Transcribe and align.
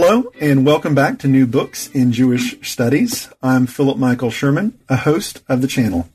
Hello, 0.00 0.30
and 0.38 0.64
welcome 0.64 0.94
back 0.94 1.18
to 1.18 1.26
New 1.26 1.44
Books 1.44 1.88
in 1.88 2.12
Jewish 2.12 2.56
Studies. 2.62 3.30
I'm 3.42 3.66
Philip 3.66 3.98
Michael 3.98 4.30
Sherman, 4.30 4.78
a 4.88 4.94
host 4.94 5.42
of 5.48 5.60
the 5.60 5.66
channel. 5.66 6.08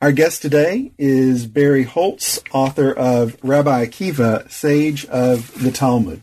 Our 0.00 0.12
guest 0.12 0.40
today 0.40 0.92
is 0.96 1.46
Barry 1.46 1.82
Holtz, 1.82 2.40
author 2.52 2.90
of 2.90 3.36
Rabbi 3.44 3.84
Akiva, 3.84 4.50
Sage 4.50 5.04
of 5.08 5.62
the 5.62 5.70
Talmud. 5.70 6.22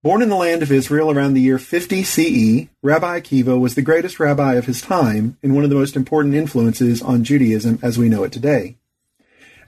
Born 0.00 0.22
in 0.22 0.28
the 0.28 0.36
land 0.36 0.62
of 0.62 0.70
Israel 0.70 1.10
around 1.10 1.34
the 1.34 1.40
year 1.40 1.58
50 1.58 2.04
CE, 2.04 2.68
Rabbi 2.80 3.18
Akiva 3.18 3.58
was 3.58 3.74
the 3.74 3.82
greatest 3.82 4.20
rabbi 4.20 4.54
of 4.54 4.66
his 4.66 4.80
time 4.80 5.38
and 5.42 5.56
one 5.56 5.64
of 5.64 5.70
the 5.70 5.76
most 5.76 5.96
important 5.96 6.36
influences 6.36 7.02
on 7.02 7.24
Judaism 7.24 7.80
as 7.82 7.98
we 7.98 8.08
know 8.08 8.22
it 8.22 8.30
today. 8.30 8.76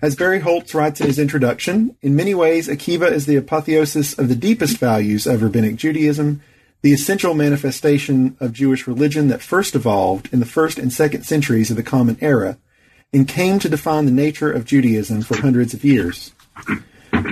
As 0.02 0.16
Barry 0.16 0.40
Holtz 0.40 0.74
writes 0.74 1.00
in 1.02 1.08
his 1.08 1.18
introduction, 1.18 1.94
in 2.00 2.16
many 2.16 2.34
ways, 2.34 2.68
Akiva 2.68 3.10
is 3.12 3.26
the 3.26 3.36
apotheosis 3.36 4.18
of 4.18 4.28
the 4.28 4.34
deepest 4.34 4.78
values 4.78 5.26
of 5.26 5.42
rabbinic 5.42 5.76
Judaism, 5.76 6.40
the 6.80 6.94
essential 6.94 7.34
manifestation 7.34 8.34
of 8.40 8.54
Jewish 8.54 8.86
religion 8.86 9.28
that 9.28 9.42
first 9.42 9.74
evolved 9.74 10.30
in 10.32 10.40
the 10.40 10.46
first 10.46 10.78
and 10.78 10.90
second 10.90 11.24
centuries 11.24 11.70
of 11.70 11.76
the 11.76 11.82
Common 11.82 12.16
Era, 12.22 12.56
and 13.12 13.28
came 13.28 13.58
to 13.58 13.68
define 13.68 14.06
the 14.06 14.10
nature 14.10 14.50
of 14.50 14.64
Judaism 14.64 15.20
for 15.20 15.36
hundreds 15.36 15.74
of 15.74 15.84
years. 15.84 16.32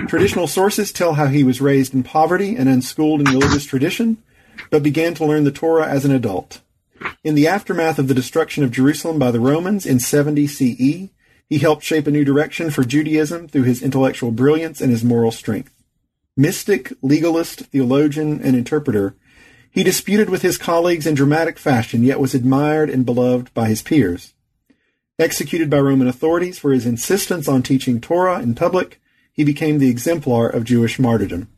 Traditional 0.07 0.45
sources 0.45 0.91
tell 0.91 1.13
how 1.13 1.25
he 1.25 1.43
was 1.43 1.61
raised 1.61 1.95
in 1.95 2.03
poverty 2.03 2.55
and 2.55 2.69
unschooled 2.69 3.21
in 3.21 3.33
religious 3.33 3.65
tradition, 3.65 4.17
but 4.69 4.83
began 4.83 5.15
to 5.15 5.25
learn 5.25 5.43
the 5.43 5.51
Torah 5.51 5.87
as 5.87 6.05
an 6.05 6.11
adult. 6.11 6.61
In 7.23 7.33
the 7.33 7.47
aftermath 7.47 7.97
of 7.97 8.07
the 8.07 8.13
destruction 8.13 8.63
of 8.63 8.71
Jerusalem 8.71 9.17
by 9.17 9.31
the 9.31 9.39
Romans 9.39 9.87
in 9.87 9.99
70 9.99 10.45
CE, 10.45 11.09
he 11.49 11.57
helped 11.57 11.83
shape 11.83 12.05
a 12.05 12.11
new 12.11 12.23
direction 12.23 12.69
for 12.69 12.83
Judaism 12.83 13.47
through 13.47 13.63
his 13.63 13.81
intellectual 13.81 14.31
brilliance 14.31 14.79
and 14.79 14.91
his 14.91 15.03
moral 15.03 15.31
strength. 15.31 15.73
Mystic, 16.37 16.93
legalist, 17.01 17.61
theologian, 17.61 18.39
and 18.41 18.55
interpreter, 18.55 19.15
he 19.71 19.83
disputed 19.83 20.29
with 20.29 20.41
his 20.41 20.57
colleagues 20.57 21.05
in 21.05 21.15
dramatic 21.15 21.59
fashion, 21.59 22.03
yet 22.03 22.19
was 22.19 22.33
admired 22.33 22.89
and 22.89 23.05
beloved 23.05 23.53
by 23.53 23.67
his 23.67 23.81
peers. 23.81 24.33
Executed 25.17 25.69
by 25.69 25.79
Roman 25.79 26.07
authorities 26.07 26.57
for 26.57 26.71
his 26.71 26.85
insistence 26.85 27.47
on 27.47 27.61
teaching 27.61 27.99
Torah 27.99 28.39
in 28.39 28.55
public, 28.55 29.01
he 29.33 29.43
became 29.43 29.79
the 29.79 29.89
exemplar 29.89 30.47
of 30.47 30.63
Jewish 30.63 30.97
martyrdom. 30.97 31.49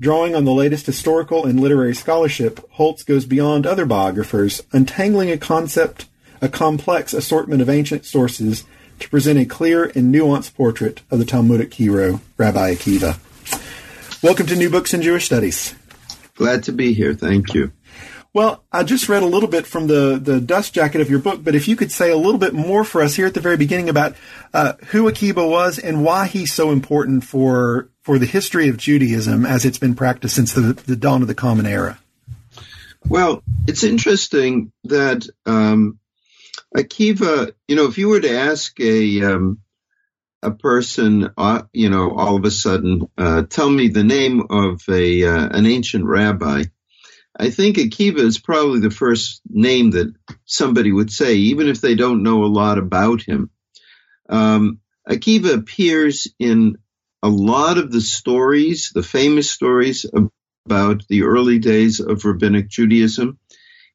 Drawing 0.00 0.34
on 0.34 0.44
the 0.44 0.52
latest 0.52 0.86
historical 0.86 1.44
and 1.44 1.60
literary 1.60 1.94
scholarship, 1.94 2.60
Holtz 2.72 3.02
goes 3.02 3.26
beyond 3.26 3.66
other 3.66 3.86
biographers, 3.86 4.62
untangling 4.72 5.30
a 5.30 5.38
concept, 5.38 6.06
a 6.40 6.48
complex 6.48 7.12
assortment 7.12 7.62
of 7.62 7.68
ancient 7.68 8.04
sources 8.04 8.64
to 9.02 9.08
present 9.08 9.38
a 9.38 9.44
clear 9.44 9.84
and 9.84 10.14
nuanced 10.14 10.54
portrait 10.54 11.02
of 11.10 11.18
the 11.18 11.24
Talmudic 11.24 11.74
hero, 11.74 12.20
Rabbi 12.36 12.74
Akiva. 12.74 13.18
Welcome 14.22 14.46
to 14.46 14.56
New 14.56 14.70
Books 14.70 14.94
in 14.94 15.02
Jewish 15.02 15.26
Studies. 15.26 15.74
Glad 16.36 16.62
to 16.64 16.72
be 16.72 16.94
here. 16.94 17.12
Thank 17.12 17.52
you. 17.52 17.72
Well, 18.32 18.64
I 18.72 18.84
just 18.84 19.08
read 19.08 19.22
a 19.22 19.26
little 19.26 19.48
bit 19.48 19.66
from 19.66 19.88
the, 19.88 20.18
the 20.22 20.40
dust 20.40 20.72
jacket 20.72 21.00
of 21.00 21.10
your 21.10 21.18
book, 21.18 21.44
but 21.44 21.54
if 21.54 21.68
you 21.68 21.76
could 21.76 21.92
say 21.92 22.10
a 22.10 22.16
little 22.16 22.38
bit 22.38 22.54
more 22.54 22.82
for 22.84 23.02
us 23.02 23.14
here 23.14 23.26
at 23.26 23.34
the 23.34 23.40
very 23.40 23.56
beginning 23.58 23.90
about 23.90 24.14
uh, 24.54 24.74
who 24.86 25.06
Akiba 25.08 25.46
was 25.46 25.78
and 25.78 26.04
why 26.04 26.26
he's 26.26 26.54
so 26.54 26.70
important 26.70 27.24
for 27.24 27.90
for 28.02 28.18
the 28.18 28.26
history 28.26 28.68
of 28.68 28.78
Judaism 28.78 29.44
as 29.44 29.64
it's 29.64 29.78
been 29.78 29.94
practiced 29.94 30.34
since 30.34 30.54
the, 30.54 30.72
the 30.72 30.96
dawn 30.96 31.22
of 31.22 31.28
the 31.28 31.34
Common 31.34 31.66
Era. 31.66 31.98
Well, 33.06 33.42
it's 33.66 33.84
interesting 33.84 34.72
that 34.84 35.28
um, 35.44 35.98
Akiva, 36.76 37.52
you 37.68 37.76
know, 37.76 37.86
if 37.86 37.98
you 37.98 38.08
were 38.08 38.20
to 38.20 38.38
ask 38.38 38.78
a 38.80 39.22
um, 39.22 39.58
a 40.42 40.50
person, 40.50 41.30
uh, 41.36 41.62
you 41.72 41.90
know, 41.90 42.12
all 42.16 42.36
of 42.36 42.44
a 42.44 42.50
sudden, 42.50 43.08
uh, 43.16 43.42
tell 43.42 43.70
me 43.70 43.88
the 43.88 44.04
name 44.04 44.42
of 44.50 44.82
a 44.88 45.24
uh, 45.24 45.48
an 45.50 45.66
ancient 45.66 46.04
rabbi, 46.04 46.64
I 47.38 47.50
think 47.50 47.76
Akiva 47.76 48.18
is 48.18 48.38
probably 48.38 48.80
the 48.80 48.90
first 48.90 49.40
name 49.48 49.92
that 49.92 50.12
somebody 50.44 50.92
would 50.92 51.10
say, 51.10 51.34
even 51.34 51.68
if 51.68 51.80
they 51.80 51.94
don't 51.94 52.22
know 52.22 52.44
a 52.44 52.46
lot 52.46 52.78
about 52.78 53.22
him. 53.22 53.50
Um, 54.28 54.80
Akiva 55.08 55.54
appears 55.54 56.28
in 56.38 56.78
a 57.22 57.28
lot 57.28 57.78
of 57.78 57.90
the 57.90 58.00
stories, 58.00 58.90
the 58.94 59.02
famous 59.02 59.50
stories 59.50 60.06
about 60.66 61.06
the 61.08 61.22
early 61.22 61.58
days 61.58 62.00
of 62.00 62.24
rabbinic 62.24 62.68
Judaism, 62.68 63.38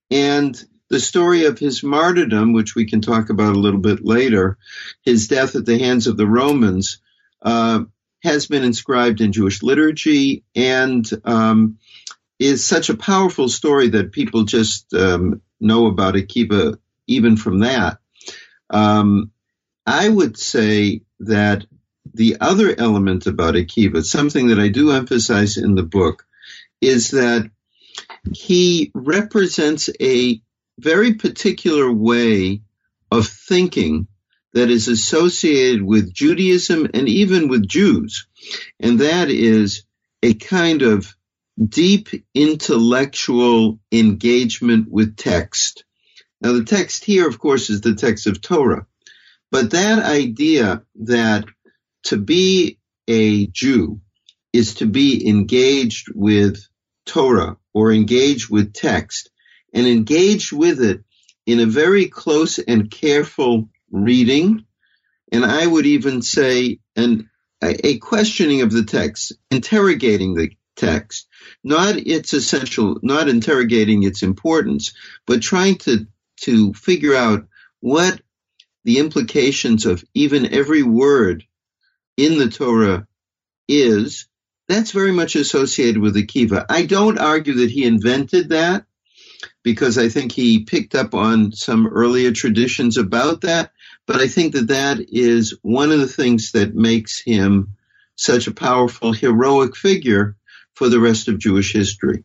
and 0.10 0.62
the 0.90 1.00
story 1.00 1.46
of 1.46 1.60
his 1.60 1.84
martyrdom, 1.84 2.54
which 2.54 2.76
we 2.76 2.86
can 2.86 3.02
talk 3.02 3.30
about 3.30 3.56
a 3.56 3.60
little 3.60 3.80
bit 3.80 4.04
later, 4.04 4.58
his 5.04 5.28
death 5.28 5.56
at 5.56 5.66
the 5.66 5.78
hands 5.78 6.08
of 6.08 6.18
the 6.18 6.28
Romans, 6.28 7.00
uh, 7.42 7.84
has 8.24 8.48
been 8.48 8.64
inscribed 8.64 9.22
in 9.22 9.32
Jewish 9.32 9.62
liturgy 9.62 10.44
and 10.56 11.08
um, 11.24 11.78
is 12.40 12.66
such 12.66 12.90
a 12.90 12.98
powerful 12.98 13.50
story 13.50 13.90
that 13.90 14.12
people 14.12 14.44
just 14.44 14.94
um, 14.94 15.42
know 15.60 15.88
about 15.88 16.16
Akiva 16.16 16.78
even 17.08 17.38
from 17.38 17.60
that. 17.60 18.00
Um, 18.70 19.32
I 19.86 20.08
would 20.10 20.38
say 20.38 21.02
that 21.20 21.66
the 22.14 22.38
other 22.42 22.76
element 22.78 23.28
about 23.28 23.56
Akiva, 23.56 24.04
something 24.04 24.48
that 24.48 24.60
I 24.60 24.70
do 24.70 24.92
emphasize 24.92 25.58
in 25.58 25.76
the 25.76 25.84
book, 25.84 26.26
is 26.82 27.12
that 27.12 27.50
he 28.34 28.92
represents 28.94 29.90
a 30.00 30.42
very 30.80 31.16
particular 31.16 31.92
way 31.92 32.62
of 33.12 33.28
thinking 33.28 34.08
that 34.54 34.70
is 34.70 34.88
associated 34.88 35.84
with 35.84 36.14
Judaism 36.14 36.88
and 36.94 37.08
even 37.08 37.48
with 37.48 37.68
Jews. 37.68 38.28
And 38.80 39.00
that 39.00 39.30
is 39.30 39.84
a 40.24 40.34
kind 40.34 40.82
of 40.82 41.16
deep 41.64 42.10
intellectual 42.34 43.80
engagement 43.92 44.90
with 44.90 45.16
text. 45.16 45.84
Now, 46.42 46.54
the 46.54 46.64
text 46.64 47.04
here, 47.04 47.28
of 47.28 47.40
course, 47.40 47.70
is 47.70 47.82
the 47.82 47.96
text 47.96 48.28
of 48.28 48.42
Torah. 48.42 48.86
But 49.52 49.72
that 49.72 50.04
idea 50.04 50.84
that 51.02 51.46
to 52.06 52.18
be 52.18 52.80
a 53.08 53.48
Jew 53.48 54.02
is 54.54 54.76
to 54.76 54.86
be 54.86 55.28
engaged 55.28 56.08
with 56.14 56.68
Torah 57.06 57.58
or 57.74 57.92
engaged 57.92 58.50
with 58.50 58.74
text 58.74 59.30
and 59.78 59.86
engage 59.86 60.52
with 60.52 60.82
it 60.82 61.04
in 61.46 61.60
a 61.60 61.68
very 61.68 62.08
close 62.08 62.58
and 62.58 62.90
careful 62.90 63.70
reading. 63.92 64.66
And 65.32 65.46
I 65.46 65.68
would 65.68 65.86
even 65.86 66.24
say 66.24 66.80
an, 66.96 67.30
a 67.62 68.00
questioning 68.00 68.64
of 68.64 68.72
the 68.72 68.86
text, 68.86 69.34
interrogating 69.52 70.34
the 70.34 70.50
text, 70.76 71.28
not 71.64 71.96
its 71.96 72.34
essential, 72.34 72.98
not 73.04 73.30
interrogating 73.30 74.02
its 74.02 74.24
importance, 74.24 74.94
but 75.28 75.44
trying 75.44 75.76
to, 75.76 76.08
to 76.38 76.74
figure 76.74 77.14
out 77.16 77.46
what 77.80 78.20
the 78.84 78.98
implications 78.98 79.86
of 79.86 80.04
even 80.16 80.56
every 80.56 80.82
word 80.82 81.44
in 82.18 82.40
the 82.40 82.50
Torah 82.50 83.08
is. 83.68 84.28
That's 84.68 84.90
very 84.90 85.12
much 85.12 85.36
associated 85.36 86.02
with 86.02 86.16
Akiva. 86.16 86.66
I 86.68 86.88
don't 86.88 87.20
argue 87.20 87.54
that 87.58 87.70
he 87.70 87.86
invented 87.86 88.50
that 88.50 88.88
because 89.64 89.98
I 89.98 90.10
think 90.10 90.32
he 90.32 90.64
picked 90.64 90.96
up 90.96 91.14
on 91.14 91.52
some 91.52 91.88
earlier 91.88 92.32
traditions 92.32 92.98
about 92.98 93.42
that. 93.42 93.72
But 94.06 94.18
I 94.18 94.28
think 94.28 94.54
that 94.54 94.68
that 94.68 95.00
is 95.10 95.58
one 95.62 95.92
of 95.92 96.00
the 96.00 96.08
things 96.08 96.54
that 96.54 96.74
makes 96.74 97.20
him 97.20 97.76
such 98.16 98.48
a 98.48 98.54
powerful, 98.54 99.12
heroic 99.12 99.76
figure 99.76 100.36
for 100.74 100.90
the 100.90 101.00
rest 101.00 101.28
of 101.28 101.40
Jewish 101.40 101.74
history. 101.74 102.24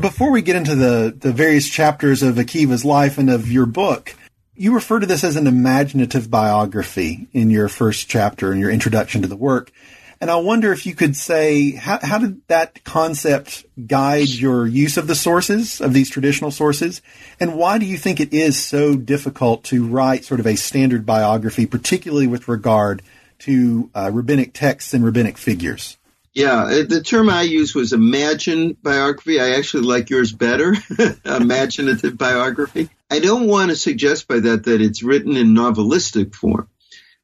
Before 0.00 0.30
we 0.30 0.42
get 0.42 0.56
into 0.56 0.74
the, 0.74 1.14
the 1.16 1.32
various 1.32 1.68
chapters 1.68 2.22
of 2.22 2.36
Akiva's 2.36 2.84
life 2.84 3.18
and 3.18 3.30
of 3.30 3.50
your 3.50 3.66
book, 3.66 4.14
you 4.54 4.74
refer 4.74 5.00
to 5.00 5.06
this 5.06 5.24
as 5.24 5.36
an 5.36 5.46
imaginative 5.46 6.30
biography 6.30 7.28
in 7.32 7.50
your 7.50 7.68
first 7.68 8.08
chapter 8.08 8.52
in 8.52 8.58
your 8.58 8.70
introduction 8.70 9.22
to 9.22 9.28
the 9.28 9.36
work. 9.36 9.72
And 10.20 10.30
I 10.30 10.36
wonder 10.36 10.72
if 10.72 10.86
you 10.86 10.94
could 10.94 11.16
say, 11.16 11.72
how, 11.72 11.98
how 12.02 12.18
did 12.18 12.46
that 12.48 12.84
concept 12.84 13.64
guide 13.86 14.28
your 14.28 14.66
use 14.66 14.96
of 14.96 15.06
the 15.06 15.14
sources, 15.14 15.80
of 15.80 15.92
these 15.92 16.10
traditional 16.10 16.50
sources? 16.50 17.02
And 17.40 17.56
why 17.56 17.78
do 17.78 17.86
you 17.86 17.98
think 17.98 18.20
it 18.20 18.32
is 18.32 18.62
so 18.62 18.96
difficult 18.96 19.64
to 19.64 19.86
write 19.86 20.24
sort 20.24 20.40
of 20.40 20.46
a 20.46 20.56
standard 20.56 21.04
biography, 21.04 21.66
particularly 21.66 22.26
with 22.26 22.48
regard 22.48 23.02
to 23.40 23.90
uh, 23.94 24.10
rabbinic 24.12 24.52
texts 24.52 24.94
and 24.94 25.04
rabbinic 25.04 25.36
figures? 25.36 25.96
Yeah, 26.34 26.64
uh, 26.64 26.82
the 26.88 27.00
term 27.00 27.30
I 27.30 27.42
used 27.42 27.76
was 27.76 27.92
imagine 27.92 28.76
biography. 28.82 29.40
I 29.40 29.50
actually 29.50 29.84
like 29.84 30.10
yours 30.10 30.32
better, 30.32 30.74
imaginative 31.24 32.18
biography. 32.18 32.90
I 33.08 33.20
don't 33.20 33.46
want 33.46 33.70
to 33.70 33.76
suggest 33.76 34.26
by 34.26 34.40
that 34.40 34.64
that 34.64 34.80
it's 34.80 35.04
written 35.04 35.36
in 35.36 35.54
novelistic 35.54 36.34
form, 36.34 36.68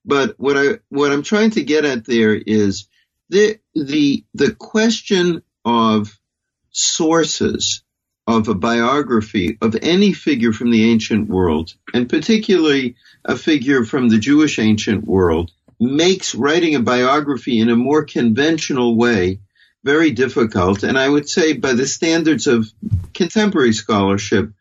but 0.04 0.34
what 0.38 0.56
I 0.56 0.78
what 0.88 1.12
I'm 1.12 1.22
trying 1.22 1.50
to 1.50 1.62
get 1.62 1.84
at 1.84 2.04
there 2.04 2.34
is 2.34 2.86
the 3.28 3.58
the 3.74 4.24
the 4.34 4.52
question 4.52 5.42
of 5.64 6.18
sources 6.70 7.82
of 8.26 8.48
a 8.48 8.54
biography 8.54 9.58
of 9.60 9.76
any 9.82 10.12
figure 10.12 10.52
from 10.52 10.70
the 10.70 10.90
ancient 10.90 11.28
world, 11.28 11.74
and 11.92 12.08
particularly 12.08 12.96
a 13.24 13.36
figure 13.36 13.84
from 13.84 14.08
the 14.08 14.18
Jewish 14.18 14.58
ancient 14.58 15.04
world, 15.04 15.50
makes 15.80 16.34
writing 16.34 16.74
a 16.74 16.80
biography 16.80 17.58
in 17.58 17.70
a 17.70 17.76
more 17.76 18.04
conventional 18.04 18.96
way 18.96 19.40
very 19.82 20.10
difficult, 20.10 20.82
and 20.82 20.98
I 20.98 21.08
would 21.08 21.28
say 21.28 21.54
by 21.54 21.72
the 21.72 21.86
standards 21.86 22.46
of 22.46 22.70
contemporary 23.14 23.72
scholarship, 23.72 24.52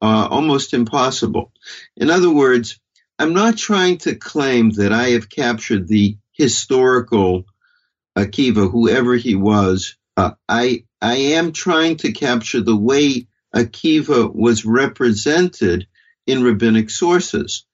uh, 0.00 0.28
almost 0.30 0.74
impossible. 0.74 1.52
In 1.96 2.08
other 2.08 2.30
words, 2.30 2.78
I'm 3.20 3.34
not 3.34 3.58
trying 3.58 3.98
to 3.98 4.14
claim 4.14 4.70
that 4.70 4.94
I 4.94 5.10
have 5.10 5.28
captured 5.28 5.86
the 5.86 6.16
historical 6.32 7.44
Akiva, 8.16 8.70
whoever 8.70 9.14
he 9.14 9.34
was. 9.34 9.96
Uh, 10.16 10.30
I 10.48 10.84
I 11.02 11.16
am 11.36 11.52
trying 11.52 11.98
to 11.98 12.12
capture 12.12 12.62
the 12.62 12.74
way 12.74 13.26
Akiva 13.54 14.34
was 14.34 14.64
represented 14.64 15.86
in 16.26 16.42
rabbinic 16.42 16.88
sources. 16.88 17.66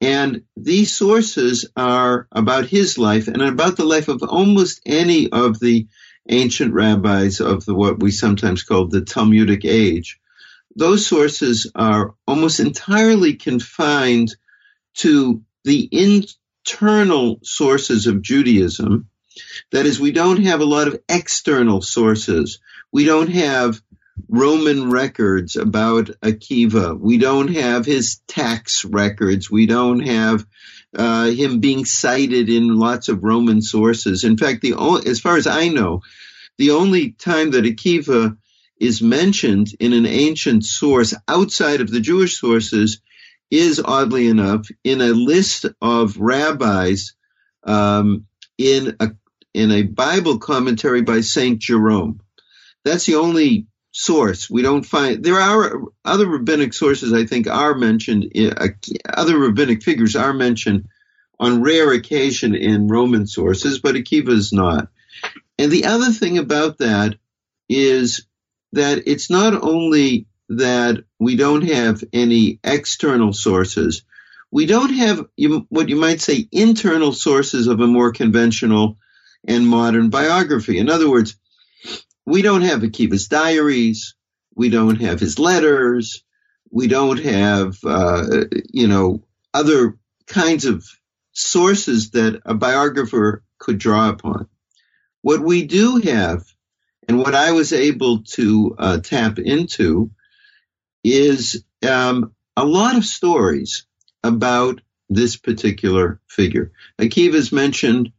And 0.00 0.42
these 0.56 0.92
sources 0.92 1.70
are 1.76 2.26
about 2.32 2.66
his 2.66 2.98
life 2.98 3.28
and 3.28 3.42
about 3.42 3.76
the 3.76 3.84
life 3.84 4.08
of 4.08 4.24
almost 4.24 4.80
any 4.84 5.30
of 5.30 5.60
the 5.60 5.86
ancient 6.28 6.74
rabbis 6.74 7.40
of 7.40 7.64
the 7.64 7.76
what 7.76 8.00
we 8.00 8.10
sometimes 8.10 8.64
call 8.64 8.88
the 8.88 9.02
Talmudic 9.02 9.64
age. 9.64 10.18
Those 10.74 11.06
sources 11.06 11.70
are 11.76 12.16
almost 12.26 12.58
entirely 12.58 13.34
confined 13.34 14.34
to 15.00 15.42
the 15.64 15.88
internal 15.90 17.38
sources 17.42 18.06
of 18.06 18.22
Judaism. 18.22 19.08
That 19.72 19.86
is, 19.86 20.00
we 20.00 20.12
don't 20.12 20.44
have 20.44 20.60
a 20.60 20.66
lot 20.66 20.88
of 20.88 21.00
external 21.08 21.80
sources. 21.80 22.58
We 22.92 23.04
don't 23.04 23.30
have 23.30 23.80
Roman 24.28 24.90
records 24.90 25.56
about 25.56 26.10
Akiva. 26.22 26.98
We 26.98 27.18
don't 27.18 27.54
have 27.54 27.86
his 27.86 28.20
tax 28.28 28.84
records. 28.84 29.50
We 29.50 29.66
don't 29.66 30.00
have 30.00 30.46
uh, 30.94 31.30
him 31.30 31.60
being 31.60 31.84
cited 31.84 32.50
in 32.50 32.76
lots 32.76 33.08
of 33.08 33.24
Roman 33.24 33.62
sources. 33.62 34.24
In 34.24 34.36
fact, 34.36 34.60
the 34.60 34.74
as 35.06 35.20
far 35.20 35.36
as 35.36 35.46
I 35.46 35.68
know, 35.68 36.02
the 36.58 36.72
only 36.72 37.12
time 37.12 37.52
that 37.52 37.64
Akiva 37.64 38.36
is 38.78 39.00
mentioned 39.00 39.68
in 39.78 39.92
an 39.92 40.06
ancient 40.06 40.64
source 40.64 41.14
outside 41.28 41.80
of 41.80 41.90
the 41.90 42.00
Jewish 42.00 42.38
sources 42.38 43.00
is 43.50 43.80
oddly 43.84 44.28
enough 44.28 44.68
in 44.84 45.00
a 45.00 45.08
list 45.08 45.66
of 45.80 46.16
rabbis 46.16 47.14
um, 47.64 48.26
in 48.58 48.96
a 49.00 49.10
in 49.52 49.72
a 49.72 49.82
Bible 49.82 50.38
commentary 50.38 51.02
by 51.02 51.20
Saint 51.20 51.58
Jerome. 51.58 52.20
That's 52.84 53.06
the 53.06 53.16
only 53.16 53.66
source. 53.92 54.48
We 54.48 54.62
don't 54.62 54.84
find 54.84 55.22
there 55.24 55.40
are 55.40 55.82
other 56.04 56.26
rabbinic 56.26 56.72
sources. 56.72 57.12
I 57.12 57.26
think 57.26 57.48
are 57.48 57.74
mentioned. 57.74 58.32
Uh, 58.36 58.68
other 59.08 59.38
rabbinic 59.38 59.82
figures 59.82 60.16
are 60.16 60.32
mentioned 60.32 60.88
on 61.38 61.62
rare 61.62 61.92
occasion 61.92 62.54
in 62.54 62.86
Roman 62.86 63.26
sources, 63.26 63.80
but 63.80 63.94
Akiva 63.94 64.28
is 64.28 64.52
not. 64.52 64.88
And 65.58 65.72
the 65.72 65.86
other 65.86 66.12
thing 66.12 66.38
about 66.38 66.78
that 66.78 67.16
is 67.68 68.26
that 68.72 69.02
it's 69.06 69.30
not 69.30 69.54
only 69.62 70.26
that 70.50 71.04
we 71.20 71.36
don't 71.36 71.62
have 71.62 72.02
any 72.12 72.58
external 72.64 73.32
sources, 73.32 74.02
we 74.50 74.66
don't 74.66 74.92
have 74.92 75.26
what 75.68 75.88
you 75.88 75.96
might 75.96 76.20
say 76.20 76.48
internal 76.50 77.12
sources 77.12 77.68
of 77.68 77.80
a 77.80 77.86
more 77.86 78.12
conventional 78.12 78.98
and 79.46 79.66
modern 79.66 80.10
biography. 80.10 80.78
In 80.78 80.90
other 80.90 81.08
words, 81.08 81.36
we 82.26 82.42
don't 82.42 82.62
have 82.62 82.80
Akiva's 82.80 83.28
diaries. 83.28 84.16
We 84.56 84.70
don't 84.70 85.00
have 85.00 85.20
his 85.20 85.38
letters. 85.38 86.24
We 86.70 86.88
don't 86.88 87.20
have, 87.20 87.78
uh, 87.84 88.44
you 88.72 88.88
know, 88.88 89.22
other 89.54 89.98
kinds 90.26 90.64
of 90.64 90.84
sources 91.32 92.10
that 92.10 92.40
a 92.44 92.54
biographer 92.54 93.44
could 93.58 93.78
draw 93.78 94.08
upon. 94.08 94.48
What 95.22 95.40
we 95.40 95.64
do 95.64 95.98
have, 95.98 96.44
and 97.06 97.18
what 97.18 97.36
I 97.36 97.52
was 97.52 97.72
able 97.72 98.24
to 98.34 98.74
uh, 98.78 98.98
tap 98.98 99.38
into, 99.38 100.10
is 101.04 101.64
um, 101.88 102.34
a 102.56 102.64
lot 102.64 102.96
of 102.96 103.04
stories 103.04 103.86
about 104.22 104.80
this 105.08 105.36
particular 105.36 106.20
figure. 106.28 106.72
Akiva 106.98 107.34
is 107.34 107.52
mentioned 107.52 108.12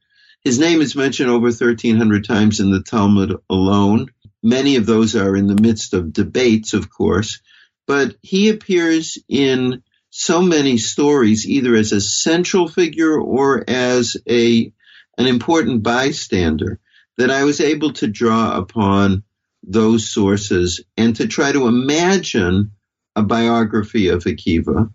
his 0.44 0.58
name 0.58 0.82
is 0.82 0.96
mentioned 0.96 1.30
over 1.30 1.46
1,300 1.46 2.26
times 2.26 2.60
in 2.60 2.72
the 2.72 2.82
Talmud 2.82 3.38
alone. 3.48 4.08
Many 4.42 4.76
of 4.78 4.88
those 4.88 5.16
are 5.16 5.36
in 5.36 5.46
the 5.46 5.62
midst 5.62 5.94
of 5.94 6.14
debates, 6.14 6.74
of 6.74 6.90
course, 6.90 7.42
but 7.86 8.16
he 8.24 8.50
appears 8.50 9.20
in 9.30 9.84
so 10.10 10.42
many 10.42 10.78
stories, 10.78 11.48
either 11.48 11.76
as 11.76 11.92
a 11.92 12.02
central 12.02 12.68
figure 12.68 13.20
or 13.20 13.64
as 13.70 14.18
a 14.28 14.74
an 15.18 15.28
important 15.28 15.84
bystander, 15.84 16.80
that 17.18 17.30
I 17.30 17.44
was 17.44 17.62
able 17.62 17.94
to 17.94 18.08
draw 18.08 18.58
upon 18.58 19.24
those 19.64 20.12
sources 20.12 20.84
and 20.98 21.16
to 21.18 21.28
try 21.28 21.52
to 21.52 21.68
imagine 21.68 22.72
a 23.16 23.24
biography 23.24 24.10
of 24.10 24.24
Akiva. 24.24 24.92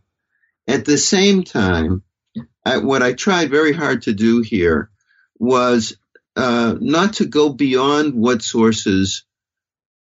At 0.67 0.85
the 0.85 0.99
same 0.99 1.45
time, 1.45 2.03
I, 2.65 2.79
what 2.79 3.03
I 3.03 3.13
tried 3.13 3.51
very 3.51 3.73
hard 3.73 4.03
to 4.03 4.13
do 4.13 4.43
here 4.43 4.91
was 5.39 5.97
uh, 6.35 6.75
not 6.81 7.15
to 7.15 7.27
go 7.27 7.51
beyond 7.51 8.15
what 8.15 8.43
sources 8.43 9.25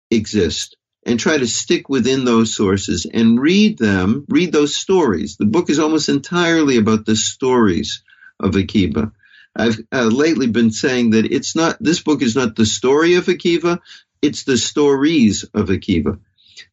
exist 0.09 0.77
and 1.05 1.19
try 1.19 1.37
to 1.37 1.47
stick 1.47 1.87
within 1.87 2.25
those 2.25 2.55
sources 2.55 3.05
and 3.11 3.39
read 3.39 3.77
them, 3.77 4.25
read 4.27 4.51
those 4.51 4.75
stories. 4.75 5.37
The 5.37 5.45
book 5.45 5.69
is 5.69 5.79
almost 5.79 6.09
entirely 6.09 6.77
about 6.77 7.05
the 7.05 7.15
stories 7.15 8.03
of 8.39 8.51
Akiva. 8.51 9.11
I've 9.55 9.79
uh, 9.91 10.05
lately 10.05 10.47
been 10.47 10.71
saying 10.71 11.11
that 11.11 11.25
it's 11.25 11.55
not, 11.55 11.77
this 11.79 12.01
book 12.01 12.21
is 12.21 12.35
not 12.35 12.55
the 12.55 12.65
story 12.65 13.15
of 13.15 13.25
Akiva, 13.27 13.79
it's 14.21 14.43
the 14.43 14.57
stories 14.57 15.43
of 15.53 15.67
Akiva. 15.69 16.19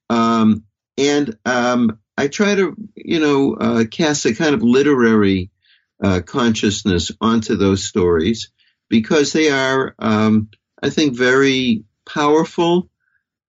Um, 0.09 0.65
and 0.99 1.37
um, 1.45 1.99
I 2.17 2.29
try 2.29 2.55
to, 2.55 2.77
you 2.95 3.21
know, 3.21 3.55
uh, 3.55 3.85
cast 3.91 4.27
a 4.27 4.35
kind 4.35 4.55
of 4.55 4.63
literary 4.63 5.51
uh, 6.03 6.21
consciousness 6.21 7.11
onto 7.21 7.57
those 7.57 7.85
stories 7.85 8.51
because 8.89 9.33
they 9.33 9.51
are, 9.51 9.95
um, 9.99 10.51
I 10.83 10.91
think, 10.91 11.17
very 11.17 11.85
powerful 12.07 12.91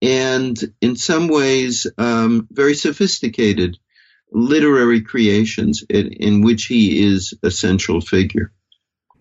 and 0.02 0.58
in 0.82 0.96
some 0.96 1.30
ways 1.30 1.88
um, 1.98 2.48
very 2.52 2.74
sophisticated 2.74 3.78
literary 4.32 5.02
creations 5.02 5.84
in, 5.90 6.12
in, 6.12 6.42
which 6.42 6.66
he 6.66 7.04
is 7.06 7.34
a 7.42 7.50
central 7.50 8.02
figure. 8.02 8.52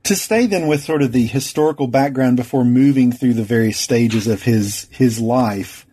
To 0.05 0.17
stay 0.17 0.47
then 0.47 0.67
with 0.67 0.83
sort 0.83 1.03
of 1.03 1.13
the 1.13 1.27
historical 1.27 1.87
background 1.87 2.37
before 2.37 2.65
moving 2.65 3.13
through 3.13 3.35
the 3.35 3.45
various 3.45 3.79
stages 3.79 4.27
of 4.27 4.43
his 4.43 4.89
his 4.91 5.21
life, 5.21 5.87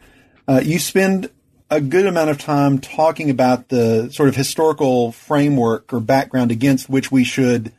uh, 0.47 0.61
you 0.63 0.79
spend 0.79 1.29
a 1.69 1.79
good 1.79 2.07
amount 2.07 2.31
of 2.31 2.39
time 2.39 2.79
talking 2.79 3.29
about 3.29 3.69
the 3.69 4.09
sort 4.11 4.27
of 4.27 4.35
historical 4.35 5.11
framework 5.11 5.93
or 5.93 5.99
background 5.99 6.51
against 6.51 6.89
which 6.89 7.11
we 7.11 7.23
should 7.23 7.71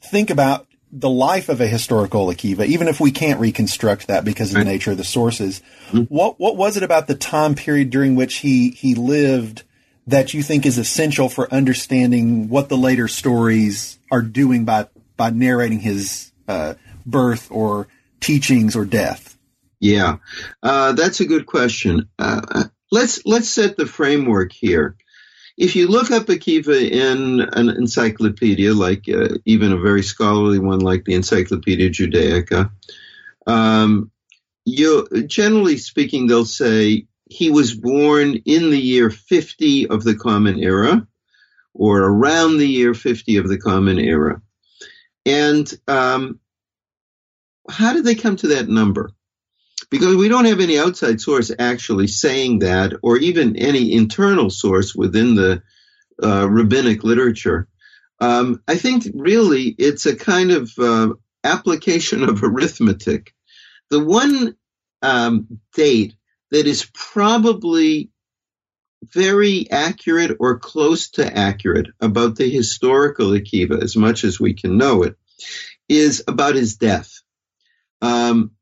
think 0.00 0.30
about 0.30 0.66
the 0.92 1.10
life 1.10 1.48
of 1.48 1.60
a 1.60 1.66
historical 1.66 2.26
Akiva, 2.26 2.66
even 2.66 2.86
if 2.86 3.00
we 3.00 3.10
can't 3.10 3.40
reconstruct 3.40 4.08
that 4.08 4.24
because 4.24 4.52
of 4.52 4.58
the 4.58 4.64
nature 4.64 4.90
of 4.90 4.98
the 4.98 5.04
sources. 5.04 5.62
Mm-hmm. 5.88 6.14
What 6.14 6.38
what 6.38 6.56
was 6.56 6.76
it 6.76 6.82
about 6.82 7.06
the 7.06 7.14
time 7.14 7.54
period 7.54 7.90
during 7.90 8.14
which 8.14 8.36
he 8.36 8.70
he 8.70 8.94
lived 8.94 9.62
that 10.06 10.34
you 10.34 10.42
think 10.42 10.66
is 10.66 10.78
essential 10.78 11.28
for 11.28 11.52
understanding 11.52 12.48
what 12.48 12.68
the 12.68 12.76
later 12.76 13.08
stories 13.08 13.98
are 14.10 14.22
doing 14.22 14.64
by 14.64 14.88
by 15.16 15.30
narrating 15.30 15.80
his 15.80 16.32
uh, 16.48 16.74
birth 17.06 17.48
or 17.50 17.88
teachings 18.20 18.76
or 18.76 18.84
death? 18.84 19.36
Yeah, 19.80 20.18
uh, 20.62 20.92
that's 20.92 21.20
a 21.20 21.26
good 21.26 21.46
question. 21.46 22.08
Uh, 22.18 22.64
let's 22.92 23.26
let's 23.26 23.48
set 23.48 23.76
the 23.76 23.86
framework 23.86 24.52
here. 24.52 24.96
If 25.58 25.76
you 25.76 25.88
look 25.88 26.10
up 26.10 26.26
Akiva 26.26 26.90
in 26.90 27.40
an 27.40 27.68
encyclopedia, 27.68 28.72
like 28.72 29.08
uh, 29.08 29.38
even 29.44 29.72
a 29.72 29.78
very 29.78 30.02
scholarly 30.02 30.58
one 30.58 30.80
like 30.80 31.04
the 31.04 31.14
Encyclopedia 31.14 31.90
Judaica, 31.90 32.70
um, 33.46 34.10
you 34.64 35.06
generally 35.26 35.76
speaking, 35.76 36.26
they'll 36.26 36.44
say 36.44 37.06
he 37.28 37.50
was 37.50 37.74
born 37.74 38.36
in 38.44 38.70
the 38.70 38.78
year 38.78 39.10
50 39.10 39.88
of 39.88 40.04
the 40.04 40.14
Common 40.14 40.58
Era, 40.58 41.06
or 41.74 41.98
around 42.02 42.58
the 42.58 42.68
year 42.68 42.94
50 42.94 43.38
of 43.38 43.48
the 43.48 43.58
Common 43.58 43.98
Era. 43.98 44.40
And 45.24 45.72
um, 45.88 46.40
how 47.68 47.92
did 47.92 48.04
they 48.04 48.14
come 48.14 48.36
to 48.36 48.48
that 48.48 48.68
number? 48.68 49.12
because 49.92 50.16
we 50.16 50.28
don't 50.28 50.46
have 50.46 50.60
any 50.60 50.78
outside 50.78 51.20
source 51.20 51.52
actually 51.58 52.06
saying 52.06 52.60
that, 52.60 52.94
or 53.02 53.18
even 53.18 53.56
any 53.56 53.92
internal 53.92 54.48
source 54.48 54.94
within 54.94 55.34
the 55.34 55.62
uh, 56.22 56.48
rabbinic 56.48 57.04
literature. 57.04 57.68
Um, 58.18 58.62
I 58.66 58.76
think 58.76 59.04
really 59.14 59.74
it's 59.78 60.06
a 60.06 60.16
kind 60.16 60.50
of 60.50 60.72
uh, 60.78 61.12
application 61.44 62.22
of 62.22 62.42
arithmetic. 62.42 63.34
The 63.90 64.02
one 64.02 64.56
um, 65.02 65.60
date 65.74 66.14
that 66.50 66.66
is 66.66 66.88
probably 66.94 68.11
very 69.02 69.70
accurate 69.70 70.36
or 70.40 70.58
close 70.58 71.10
to 71.10 71.36
accurate 71.38 71.88
about 72.00 72.36
the 72.36 72.48
historical 72.48 73.30
Akiva, 73.30 73.82
as 73.82 73.96
much 73.96 74.24
as 74.24 74.40
we 74.40 74.54
can 74.54 74.76
know 74.76 75.02
it, 75.02 75.16
is 75.88 76.22
about 76.28 76.54
his 76.54 76.76
death. 76.76 77.22
Um, 78.00 78.52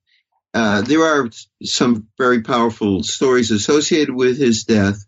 uh, 0.52 0.82
there 0.82 1.04
are 1.04 1.30
some 1.62 2.08
very 2.18 2.42
powerful 2.42 3.02
stories 3.02 3.50
associated 3.50 4.14
with 4.14 4.38
his 4.38 4.64
death, 4.64 5.04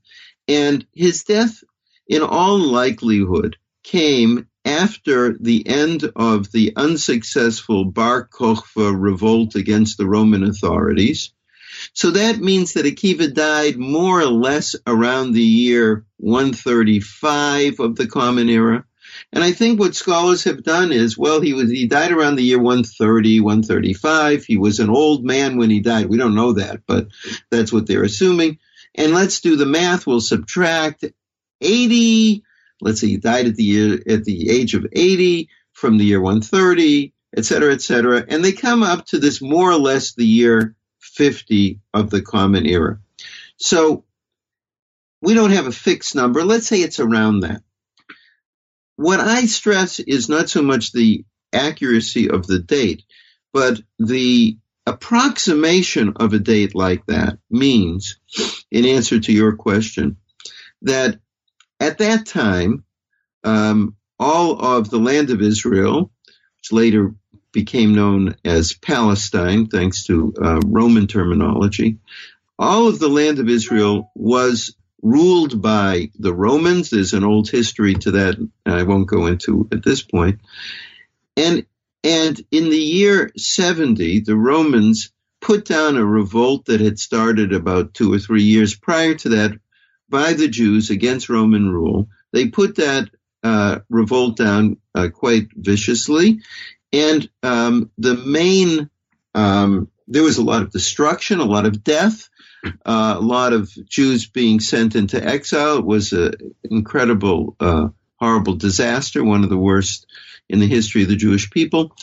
and 0.46 0.86
his 0.92 1.24
death, 1.24 1.62
in 2.06 2.22
all 2.22 2.58
likelihood, 2.58 3.56
came 3.82 4.46
after 4.64 5.36
the 5.36 5.66
end 5.66 6.04
of 6.14 6.52
the 6.52 6.72
unsuccessful 6.76 7.84
Bar 7.84 8.28
Kokhba 8.28 8.94
revolt 8.96 9.56
against 9.56 9.98
the 9.98 10.06
Roman 10.06 10.44
authorities. 10.44 11.32
So 11.92 12.12
that 12.12 12.38
means 12.38 12.72
that 12.72 12.86
Akiva 12.86 13.32
died 13.32 13.76
more 13.76 14.20
or 14.20 14.26
less 14.26 14.74
around 14.86 15.32
the 15.32 15.42
year 15.42 16.06
135 16.18 17.80
of 17.80 17.96
the 17.96 18.06
Common 18.06 18.48
Era. 18.48 18.84
And 19.32 19.44
I 19.44 19.52
think 19.52 19.78
what 19.78 19.94
scholars 19.94 20.44
have 20.44 20.62
done 20.62 20.90
is, 20.90 21.18
well, 21.18 21.40
he 21.40 21.52
was 21.52 21.70
he 21.70 21.86
died 21.86 22.12
around 22.12 22.36
the 22.36 22.44
year 22.44 22.58
130, 22.58 23.40
135. 23.40 24.44
He 24.44 24.56
was 24.56 24.80
an 24.80 24.90
old 24.90 25.24
man 25.24 25.58
when 25.58 25.70
he 25.70 25.80
died. 25.80 26.06
We 26.06 26.16
don't 26.16 26.34
know 26.34 26.54
that, 26.54 26.80
but 26.86 27.08
that's 27.50 27.72
what 27.72 27.86
they're 27.86 28.04
assuming. 28.04 28.58
And 28.94 29.12
let's 29.12 29.40
do 29.40 29.56
the 29.56 29.66
math. 29.66 30.06
We'll 30.06 30.20
subtract 30.20 31.04
80 31.60 32.42
let's 32.82 33.00
say 33.00 33.06
he 33.06 33.16
died 33.16 33.46
at 33.46 33.54
the 33.54 33.62
year, 33.62 34.02
at 34.06 34.24
the 34.24 34.50
age 34.50 34.74
of 34.74 34.86
80 34.92 35.48
from 35.72 35.96
the 35.96 36.04
year 36.04 36.20
130, 36.20 37.14
et 37.34 37.44
cetera, 37.44 37.72
et 37.72 37.80
cetera. 37.80 38.24
And 38.28 38.44
they 38.44 38.52
come 38.52 38.82
up 38.82 39.06
to 39.06 39.18
this 39.18 39.40
more 39.40 39.70
or 39.70 39.78
less 39.78 40.12
the 40.12 40.26
year 40.26 40.74
50 41.02 41.80
of 41.92 42.10
the 42.10 42.22
Common 42.22 42.66
Era. 42.66 42.98
So 43.56 44.04
we 45.20 45.34
don't 45.34 45.52
have 45.52 45.66
a 45.66 45.72
fixed 45.72 46.14
number. 46.14 46.44
Let's 46.44 46.66
say 46.66 46.80
it's 46.80 47.00
around 47.00 47.40
that. 47.40 47.62
What 48.96 49.20
I 49.20 49.46
stress 49.46 50.00
is 50.00 50.28
not 50.28 50.48
so 50.48 50.62
much 50.62 50.92
the 50.92 51.24
accuracy 51.52 52.30
of 52.30 52.46
the 52.46 52.58
date, 52.58 53.04
but 53.52 53.80
the 53.98 54.56
approximation 54.86 56.14
of 56.16 56.32
a 56.32 56.38
date 56.38 56.74
like 56.74 57.06
that 57.06 57.38
means, 57.50 58.18
in 58.70 58.84
answer 58.84 59.20
to 59.20 59.32
your 59.32 59.56
question, 59.56 60.16
that 60.82 61.20
at 61.78 61.98
that 61.98 62.26
time, 62.26 62.84
um, 63.44 63.96
all 64.18 64.60
of 64.60 64.90
the 64.90 64.98
land 64.98 65.30
of 65.30 65.42
Israel, 65.42 66.10
which 66.58 66.72
later 66.72 67.14
became 67.52 67.94
known 67.94 68.36
as 68.44 68.72
Palestine, 68.72 69.66
thanks 69.66 70.04
to 70.04 70.34
uh, 70.42 70.60
Roman 70.64 71.06
terminology, 71.06 71.98
all 72.58 72.88
of 72.88 72.98
the 72.98 73.08
land 73.08 73.38
of 73.38 73.48
Israel 73.48 74.10
was 74.14 74.74
ruled 75.02 75.60
by 75.60 76.10
the 76.18 76.32
Romans. 76.32 76.90
There's 76.90 77.12
an 77.12 77.24
old 77.24 77.50
history 77.50 77.94
to 77.94 78.12
that 78.12 78.48
I 78.64 78.84
won't 78.84 79.08
go 79.08 79.26
into 79.26 79.68
at 79.72 79.82
this 79.82 80.02
point. 80.02 80.40
And 81.36 81.66
and 82.04 82.40
in 82.50 82.68
the 82.68 82.76
year 82.76 83.30
70, 83.36 84.20
the 84.20 84.36
Romans 84.36 85.12
put 85.40 85.64
down 85.64 85.96
a 85.96 86.04
revolt 86.04 86.66
that 86.66 86.80
had 86.80 86.98
started 86.98 87.52
about 87.52 87.94
two 87.94 88.12
or 88.12 88.18
three 88.18 88.42
years 88.42 88.74
prior 88.74 89.14
to 89.14 89.28
that 89.30 89.52
by 90.08 90.32
the 90.32 90.48
Jews 90.48 90.90
against 90.90 91.28
Roman 91.28 91.70
rule. 91.70 92.08
They 92.32 92.48
put 92.48 92.76
that 92.76 93.08
uh, 93.42 93.80
revolt 93.88 94.36
down 94.36 94.78
uh, 94.94 95.08
quite 95.12 95.48
viciously, 95.54 96.40
and 96.92 97.28
um, 97.42 97.90
the 97.98 98.14
main 98.14 98.90
um, 99.34 99.88
there 100.08 100.22
was 100.22 100.38
a 100.38 100.44
lot 100.44 100.62
of 100.62 100.70
destruction, 100.70 101.40
a 101.40 101.44
lot 101.44 101.66
of 101.66 101.82
death, 101.82 102.28
uh, 102.64 103.16
a 103.18 103.20
lot 103.20 103.52
of 103.52 103.70
Jews 103.88 104.26
being 104.26 104.60
sent 104.60 104.94
into 104.94 105.22
exile. 105.22 105.78
It 105.78 105.84
was 105.84 106.12
an 106.12 106.34
incredible, 106.64 107.56
uh, 107.58 107.88
horrible 108.16 108.54
disaster, 108.54 109.24
one 109.24 109.42
of 109.42 109.50
the 109.50 109.58
worst 109.58 110.06
in 110.48 110.60
the 110.60 110.66
history 110.66 111.02
of 111.02 111.08
the 111.08 111.16
Jewish 111.16 111.50
people, 111.50 111.96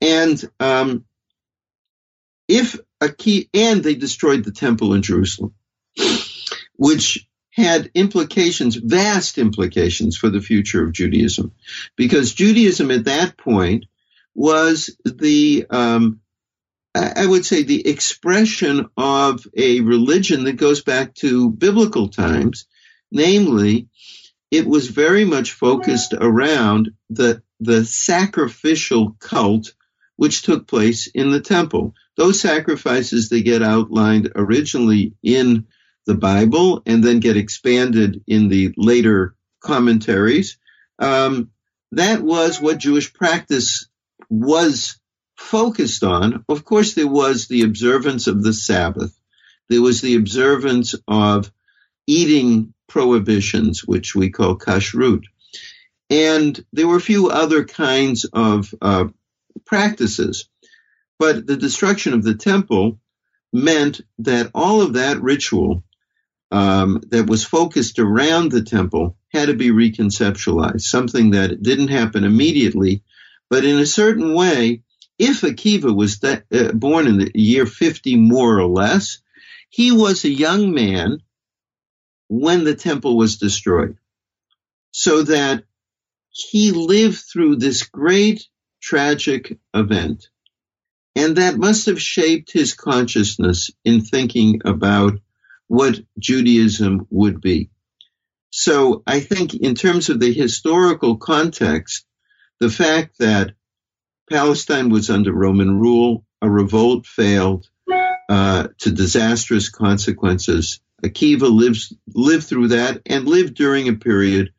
and 0.00 0.42
um, 0.60 1.04
if 2.48 2.78
a 3.00 3.08
key, 3.08 3.48
and 3.54 3.82
they 3.82 3.94
destroyed 3.94 4.44
the 4.44 4.52
temple 4.52 4.94
in 4.94 5.02
Jerusalem, 5.02 5.54
which 6.76 7.26
had 7.50 7.90
implications, 7.94 8.76
vast 8.76 9.38
implications 9.38 10.16
for 10.16 10.28
the 10.28 10.40
future 10.40 10.84
of 10.84 10.92
Judaism, 10.92 11.52
because 11.96 12.34
Judaism 12.34 12.90
at 12.90 13.04
that 13.04 13.36
point 13.36 13.86
was 14.34 14.96
the, 15.04 15.66
um, 15.70 16.20
I 16.94 17.26
would 17.26 17.44
say, 17.44 17.62
the 17.62 17.86
expression 17.88 18.88
of 18.96 19.46
a 19.56 19.80
religion 19.80 20.44
that 20.44 20.56
goes 20.56 20.82
back 20.82 21.14
to 21.16 21.50
biblical 21.50 22.08
times. 22.08 22.66
Namely, 23.10 23.88
it 24.50 24.66
was 24.66 24.88
very 24.88 25.24
much 25.24 25.52
focused 25.52 26.14
around 26.14 26.90
the, 27.10 27.42
the 27.60 27.84
sacrificial 27.84 29.16
cult 29.18 29.72
which 30.16 30.42
took 30.42 30.66
place 30.66 31.08
in 31.08 31.30
the 31.30 31.40
temple. 31.40 31.94
Those 32.16 32.40
sacrifices 32.40 33.28
they 33.28 33.42
get 33.42 33.62
outlined 33.62 34.30
originally 34.36 35.14
in 35.22 35.66
the 36.06 36.14
Bible 36.14 36.82
and 36.86 37.02
then 37.02 37.20
get 37.20 37.36
expanded 37.36 38.22
in 38.26 38.48
the 38.48 38.72
later 38.76 39.34
commentaries. 39.60 40.58
Um, 40.98 41.50
that 41.92 42.22
was 42.22 42.60
what 42.60 42.78
Jewish 42.78 43.12
practice 43.12 43.88
was 44.40 44.98
focused 45.36 46.02
on. 46.02 46.44
Of 46.48 46.64
course, 46.64 46.94
there 46.94 47.08
was 47.08 47.46
the 47.46 47.62
observance 47.62 48.26
of 48.26 48.42
the 48.42 48.52
Sabbath. 48.52 49.16
There 49.68 49.82
was 49.82 50.00
the 50.00 50.16
observance 50.16 50.94
of 51.06 51.50
eating 52.06 52.74
prohibitions, 52.88 53.84
which 53.84 54.14
we 54.14 54.30
call 54.30 54.58
kashrut. 54.58 55.24
And 56.10 56.64
there 56.72 56.86
were 56.86 56.96
a 56.96 57.10
few 57.12 57.30
other 57.30 57.64
kinds 57.64 58.24
of 58.24 58.74
uh, 58.82 59.06
practices. 59.64 60.48
But 61.18 61.46
the 61.46 61.56
destruction 61.56 62.12
of 62.12 62.22
the 62.22 62.34
temple 62.34 62.98
meant 63.52 64.00
that 64.18 64.50
all 64.54 64.82
of 64.82 64.94
that 64.94 65.22
ritual 65.22 65.84
um, 66.50 67.02
that 67.08 67.28
was 67.28 67.44
focused 67.44 67.98
around 67.98 68.50
the 68.50 68.62
temple 68.62 69.16
had 69.32 69.46
to 69.46 69.54
be 69.54 69.70
reconceptualized, 69.70 70.82
something 70.82 71.30
that 71.30 71.62
didn't 71.62 71.88
happen 71.88 72.24
immediately, 72.24 73.02
but 73.50 73.64
in 73.64 73.78
a 73.78 73.86
certain 73.86 74.34
way, 74.34 74.82
if 75.18 75.42
Akiva 75.42 75.94
was 75.94 76.22
uh, 76.24 76.72
born 76.72 77.06
in 77.06 77.18
the 77.18 77.30
year 77.34 77.66
50 77.66 78.16
more 78.16 78.58
or 78.58 78.66
less, 78.66 79.18
he 79.70 79.92
was 79.92 80.24
a 80.24 80.30
young 80.30 80.72
man 80.72 81.18
when 82.28 82.64
the 82.64 82.74
temple 82.74 83.16
was 83.16 83.38
destroyed. 83.38 83.96
So 84.92 85.22
that 85.22 85.64
he 86.30 86.72
lived 86.72 87.18
through 87.18 87.56
this 87.56 87.84
great 87.84 88.46
tragic 88.80 89.58
event. 89.72 90.28
And 91.16 91.36
that 91.36 91.56
must 91.56 91.86
have 91.86 92.00
shaped 92.00 92.52
his 92.52 92.74
consciousness 92.74 93.70
in 93.84 94.00
thinking 94.00 94.62
about 94.64 95.20
what 95.68 96.00
Judaism 96.18 97.06
would 97.10 97.40
be. 97.40 97.70
So 98.50 99.02
I 99.06 99.20
think 99.20 99.54
in 99.54 99.74
terms 99.74 100.08
of 100.08 100.20
the 100.20 100.32
historical 100.32 101.16
context, 101.16 102.04
the 102.64 102.70
fact 102.70 103.18
that 103.18 103.52
Palestine 104.30 104.88
was 104.88 105.10
under 105.10 105.34
Roman 105.34 105.78
rule, 105.78 106.24
a 106.40 106.48
revolt 106.48 107.04
failed 107.04 107.68
uh, 108.30 108.68
to 108.78 108.90
disastrous 108.90 109.68
consequences. 109.68 110.80
Akiva 111.02 111.54
lives, 111.54 111.92
lived 112.14 112.44
through 112.44 112.68
that 112.68 113.02
and 113.04 113.28
lived 113.28 113.54
during 113.54 113.88
a 113.88 113.92
period 113.92 114.54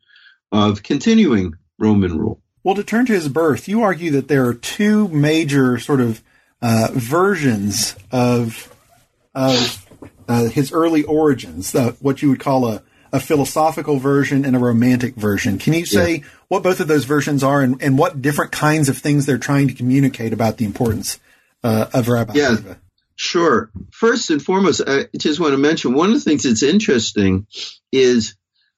of 0.52 0.84
continuing 0.84 1.54
Roman 1.80 2.16
rule. 2.16 2.40
Well, 2.62 2.76
to 2.76 2.84
turn 2.84 3.06
to 3.06 3.12
his 3.12 3.28
birth, 3.28 3.66
you 3.66 3.82
argue 3.82 4.12
that 4.12 4.28
there 4.28 4.46
are 4.46 4.54
two 4.54 5.08
major 5.08 5.80
sort 5.80 6.00
of 6.00 6.22
uh, 6.62 6.88
versions 6.92 7.96
of 8.12 8.72
of 9.34 9.84
uh, 10.28 10.44
his 10.44 10.70
early 10.70 11.02
origins, 11.02 11.74
uh, 11.74 11.92
what 11.98 12.22
you 12.22 12.30
would 12.30 12.40
call 12.40 12.68
a, 12.68 12.82
a 13.12 13.18
philosophical 13.18 13.98
version 13.98 14.44
and 14.44 14.54
a 14.54 14.60
romantic 14.60 15.16
version. 15.16 15.58
Can 15.58 15.72
you 15.74 15.84
say 15.84 16.18
yeah. 16.18 16.24
What 16.48 16.62
both 16.62 16.80
of 16.80 16.88
those 16.88 17.04
versions 17.04 17.42
are 17.42 17.60
and, 17.60 17.82
and 17.82 17.98
what 17.98 18.22
different 18.22 18.52
kinds 18.52 18.88
of 18.88 18.98
things 18.98 19.26
they're 19.26 19.38
trying 19.38 19.68
to 19.68 19.74
communicate 19.74 20.32
about 20.32 20.58
the 20.58 20.64
importance 20.64 21.18
uh, 21.64 21.86
of 21.92 22.08
Rabbi 22.08 22.34
yeah. 22.34 22.50
Akiva? 22.50 22.78
Sure. 23.16 23.70
First 23.92 24.30
and 24.30 24.42
foremost, 24.42 24.82
I 24.86 25.06
just 25.16 25.40
want 25.40 25.52
to 25.52 25.58
mention 25.58 25.94
one 25.94 26.10
of 26.10 26.14
the 26.14 26.20
things 26.20 26.42
that's 26.42 26.62
interesting 26.62 27.46
is 27.90 28.36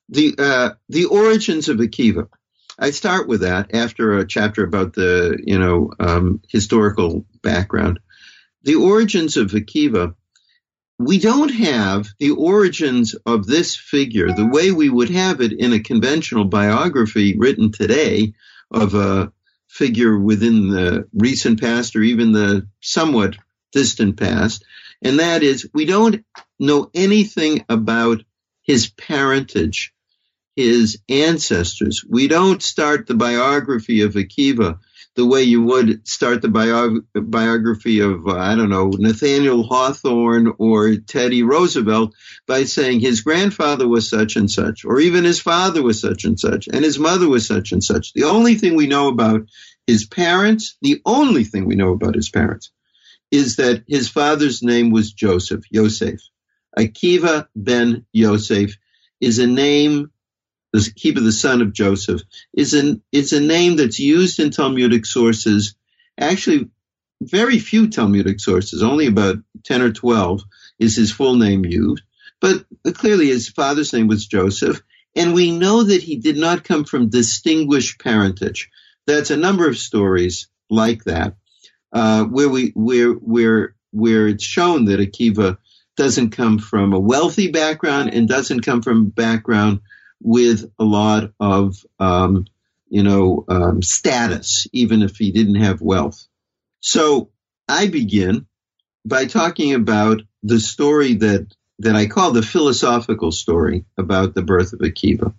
the 0.08 0.34
uh, 0.38 0.70
the 0.88 1.06
origins 1.06 1.68
of 1.68 1.78
Akiva. 1.78 2.28
I 2.78 2.92
start 2.92 3.26
with 3.26 3.40
that 3.40 3.74
after 3.74 4.18
a 4.18 4.26
chapter 4.26 4.62
about 4.62 4.94
the 4.94 5.38
you 5.44 5.58
know 5.58 5.92
um, 5.98 6.40
historical 6.48 7.26
background. 7.42 7.98
The 8.62 8.76
origins 8.76 9.36
of 9.36 9.50
Akiva 9.50 10.14
we 10.98 11.18
don't 11.18 11.50
have 11.50 12.08
the 12.18 12.30
origins 12.30 13.14
of 13.24 13.46
this 13.46 13.76
figure 13.76 14.32
the 14.32 14.46
way 14.46 14.72
we 14.72 14.88
would 14.88 15.10
have 15.10 15.40
it 15.40 15.52
in 15.52 15.72
a 15.72 15.80
conventional 15.80 16.44
biography 16.44 17.36
written 17.38 17.70
today 17.70 18.32
of 18.70 18.94
a 18.94 19.32
figure 19.68 20.18
within 20.18 20.68
the 20.68 21.08
recent 21.12 21.60
past 21.60 21.94
or 21.94 22.02
even 22.02 22.32
the 22.32 22.66
somewhat 22.80 23.36
distant 23.72 24.18
past. 24.18 24.64
And 25.02 25.20
that 25.20 25.42
is, 25.42 25.68
we 25.72 25.84
don't 25.84 26.24
know 26.58 26.90
anything 26.94 27.64
about 27.68 28.22
his 28.62 28.88
parentage, 28.88 29.94
his 30.58 30.98
ancestors. 31.08 32.04
We 32.04 32.26
don't 32.26 32.60
start 32.60 33.06
the 33.06 33.14
biography 33.14 34.00
of 34.00 34.14
Akiva 34.14 34.80
the 35.14 35.24
way 35.24 35.44
you 35.44 35.62
would 35.62 36.08
start 36.08 36.42
the 36.42 36.48
bio- 36.48 37.00
biography 37.14 38.00
of, 38.00 38.26
uh, 38.26 38.36
I 38.36 38.56
don't 38.56 38.68
know, 38.68 38.90
Nathaniel 38.90 39.62
Hawthorne 39.62 40.52
or 40.58 40.96
Teddy 40.96 41.44
Roosevelt 41.44 42.12
by 42.48 42.64
saying 42.64 42.98
his 42.98 43.20
grandfather 43.20 43.86
was 43.86 44.10
such 44.10 44.34
and 44.34 44.50
such, 44.50 44.84
or 44.84 44.98
even 44.98 45.22
his 45.22 45.38
father 45.38 45.80
was 45.80 46.00
such 46.00 46.24
and 46.24 46.40
such, 46.40 46.66
and 46.66 46.84
his 46.84 46.98
mother 46.98 47.28
was 47.28 47.46
such 47.46 47.70
and 47.70 47.84
such. 47.84 48.12
The 48.14 48.24
only 48.24 48.56
thing 48.56 48.74
we 48.74 48.88
know 48.88 49.06
about 49.06 49.42
his 49.86 50.06
parents, 50.06 50.76
the 50.82 51.00
only 51.06 51.44
thing 51.44 51.66
we 51.66 51.76
know 51.76 51.92
about 51.92 52.16
his 52.16 52.30
parents, 52.30 52.72
is 53.30 53.56
that 53.56 53.84
his 53.86 54.08
father's 54.08 54.60
name 54.60 54.90
was 54.90 55.12
Joseph, 55.12 55.62
Yosef. 55.70 56.18
Akiva 56.76 57.46
ben 57.54 58.06
Yosef 58.12 58.76
is 59.20 59.38
a 59.38 59.46
name 59.46 60.10
the 60.72 60.78
Akiva, 60.78 61.22
the 61.22 61.32
son 61.32 61.62
of 61.62 61.72
Joseph, 61.72 62.20
is 62.54 62.74
an 62.74 63.02
is 63.12 63.32
a 63.32 63.40
name 63.40 63.76
that's 63.76 63.98
used 63.98 64.38
in 64.38 64.50
Talmudic 64.50 65.06
sources. 65.06 65.74
Actually, 66.18 66.70
very 67.22 67.58
few 67.58 67.88
Talmudic 67.88 68.40
sources, 68.40 68.82
only 68.82 69.06
about 69.06 69.36
ten 69.64 69.82
or 69.82 69.92
twelve, 69.92 70.42
is 70.78 70.96
his 70.96 71.12
full 71.12 71.36
name 71.36 71.64
used. 71.64 72.02
But 72.40 72.64
clearly, 72.94 73.28
his 73.28 73.48
father's 73.48 73.92
name 73.92 74.06
was 74.06 74.26
Joseph, 74.26 74.82
and 75.16 75.34
we 75.34 75.50
know 75.50 75.82
that 75.82 76.02
he 76.02 76.16
did 76.16 76.36
not 76.36 76.64
come 76.64 76.84
from 76.84 77.08
distinguished 77.08 77.98
parentage. 78.00 78.70
That's 79.06 79.30
a 79.30 79.36
number 79.36 79.66
of 79.68 79.78
stories 79.78 80.48
like 80.70 81.04
that, 81.04 81.34
uh, 81.92 82.24
where 82.24 82.48
we 82.48 82.72
where 82.74 83.12
where 83.12 83.74
where 83.90 84.28
it's 84.28 84.44
shown 84.44 84.84
that 84.86 85.00
Akiva 85.00 85.56
doesn't 85.96 86.30
come 86.30 86.58
from 86.58 86.92
a 86.92 87.00
wealthy 87.00 87.50
background 87.50 88.10
and 88.12 88.28
doesn't 88.28 88.60
come 88.60 88.82
from 88.82 89.00
a 89.00 89.10
background 89.10 89.80
with 90.20 90.70
a 90.78 90.84
lot 90.84 91.32
of, 91.38 91.76
um, 91.98 92.46
you 92.88 93.02
know, 93.02 93.44
um, 93.48 93.82
status, 93.82 94.66
even 94.72 95.02
if 95.02 95.16
he 95.16 95.30
didn't 95.32 95.56
have 95.56 95.80
wealth. 95.80 96.26
So 96.80 97.30
I 97.68 97.88
begin 97.88 98.46
by 99.04 99.26
talking 99.26 99.74
about 99.74 100.22
the 100.42 100.60
story 100.60 101.14
that, 101.14 101.54
that 101.80 101.94
I 101.94 102.06
call 102.06 102.32
the 102.32 102.42
philosophical 102.42 103.32
story 103.32 103.84
about 103.96 104.34
the 104.34 104.42
birth 104.42 104.72
of 104.72 104.80
Akiva. 104.80 105.34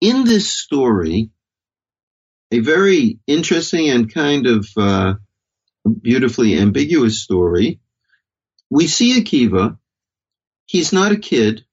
In 0.00 0.24
this 0.24 0.50
story, 0.50 1.30
a 2.50 2.60
very 2.60 3.18
interesting 3.26 3.90
and 3.90 4.12
kind 4.12 4.46
of 4.46 4.66
uh, 4.76 5.14
beautifully 6.00 6.58
ambiguous 6.58 7.20
story, 7.22 7.80
we 8.70 8.86
see 8.86 9.20
Akiva. 9.20 9.78
He's 10.66 10.92
not 10.92 11.12
a 11.12 11.18
kid 11.18 11.64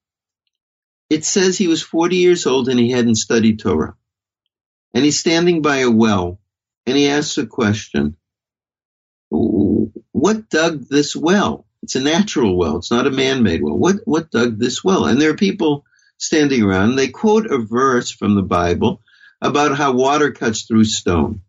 it 1.09 1.25
says 1.25 1.57
he 1.57 1.67
was 1.67 1.81
40 1.81 2.15
years 2.17 2.45
old 2.45 2.69
and 2.69 2.79
he 2.79 2.91
hadn't 2.91 3.15
studied 3.15 3.59
Torah. 3.59 3.95
And 4.93 5.03
he's 5.03 5.19
standing 5.19 5.61
by 5.61 5.77
a 5.77 5.91
well 5.91 6.39
and 6.85 6.97
he 6.97 7.09
asks 7.09 7.37
a 7.37 7.45
question. 7.45 8.17
What 9.29 10.49
dug 10.49 10.87
this 10.87 11.15
well? 11.15 11.65
It's 11.83 11.95
a 11.95 12.01
natural 12.01 12.57
well. 12.57 12.77
It's 12.77 12.91
not 12.91 13.07
a 13.07 13.11
man-made 13.11 13.61
well. 13.61 13.77
What, 13.77 13.97
what 14.05 14.31
dug 14.31 14.57
this 14.57 14.83
well? 14.83 15.05
And 15.05 15.21
there 15.21 15.31
are 15.31 15.35
people 15.35 15.85
standing 16.17 16.63
around 16.63 16.91
and 16.91 16.99
they 16.99 17.09
quote 17.09 17.45
a 17.47 17.57
verse 17.57 18.09
from 18.09 18.35
the 18.35 18.41
Bible 18.41 19.01
about 19.41 19.77
how 19.77 19.91
water 19.91 20.31
cuts 20.31 20.63
through 20.63 20.85
stone. 20.85 21.41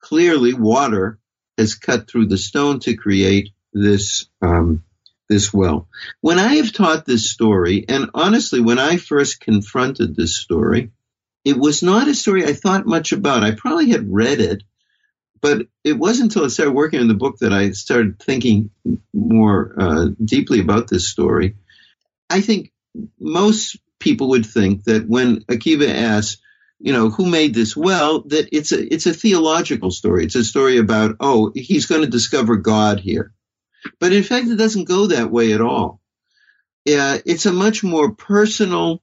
Clearly 0.00 0.52
water 0.52 1.18
has 1.56 1.76
cut 1.76 2.10
through 2.10 2.26
the 2.26 2.36
stone 2.36 2.80
to 2.80 2.96
create 2.96 3.50
this, 3.72 4.28
um, 4.42 4.84
this 5.28 5.52
well. 5.52 5.88
When 6.20 6.38
I 6.38 6.56
have 6.56 6.72
taught 6.72 7.06
this 7.06 7.30
story, 7.30 7.84
and 7.88 8.10
honestly, 8.14 8.60
when 8.60 8.78
I 8.78 8.96
first 8.96 9.40
confronted 9.40 10.14
this 10.14 10.36
story, 10.36 10.90
it 11.44 11.56
was 11.56 11.82
not 11.82 12.08
a 12.08 12.14
story 12.14 12.44
I 12.44 12.52
thought 12.52 12.86
much 12.86 13.12
about. 13.12 13.42
I 13.42 13.52
probably 13.52 13.90
had 13.90 14.12
read 14.12 14.40
it, 14.40 14.62
but 15.40 15.66
it 15.82 15.98
wasn't 15.98 16.32
until 16.32 16.44
I 16.44 16.48
started 16.48 16.72
working 16.72 17.00
on 17.00 17.08
the 17.08 17.14
book 17.14 17.38
that 17.38 17.52
I 17.52 17.72
started 17.72 18.18
thinking 18.18 18.70
more 19.12 19.74
uh, 19.78 20.06
deeply 20.22 20.60
about 20.60 20.88
this 20.88 21.10
story. 21.10 21.56
I 22.30 22.40
think 22.40 22.72
most 23.20 23.76
people 23.98 24.30
would 24.30 24.46
think 24.46 24.84
that 24.84 25.06
when 25.06 25.40
Akiva 25.44 25.88
asks, 25.88 26.40
you 26.78 26.92
know, 26.92 27.10
who 27.10 27.26
made 27.26 27.54
this 27.54 27.76
well, 27.76 28.20
that 28.22 28.48
it's 28.52 28.72
a 28.72 28.94
it's 28.94 29.06
a 29.06 29.14
theological 29.14 29.90
story. 29.90 30.24
It's 30.24 30.34
a 30.34 30.44
story 30.44 30.78
about, 30.78 31.16
oh, 31.20 31.52
he's 31.54 31.86
going 31.86 32.02
to 32.02 32.08
discover 32.08 32.56
God 32.56 33.00
here. 33.00 33.32
But 34.00 34.12
in 34.12 34.22
fact, 34.22 34.48
it 34.48 34.56
doesn't 34.56 34.88
go 34.88 35.08
that 35.08 35.30
way 35.30 35.52
at 35.52 35.60
all. 35.60 36.00
Uh, 36.86 37.18
it's 37.24 37.46
a 37.46 37.52
much 37.52 37.82
more 37.82 38.12
personal, 38.12 39.02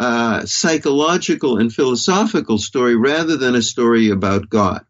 uh, 0.00 0.46
psychological, 0.46 1.58
and 1.58 1.72
philosophical 1.72 2.58
story 2.58 2.96
rather 2.96 3.36
than 3.36 3.54
a 3.54 3.62
story 3.62 4.10
about 4.10 4.48
God. 4.48 4.84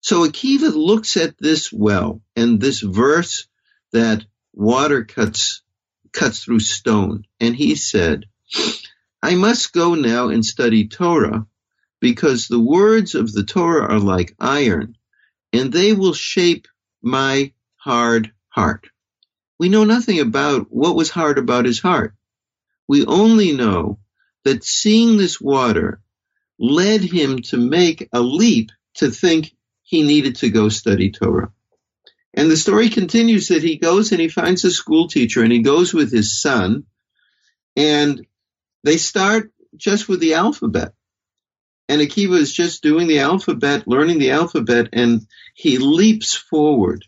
So 0.00 0.24
Akiva 0.24 0.72
looks 0.72 1.16
at 1.16 1.36
this 1.38 1.72
well 1.72 2.22
and 2.36 2.60
this 2.60 2.80
verse 2.80 3.48
that 3.92 4.24
water 4.54 5.04
cuts 5.04 5.62
cuts 6.12 6.44
through 6.44 6.60
stone, 6.60 7.24
and 7.40 7.56
he 7.56 7.74
said, 7.74 8.26
"I 9.22 9.34
must 9.34 9.72
go 9.72 9.94
now 9.94 10.28
and 10.28 10.44
study 10.44 10.86
Torah." 10.86 11.46
Because 11.98 12.46
the 12.46 12.60
words 12.60 13.14
of 13.14 13.32
the 13.32 13.42
Torah 13.42 13.94
are 13.94 13.98
like 13.98 14.36
iron, 14.38 14.96
and 15.52 15.72
they 15.72 15.92
will 15.94 16.12
shape 16.12 16.68
my 17.02 17.52
hard 17.86 18.32
heart. 18.48 18.88
We 19.60 19.68
know 19.68 19.84
nothing 19.84 20.18
about 20.18 20.66
what 20.70 20.96
was 20.96 21.08
hard 21.08 21.38
about 21.38 21.66
his 21.66 21.78
heart. 21.78 22.14
We 22.88 23.06
only 23.06 23.52
know 23.52 24.00
that 24.44 24.64
seeing 24.64 25.16
this 25.16 25.40
water 25.40 26.00
led 26.58 27.02
him 27.02 27.42
to 27.42 27.56
make 27.56 28.08
a 28.12 28.20
leap 28.20 28.70
to 28.94 29.12
think 29.12 29.54
he 29.84 30.02
needed 30.02 30.34
to 30.36 30.50
go 30.50 30.68
study 30.68 31.12
Torah. 31.12 31.52
And 32.34 32.50
the 32.50 32.56
story 32.56 32.88
continues 32.88 33.48
that 33.48 33.62
he 33.62 33.76
goes 33.76 34.10
and 34.10 34.20
he 34.20 34.28
finds 34.28 34.64
a 34.64 34.72
school 34.72 35.06
teacher 35.06 35.44
and 35.44 35.52
he 35.52 35.60
goes 35.60 35.94
with 35.94 36.10
his 36.10 36.40
son 36.42 36.86
and 37.76 38.26
they 38.82 38.96
start 38.96 39.52
just 39.76 40.08
with 40.08 40.18
the 40.18 40.34
alphabet. 40.34 40.92
And 41.88 42.00
Akiva 42.00 42.36
is 42.36 42.52
just 42.52 42.82
doing 42.82 43.06
the 43.06 43.20
alphabet, 43.20 43.86
learning 43.86 44.18
the 44.18 44.32
alphabet, 44.32 44.88
and 44.92 45.24
he 45.54 45.78
leaps 45.78 46.34
forward 46.34 47.04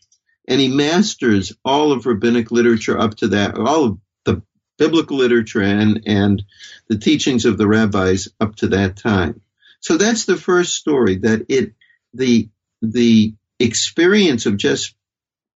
and 0.49 0.61
he 0.61 0.69
masters 0.69 1.53
all 1.65 1.93
of 1.93 2.07
rabbinic 2.07 2.51
literature 2.51 2.99
up 2.99 3.15
to 3.17 3.29
that, 3.29 3.57
all 3.59 3.85
of 3.85 3.99
the 4.25 4.43
biblical 4.79 5.19
literature 5.19 5.61
and, 5.61 6.03
and 6.07 6.43
the 6.89 6.99
teachings 6.99 7.45
of 7.45 7.59
the 7.59 7.69
rabbis 7.69 8.29
up 8.41 8.57
to 8.57 8.69
that 8.69 8.97
time. 8.97 9.43
So 9.81 9.99
that's 9.99 10.25
the 10.25 10.39
first 10.39 10.75
story 10.75 11.17
that 11.19 11.47
it, 11.51 11.75
the, 12.15 12.49
the 12.81 13.35
experience 13.61 14.47
of 14.47 14.57
just 14.57 14.95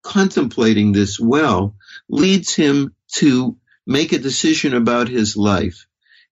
contemplating 0.02 0.92
this 0.92 1.18
well 1.18 1.74
leads 2.08 2.54
him 2.54 2.94
to 3.14 3.56
make 3.86 4.12
a 4.12 4.18
decision 4.18 4.74
about 4.74 5.08
his 5.08 5.36
life 5.38 5.86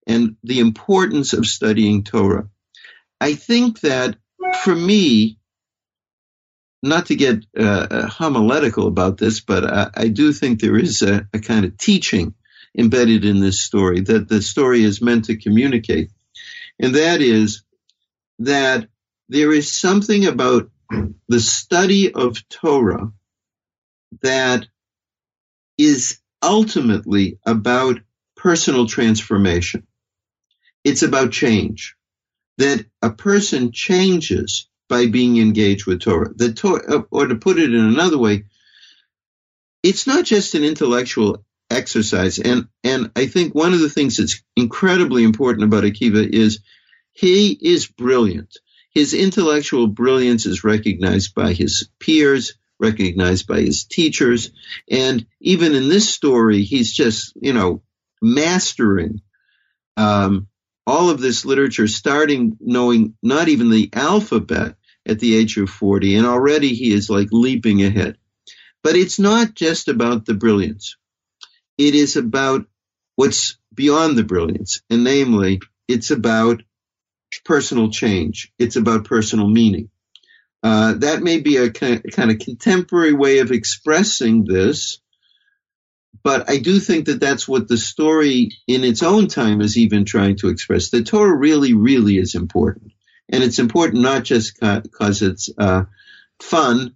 and 0.07 0.37
the 0.45 0.61
importance 0.61 1.33
of 1.33 1.47
studying 1.47 2.05
Torah. 2.05 2.49
I 3.21 3.35
think 3.35 3.81
that 3.81 4.17
for 4.63 4.75
me, 4.75 5.39
not 6.83 7.07
to 7.07 7.17
get 7.17 7.45
uh, 7.59 7.87
uh, 7.91 8.07
homiletical 8.07 8.87
about 8.87 9.19
this, 9.19 9.41
but 9.41 9.65
I, 9.65 9.91
I 9.95 10.09
do 10.09 10.33
think 10.33 10.61
there 10.61 10.79
is 10.79 11.03
a, 11.03 11.29
a, 11.33 11.39
kind 11.39 11.65
of 11.65 11.77
teaching 11.77 12.35
embedded 12.77 13.25
in 13.25 13.41
this 13.41 13.61
story 13.61 14.01
that 14.01 14.29
the 14.29 14.41
story 14.41 14.83
is 14.83 15.03
meant 15.03 15.27
to 15.27 15.37
communicate. 15.37 16.11
And 16.79 16.95
that 16.95 17.21
is 17.21 17.63
that 18.39 18.89
there 19.29 19.53
is 19.53 19.71
something 19.71 20.27
about 20.27 20.71
the 21.29 21.41
study 21.41 22.13
of 22.13 22.49
Torah 22.49 23.13
that 24.23 24.67
is 25.77 26.19
ultimately 26.43 27.39
about 27.45 28.01
personal 28.37 28.87
transformation. 28.87 29.87
It's 30.85 31.03
about 31.03 31.33
change. 31.33 31.95
That 32.59 32.87
a 33.03 33.11
person 33.11 33.73
changes 33.73 34.69
by 34.91 35.07
being 35.07 35.39
engaged 35.39 35.87
with 35.87 36.03
Torah. 36.03 36.35
The 36.35 36.53
Torah, 36.53 37.07
or 37.11 37.29
to 37.29 37.37
put 37.37 37.59
it 37.59 37.73
in 37.73 37.81
another 37.81 38.19
way, 38.19 38.45
it's 39.83 40.07
not 40.07 40.27
just 40.27 40.55
an 40.55 40.65
intellectual 40.65 41.45
exercise. 41.71 42.39
And, 42.39 42.69
and 42.85 43.11
I 43.17 43.27
think 43.27 43.55
one 43.55 43.73
of 43.73 43.81
the 43.81 43.89
things 43.89 44.19
that's 44.19 44.43
incredibly 44.57 45.25
important 45.25 45.65
about 45.65 45.85
Akiva 45.85 46.29
is 46.29 46.61
he 47.13 47.53
is 47.53 47.87
brilliant. 47.87 48.59
His 48.93 49.15
intellectual 49.15 49.87
brilliance 49.87 50.45
is 50.45 50.65
recognized 50.65 51.35
by 51.35 51.53
his 51.53 51.89
peers, 52.01 52.55
recognized 52.81 53.47
by 53.47 53.61
his 53.61 53.85
teachers. 53.85 54.51
And 54.91 55.25
even 55.41 55.75
in 55.75 55.89
this 55.89 56.09
story, 56.09 56.63
he's 56.65 56.93
just, 56.93 57.33
you 57.41 57.53
know, 57.53 57.83
mastering 58.21 59.23
um, 59.97 60.49
all 60.87 61.11
of 61.11 61.21
this 61.21 61.45
literature, 61.45 61.87
starting 61.87 62.57
knowing 62.61 63.15
not 63.23 63.49
even 63.49 63.71
the 63.71 63.91
alphabet, 63.93 64.75
at 65.07 65.19
the 65.19 65.37
age 65.37 65.57
of 65.57 65.71
40, 65.71 66.17
and 66.17 66.27
already 66.27 66.75
he 66.75 66.93
is 66.93 67.11
like 67.11 67.29
leaping 67.33 67.83
ahead. 67.83 68.17
But 68.83 68.97
it's 68.97 69.19
not 69.19 69.55
just 69.55 69.89
about 69.89 70.27
the 70.27 70.35
brilliance. 70.35 70.97
It 71.79 71.95
is 71.95 72.17
about 72.17 72.67
what's 73.17 73.59
beyond 73.75 74.17
the 74.17 74.25
brilliance, 74.25 74.83
and 74.91 75.05
namely, 75.05 75.61
it's 75.89 76.11
about 76.11 76.63
personal 77.45 77.91
change. 77.91 78.53
It's 78.59 78.77
about 78.77 79.05
personal 79.05 79.49
meaning. 79.49 79.91
Uh, 80.63 80.95
that 80.95 81.23
may 81.23 81.41
be 81.41 81.57
a 81.57 81.71
kind 81.71 82.31
of 82.31 82.39
contemporary 82.39 83.15
way 83.15 83.39
of 83.39 83.51
expressing 83.51 84.45
this, 84.45 85.01
but 86.23 86.51
I 86.51 86.59
do 86.59 86.79
think 86.79 87.07
that 87.07 87.21
that's 87.21 87.49
what 87.49 87.67
the 87.69 87.79
story 87.79 88.51
in 88.67 88.85
its 88.85 89.03
own 89.03 89.29
time 89.29 89.63
is 89.63 89.79
even 89.79 90.05
trying 90.05 90.37
to 90.37 90.49
express. 90.49 90.91
The 90.91 91.03
Torah 91.03 91.35
really, 91.35 91.73
really 91.73 92.19
is 92.19 92.35
important. 92.35 92.93
And 93.31 93.43
it's 93.43 93.59
important 93.59 94.03
not 94.03 94.25
just 94.25 94.59
because 94.61 95.23
it's 95.23 95.49
uh, 95.57 95.85
fun 96.41 96.95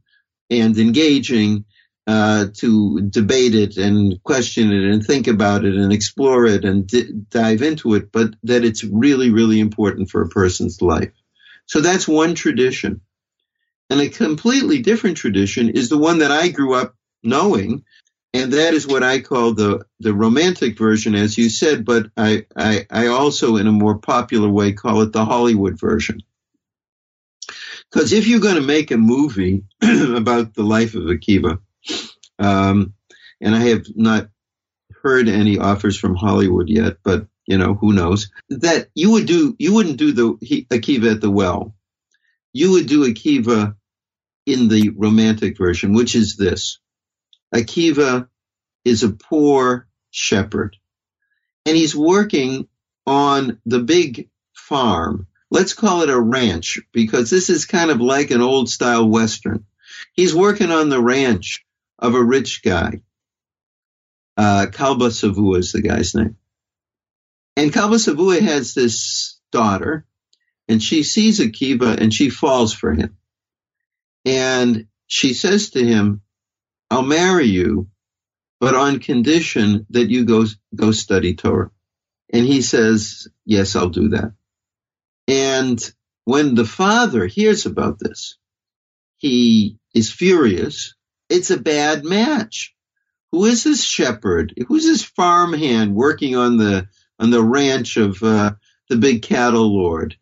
and 0.50 0.76
engaging 0.76 1.64
uh, 2.06 2.46
to 2.54 3.00
debate 3.00 3.54
it 3.54 3.76
and 3.76 4.22
question 4.22 4.72
it 4.72 4.92
and 4.92 5.04
think 5.04 5.26
about 5.26 5.64
it 5.64 5.74
and 5.74 5.92
explore 5.92 6.44
it 6.44 6.64
and 6.64 6.86
d- 6.86 7.12
dive 7.30 7.62
into 7.62 7.94
it, 7.94 8.12
but 8.12 8.34
that 8.42 8.64
it's 8.64 8.84
really, 8.84 9.30
really 9.30 9.58
important 9.58 10.10
for 10.10 10.22
a 10.22 10.28
person's 10.28 10.82
life. 10.82 11.12
So 11.66 11.80
that's 11.80 12.06
one 12.06 12.34
tradition. 12.34 13.00
And 13.88 14.00
a 14.00 14.08
completely 14.08 14.82
different 14.82 15.16
tradition 15.16 15.70
is 15.70 15.88
the 15.88 15.98
one 15.98 16.18
that 16.18 16.30
I 16.30 16.48
grew 16.48 16.74
up 16.74 16.94
knowing, 17.22 17.84
and 18.34 18.52
that 18.52 18.74
is 18.74 18.84
what 18.84 19.04
I 19.04 19.20
call 19.20 19.54
the, 19.54 19.86
the 20.00 20.12
romantic 20.12 20.76
version, 20.76 21.14
as 21.14 21.38
you 21.38 21.48
said, 21.48 21.84
but 21.84 22.10
I, 22.16 22.46
I, 22.56 22.84
I 22.90 23.06
also, 23.06 23.56
in 23.56 23.68
a 23.68 23.72
more 23.72 23.98
popular 23.98 24.48
way, 24.48 24.72
call 24.72 25.02
it 25.02 25.12
the 25.12 25.24
Hollywood 25.24 25.78
version. 25.78 26.20
Because 27.90 28.12
if 28.12 28.26
you're 28.26 28.40
going 28.40 28.56
to 28.56 28.60
make 28.60 28.90
a 28.90 28.96
movie 28.96 29.62
about 29.82 30.52
the 30.52 30.64
life 30.64 30.96
of 30.96 31.04
Akiva, 31.04 31.60
um, 32.40 32.94
and 33.40 33.54
I 33.54 33.60
have 33.68 33.86
not 33.94 34.30
heard 35.04 35.28
any 35.28 35.58
offers 35.58 35.96
from 35.96 36.16
Hollywood 36.16 36.68
yet, 36.68 36.96
but 37.04 37.28
you 37.46 37.58
know 37.58 37.74
who 37.74 37.92
knows 37.92 38.30
that 38.48 38.88
you 38.94 39.12
would 39.12 39.26
do 39.26 39.54
you 39.58 39.74
wouldn't 39.74 39.98
do 39.98 40.12
the 40.12 40.66
Akiva 40.70 41.12
at 41.12 41.20
the 41.20 41.30
well. 41.30 41.74
You 42.52 42.72
would 42.72 42.86
do 42.86 43.06
Akiva 43.06 43.76
in 44.46 44.68
the 44.68 44.90
romantic 44.90 45.58
version, 45.58 45.92
which 45.92 46.14
is 46.14 46.36
this: 46.36 46.78
Akiva 47.54 48.28
is 48.84 49.02
a 49.02 49.10
poor 49.10 49.86
shepherd, 50.10 50.76
and 51.64 51.76
he's 51.76 51.94
working 51.94 52.68
on 53.06 53.60
the 53.64 53.80
big 53.80 54.28
farm. 54.52 55.26
Let's 55.50 55.72
call 55.72 56.02
it 56.02 56.10
a 56.10 56.20
ranch 56.20 56.80
because 56.92 57.30
this 57.30 57.50
is 57.50 57.64
kind 57.64 57.90
of 57.90 58.00
like 58.00 58.30
an 58.30 58.40
old 58.40 58.68
style 58.68 59.08
western. 59.08 59.66
He's 60.14 60.34
working 60.34 60.72
on 60.72 60.88
the 60.88 61.00
ranch 61.00 61.64
of 61.98 62.14
a 62.14 62.22
rich 62.22 62.62
guy. 62.62 63.02
Uh, 64.36 64.66
Kalba 64.72 65.10
Savua 65.10 65.58
is 65.58 65.72
the 65.72 65.82
guy's 65.82 66.14
name. 66.14 66.36
And 67.56 67.72
Kalba 67.72 67.96
Savua 67.96 68.40
has 68.40 68.74
this 68.74 69.38
daughter, 69.52 70.04
and 70.68 70.82
she 70.82 71.04
sees 71.04 71.38
Akiva 71.38 72.00
and 72.00 72.12
she 72.12 72.30
falls 72.30 72.72
for 72.72 72.92
him. 72.92 73.16
And 74.24 74.86
she 75.06 75.34
says 75.34 75.70
to 75.70 75.84
him, 75.84 76.22
I'll 76.94 77.02
marry 77.02 77.46
you, 77.46 77.88
but 78.60 78.74
on 78.74 79.00
condition 79.00 79.86
that 79.90 80.10
you 80.10 80.24
go, 80.24 80.44
go 80.74 80.92
study 80.92 81.34
Torah. 81.34 81.70
And 82.32 82.46
he 82.46 82.62
says, 82.62 83.28
Yes, 83.44 83.76
I'll 83.76 83.88
do 83.88 84.10
that. 84.10 84.32
And 85.28 85.92
when 86.24 86.54
the 86.54 86.64
father 86.64 87.26
hears 87.26 87.66
about 87.66 87.98
this, 87.98 88.38
he 89.16 89.78
is 89.94 90.12
furious 90.12 90.94
it's 91.28 91.50
a 91.50 91.58
bad 91.58 92.04
match. 92.04 92.74
Who 93.32 93.46
is 93.46 93.64
this 93.64 93.82
shepherd? 93.82 94.54
Who's 94.68 94.84
this 94.84 95.02
farmhand 95.02 95.94
working 95.94 96.36
on 96.36 96.58
the 96.58 96.88
on 97.18 97.30
the 97.30 97.42
ranch 97.42 97.96
of 97.96 98.22
uh, 98.22 98.52
the 98.88 98.96
big 98.96 99.22
cattle 99.22 99.74
lord? 99.74 100.16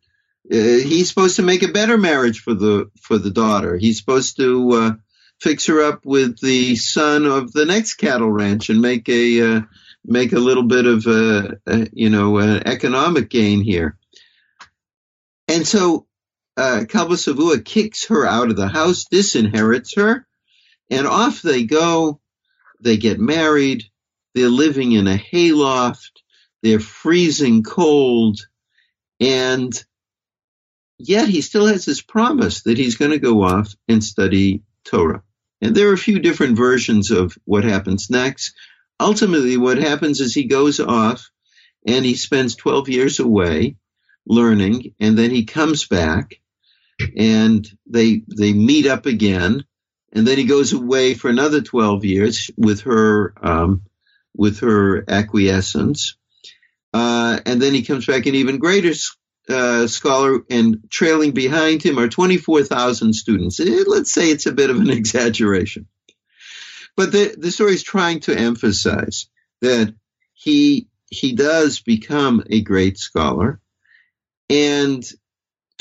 Uh, 0.50 0.56
he's 0.56 1.08
supposed 1.08 1.36
to 1.36 1.42
make 1.42 1.62
a 1.62 1.72
better 1.72 1.98
marriage 1.98 2.40
for 2.40 2.54
the 2.54 2.90
for 3.00 3.18
the 3.18 3.30
daughter. 3.30 3.76
He's 3.76 3.98
supposed 3.98 4.36
to 4.36 4.70
uh, 4.72 4.92
fix 5.42 5.66
her 5.66 5.82
up 5.82 6.06
with 6.06 6.38
the 6.40 6.76
son 6.76 7.26
of 7.26 7.52
the 7.52 7.66
next 7.66 7.94
cattle 7.94 8.30
ranch 8.30 8.70
and 8.70 8.80
make 8.80 9.08
a 9.08 9.56
uh, 9.56 9.60
make 10.04 10.32
a 10.32 10.38
little 10.38 10.62
bit 10.62 10.86
of 10.86 11.04
a, 11.06 11.58
a 11.66 11.88
you 11.92 12.10
know 12.10 12.38
an 12.38 12.66
economic 12.66 13.28
gain 13.28 13.60
here. 13.60 13.98
And 15.48 15.66
so 15.66 16.06
uh, 16.56 16.84
Kalba 16.88 17.14
Savua 17.14 17.64
kicks 17.64 18.06
her 18.06 18.24
out 18.24 18.50
of 18.50 18.56
the 18.56 18.68
house, 18.68 19.06
disinherits 19.12 19.96
her, 19.96 20.26
and 20.88 21.06
off 21.08 21.42
they 21.42 21.64
go. 21.64 22.20
They 22.80 22.96
get 22.96 23.18
married. 23.18 23.84
They're 24.34 24.48
living 24.48 24.92
in 24.92 25.08
a 25.08 25.16
hayloft. 25.16 26.22
They're 26.62 26.80
freezing 26.80 27.64
cold. 27.64 28.38
And 29.20 29.72
yet 30.98 31.28
he 31.28 31.40
still 31.40 31.66
has 31.66 31.84
his 31.84 32.00
promise 32.00 32.62
that 32.62 32.78
he's 32.78 32.96
going 32.96 33.10
to 33.10 33.18
go 33.18 33.42
off 33.42 33.74
and 33.88 34.02
study 34.02 34.62
Torah. 34.84 35.22
And 35.62 35.74
there 35.74 35.88
are 35.88 35.94
a 35.94 35.98
few 35.98 36.18
different 36.18 36.56
versions 36.56 37.10
of 37.10 37.38
what 37.44 37.64
happens 37.64 38.10
next. 38.10 38.54
Ultimately, 39.00 39.56
what 39.56 39.78
happens 39.78 40.20
is 40.20 40.34
he 40.34 40.44
goes 40.44 40.80
off 40.80 41.30
and 41.86 42.04
he 42.04 42.14
spends 42.14 42.56
12 42.56 42.88
years 42.88 43.20
away 43.20 43.76
learning, 44.26 44.94
and 45.00 45.18
then 45.18 45.30
he 45.30 45.44
comes 45.44 45.86
back 45.86 46.40
and 47.16 47.66
they 47.86 48.22
they 48.28 48.52
meet 48.52 48.86
up 48.86 49.06
again 49.06 49.64
and 50.12 50.26
then 50.26 50.38
he 50.38 50.44
goes 50.44 50.72
away 50.72 51.14
for 51.14 51.28
another 51.28 51.60
12 51.60 52.04
years 52.04 52.50
with 52.56 52.82
her 52.82 53.34
um, 53.42 53.82
with 54.36 54.60
her 54.60 55.04
acquiescence 55.08 56.16
uh, 56.92 57.40
and 57.46 57.60
then 57.60 57.74
he 57.74 57.82
comes 57.82 58.06
back 58.06 58.26
in 58.26 58.34
even 58.34 58.58
greater 58.58 58.92
uh, 59.48 59.86
scholar 59.86 60.40
and 60.50 60.88
trailing 60.88 61.32
behind 61.32 61.82
him 61.82 61.98
are 61.98 62.08
24,000 62.08 63.12
students 63.12 63.58
eh, 63.60 63.84
let's 63.86 64.12
say 64.12 64.30
it's 64.30 64.46
a 64.46 64.52
bit 64.52 64.70
of 64.70 64.76
an 64.76 64.90
exaggeration 64.98 65.86
but 66.96 67.10
the, 67.10 67.34
the 67.38 67.50
story 67.50 67.74
is 67.74 67.82
trying 67.82 68.20
to 68.20 68.36
emphasize 68.36 69.26
that 69.60 69.94
he 70.34 70.88
he 71.10 71.34
does 71.34 71.80
become 71.80 72.42
a 72.48 72.60
great 72.60 72.98
scholar 72.98 73.60
and 74.48 75.04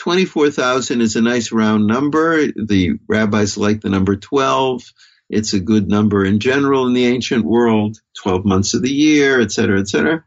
24,000 0.01 1.01
is 1.01 1.15
a 1.15 1.21
nice 1.21 1.51
round 1.51 1.85
number. 1.85 2.47
The 2.47 2.99
rabbis 3.07 3.55
like 3.55 3.81
the 3.81 3.89
number 3.89 4.15
12. 4.15 4.81
It's 5.29 5.53
a 5.53 5.59
good 5.59 5.87
number 5.87 6.25
in 6.25 6.39
general 6.39 6.87
in 6.87 6.93
the 6.93 7.05
ancient 7.05 7.45
world, 7.45 7.99
12 8.17 8.43
months 8.43 8.73
of 8.73 8.81
the 8.81 8.91
year, 8.91 9.39
et 9.39 9.51
cetera, 9.51 9.79
et 9.79 9.87
cetera. 9.87 10.23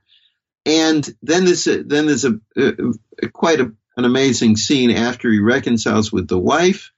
And 0.66 1.06
then 1.22 1.44
there's 1.44 1.66
a, 1.66 1.82
then 1.82 2.06
there's 2.06 2.24
a, 2.24 2.38
a 2.56 3.28
quite 3.28 3.60
a, 3.60 3.72
an 3.96 4.04
amazing 4.04 4.56
scene 4.56 4.90
after 4.90 5.30
he 5.30 5.38
reconciles 5.38 6.12
with 6.12 6.28
the 6.28 6.38
wife. 6.38 6.90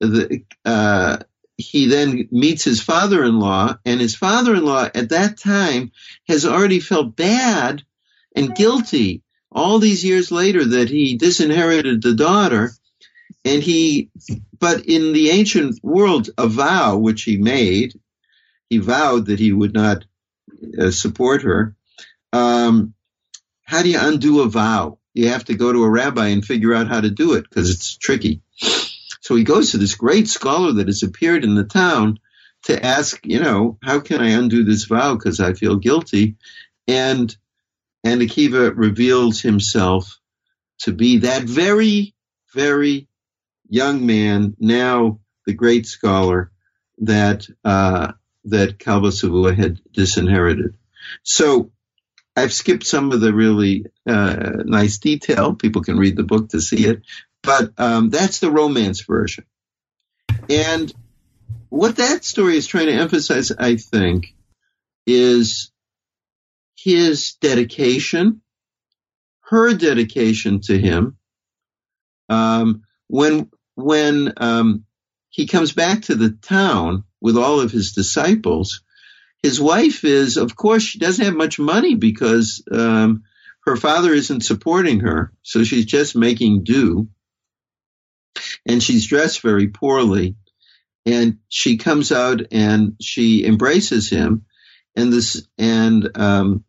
The, 0.00 0.44
uh, 0.64 1.18
he 1.56 1.88
then 1.88 2.28
meets 2.30 2.64
his 2.64 2.80
father-in-law, 2.80 3.78
and 3.84 4.00
his 4.00 4.14
father-in-law 4.14 4.90
at 4.94 5.10
that 5.10 5.38
time 5.38 5.92
has 6.26 6.46
already 6.46 6.80
felt 6.80 7.16
bad 7.16 7.82
and 8.34 8.54
guilty 8.54 9.22
all 9.52 9.78
these 9.78 10.04
years 10.04 10.30
later 10.30 10.64
that 10.64 10.88
he 10.88 11.16
disinherited 11.16 12.02
the 12.02 12.14
daughter 12.14 12.70
and 13.44 13.62
he 13.62 14.10
but 14.58 14.86
in 14.86 15.12
the 15.12 15.30
ancient 15.30 15.82
world 15.82 16.30
a 16.38 16.46
vow 16.46 16.96
which 16.96 17.22
he 17.22 17.36
made 17.36 17.98
he 18.68 18.78
vowed 18.78 19.26
that 19.26 19.40
he 19.40 19.52
would 19.52 19.72
not 19.72 20.04
uh, 20.78 20.90
support 20.90 21.42
her 21.42 21.74
um, 22.32 22.94
how 23.64 23.82
do 23.82 23.90
you 23.90 23.98
undo 24.00 24.40
a 24.40 24.48
vow? 24.48 24.98
You 25.14 25.28
have 25.28 25.44
to 25.46 25.54
go 25.54 25.72
to 25.72 25.84
a 25.84 25.90
rabbi 25.90 26.28
and 26.28 26.44
figure 26.44 26.74
out 26.74 26.88
how 26.88 27.00
to 27.00 27.10
do 27.10 27.34
it 27.34 27.44
because 27.48 27.70
it's 27.70 27.96
tricky. 27.96 28.42
So 29.20 29.36
he 29.36 29.44
goes 29.44 29.72
to 29.72 29.78
this 29.78 29.94
great 29.94 30.28
scholar 30.28 30.72
that 30.72 30.88
has 30.88 31.02
appeared 31.02 31.44
in 31.44 31.54
the 31.54 31.64
town 31.64 32.18
to 32.64 32.84
ask 32.84 33.24
you 33.24 33.40
know 33.40 33.78
how 33.82 34.00
can 34.00 34.20
i 34.20 34.30
undo 34.30 34.64
this 34.64 34.84
vow 34.84 35.14
because 35.14 35.40
i 35.40 35.52
feel 35.54 35.76
guilty? 35.76 36.36
And 36.86 37.34
and 38.02 38.20
Akiva 38.20 38.72
reveals 38.74 39.40
himself 39.40 40.18
to 40.80 40.92
be 40.92 41.18
that 41.18 41.42
very, 41.42 42.14
very 42.54 43.08
young 43.68 44.06
man, 44.06 44.56
now 44.58 45.20
the 45.46 45.52
great 45.52 45.86
scholar 45.86 46.50
that 46.98 47.46
uh, 47.64 48.12
that 48.44 48.78
Kalba 48.78 49.08
Savua 49.08 49.54
had 49.54 49.80
disinherited. 49.92 50.76
So 51.22 51.72
I've 52.36 52.52
skipped 52.52 52.86
some 52.86 53.12
of 53.12 53.20
the 53.20 53.32
really 53.32 53.86
uh, 54.06 54.62
nice 54.64 54.98
detail. 54.98 55.54
People 55.54 55.82
can 55.82 55.98
read 55.98 56.16
the 56.16 56.22
book 56.22 56.50
to 56.50 56.60
see 56.60 56.86
it, 56.86 57.02
but 57.42 57.72
um, 57.78 58.10
that's 58.10 58.38
the 58.38 58.50
romance 58.50 59.02
version. 59.02 59.44
And 60.48 60.92
what 61.68 61.96
that 61.96 62.24
story 62.24 62.56
is 62.56 62.66
trying 62.66 62.86
to 62.86 62.92
emphasize, 62.92 63.50
I 63.52 63.76
think, 63.76 64.34
is 65.06 65.70
his 66.76 67.34
dedication, 67.40 68.42
her 69.42 69.74
dedication 69.74 70.60
to 70.62 70.78
him. 70.78 71.16
Um, 72.28 72.82
when 73.08 73.50
when 73.74 74.32
um, 74.36 74.84
he 75.30 75.46
comes 75.46 75.72
back 75.72 76.02
to 76.02 76.14
the 76.14 76.30
town 76.30 77.04
with 77.20 77.36
all 77.36 77.60
of 77.60 77.72
his 77.72 77.92
disciples, 77.92 78.82
his 79.42 79.60
wife 79.60 80.04
is, 80.04 80.36
of 80.36 80.56
course, 80.56 80.82
she 80.82 80.98
doesn't 80.98 81.24
have 81.24 81.34
much 81.34 81.58
money 81.58 81.94
because 81.94 82.62
um, 82.70 83.24
her 83.64 83.76
father 83.76 84.12
isn't 84.12 84.42
supporting 84.42 85.00
her, 85.00 85.32
so 85.42 85.64
she's 85.64 85.86
just 85.86 86.16
making 86.16 86.64
do. 86.64 87.08
and 88.66 88.82
she's 88.82 89.06
dressed 89.06 89.40
very 89.42 89.68
poorly. 89.68 90.36
And 91.06 91.38
she 91.48 91.78
comes 91.78 92.12
out 92.12 92.40
and 92.52 92.96
she 93.00 93.46
embraces 93.46 94.10
him, 94.10 94.44
and 94.94 95.12
this 95.12 95.46
and 95.56 96.10
um, 96.18 96.64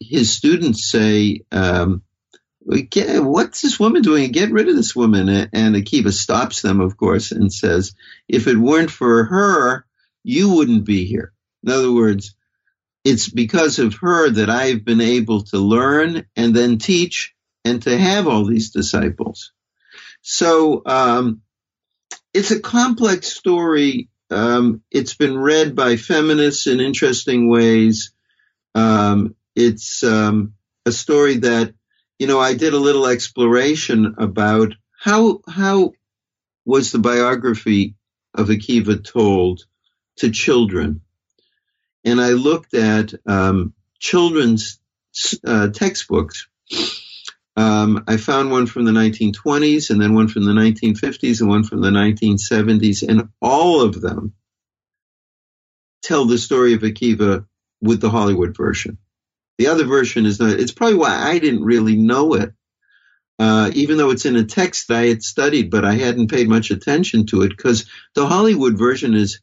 his 0.00 0.32
students 0.32 0.90
say, 0.90 1.42
um, 1.52 2.02
"What's 2.60 3.60
this 3.62 3.78
woman 3.78 4.02
doing? 4.02 4.32
Get 4.32 4.50
rid 4.50 4.68
of 4.68 4.74
this 4.74 4.96
woman!" 4.96 5.28
And 5.28 5.76
Akiva 5.76 6.12
stops 6.12 6.62
them, 6.62 6.80
of 6.80 6.96
course, 6.96 7.30
and 7.30 7.52
says, 7.52 7.94
"If 8.28 8.48
it 8.48 8.56
weren't 8.56 8.90
for 8.90 9.24
her, 9.24 9.86
you 10.24 10.50
wouldn't 10.50 10.84
be 10.84 11.04
here." 11.04 11.32
In 11.64 11.70
other 11.70 11.92
words, 11.92 12.34
it's 13.04 13.28
because 13.28 13.78
of 13.78 13.94
her 13.96 14.30
that 14.30 14.50
I've 14.50 14.84
been 14.84 15.00
able 15.00 15.42
to 15.44 15.58
learn 15.58 16.26
and 16.36 16.54
then 16.54 16.78
teach 16.78 17.34
and 17.64 17.82
to 17.82 17.96
have 17.96 18.26
all 18.26 18.44
these 18.44 18.70
disciples. 18.70 19.52
So 20.22 20.82
um, 20.84 21.42
it's 22.34 22.50
a 22.50 22.60
complex 22.60 23.28
story. 23.28 24.08
Um, 24.30 24.82
it's 24.90 25.14
been 25.14 25.36
read 25.36 25.74
by 25.74 25.96
feminists 25.96 26.66
in 26.66 26.80
interesting 26.80 27.48
ways. 27.48 28.12
Um, 28.74 29.34
it's 29.56 30.02
um, 30.04 30.54
a 30.86 30.92
story 30.92 31.38
that 31.38 31.74
you 32.18 32.26
know 32.26 32.38
I 32.38 32.54
did 32.54 32.74
a 32.74 32.78
little 32.78 33.06
exploration 33.06 34.14
about 34.18 34.74
how 34.98 35.40
how 35.48 35.92
was 36.64 36.92
the 36.92 36.98
biography 36.98 37.96
of 38.34 38.48
Akiva 38.48 39.02
told 39.02 39.64
to 40.16 40.30
children, 40.30 41.00
and 42.04 42.20
I 42.20 42.30
looked 42.30 42.74
at 42.74 43.12
um, 43.26 43.74
children's 43.98 44.80
uh, 45.44 45.68
textbooks 45.68 46.48
um, 47.56 48.04
I 48.06 48.16
found 48.16 48.50
one 48.50 48.66
from 48.66 48.84
the 48.84 48.92
1920s 48.92 49.90
and 49.90 50.00
then 50.00 50.14
one 50.14 50.28
from 50.28 50.44
the 50.44 50.52
1950s 50.52 51.40
and 51.40 51.48
one 51.48 51.64
from 51.64 51.80
the 51.80 51.90
1970s, 51.90 53.06
and 53.06 53.28
all 53.40 53.82
of 53.82 54.00
them 54.00 54.32
tell 56.02 56.24
the 56.24 56.38
story 56.38 56.74
of 56.74 56.80
Akiva 56.80 57.44
with 57.82 58.00
the 58.00 58.10
Hollywood 58.10 58.56
version. 58.56 58.98
The 59.58 59.66
other 59.66 59.84
version 59.84 60.24
is 60.24 60.40
not, 60.40 60.58
it's 60.58 60.72
probably 60.72 60.96
why 60.96 61.10
I 61.10 61.38
didn't 61.38 61.64
really 61.64 61.96
know 61.96 62.34
it, 62.34 62.54
uh, 63.38 63.70
even 63.74 63.98
though 63.98 64.10
it's 64.10 64.26
in 64.26 64.36
a 64.36 64.44
text 64.44 64.88
that 64.88 64.96
I 64.96 65.06
had 65.08 65.22
studied, 65.22 65.70
but 65.70 65.84
I 65.84 65.94
hadn't 65.94 66.30
paid 66.30 66.48
much 66.48 66.70
attention 66.70 67.26
to 67.26 67.42
it 67.42 67.50
because 67.50 67.84
the 68.14 68.26
Hollywood 68.26 68.78
version 68.78 69.12
is, 69.12 69.40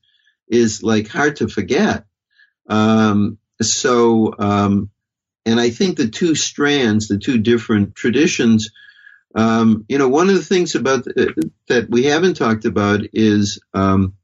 is 0.47 0.81
like 0.81 1.07
hard 1.07 1.35
to 1.37 1.47
forget. 1.47 2.05
Um, 2.67 3.37
so, 3.61 4.33
um, 4.37 4.89
and 5.45 5.59
I 5.59 5.69
think 5.69 5.97
the 5.97 6.09
two 6.09 6.35
strands, 6.35 7.07
the 7.07 7.17
two 7.17 7.37
different 7.37 7.95
traditions, 7.95 8.71
um, 9.35 9.85
you 9.87 9.97
know, 9.97 10.09
one 10.09 10.29
of 10.29 10.35
the 10.35 10.43
things 10.43 10.75
about 10.75 11.07
uh, 11.07 11.33
that 11.67 11.89
we 11.89 12.03
haven't 12.05 12.35
talked 12.35 12.65
about 12.65 13.01
is 13.13 13.59
um, 13.73 14.15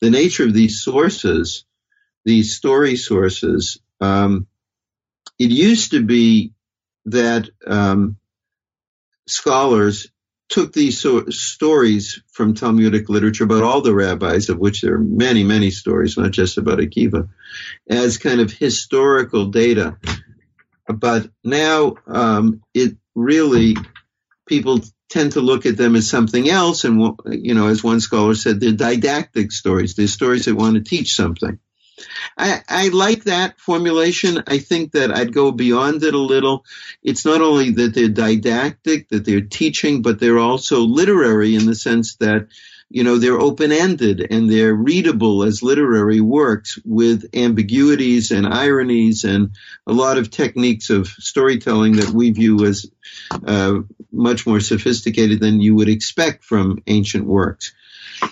the 0.00 0.10
nature 0.10 0.44
of 0.44 0.52
these 0.52 0.82
sources, 0.82 1.64
these 2.24 2.54
story 2.54 2.96
sources. 2.96 3.80
Um, 4.00 4.46
it 5.38 5.50
used 5.50 5.92
to 5.92 6.04
be 6.04 6.52
that 7.06 7.48
um, 7.66 8.16
scholars 9.26 10.08
took 10.48 10.72
these 10.72 11.00
so- 11.00 11.26
stories 11.28 12.22
from 12.30 12.54
Talmudic 12.54 13.08
literature 13.08 13.44
about 13.44 13.62
all 13.62 13.80
the 13.80 13.94
rabbis, 13.94 14.48
of 14.48 14.58
which 14.58 14.80
there 14.80 14.94
are 14.94 14.98
many, 14.98 15.44
many 15.44 15.70
stories, 15.70 16.16
not 16.16 16.30
just 16.30 16.58
about 16.58 16.78
Akiva, 16.78 17.28
as 17.88 18.18
kind 18.18 18.40
of 18.40 18.52
historical 18.52 19.46
data 19.46 19.96
but 20.88 21.28
now 21.42 21.94
um, 22.06 22.62
it 22.74 22.96
really 23.14 23.76
people 24.46 24.80
tend 25.08 25.32
to 25.32 25.40
look 25.40 25.66
at 25.66 25.76
them 25.76 25.96
as 25.96 26.08
something 26.08 26.48
else, 26.48 26.84
and 26.84 27.16
you 27.26 27.54
know, 27.54 27.68
as 27.68 27.82
one 27.82 28.00
scholar 28.00 28.34
said, 28.34 28.60
they're 28.60 28.72
didactic 28.72 29.52
stories. 29.52 29.94
They're 29.94 30.06
stories 30.06 30.44
that 30.44 30.54
want 30.54 30.74
to 30.74 30.82
teach 30.82 31.14
something. 31.14 31.58
I, 32.36 32.62
I, 32.68 32.88
like 32.88 33.24
that 33.24 33.58
formulation. 33.58 34.42
I 34.46 34.58
think 34.58 34.92
that 34.92 35.10
I'd 35.10 35.32
go 35.32 35.52
beyond 35.52 36.02
it 36.02 36.14
a 36.14 36.18
little. 36.18 36.64
It's 37.02 37.24
not 37.24 37.40
only 37.40 37.70
that 37.72 37.94
they're 37.94 38.08
didactic, 38.08 39.08
that 39.08 39.24
they're 39.24 39.40
teaching, 39.40 40.02
but 40.02 40.20
they're 40.20 40.38
also 40.38 40.80
literary 40.80 41.54
in 41.54 41.66
the 41.66 41.74
sense 41.74 42.16
that 42.16 42.48
you 42.88 43.02
know, 43.02 43.18
they're 43.18 43.40
open 43.40 43.72
ended 43.72 44.26
and 44.30 44.48
they're 44.48 44.74
readable 44.74 45.42
as 45.42 45.62
literary 45.62 46.20
works 46.20 46.78
with 46.84 47.34
ambiguities 47.34 48.30
and 48.30 48.46
ironies 48.46 49.24
and 49.24 49.50
a 49.86 49.92
lot 49.92 50.18
of 50.18 50.30
techniques 50.30 50.90
of 50.90 51.08
storytelling 51.08 51.96
that 51.96 52.10
we 52.10 52.30
view 52.30 52.64
as 52.64 52.86
uh, 53.44 53.80
much 54.12 54.46
more 54.46 54.60
sophisticated 54.60 55.40
than 55.40 55.60
you 55.60 55.74
would 55.74 55.88
expect 55.88 56.44
from 56.44 56.82
ancient 56.86 57.24
works. 57.24 57.74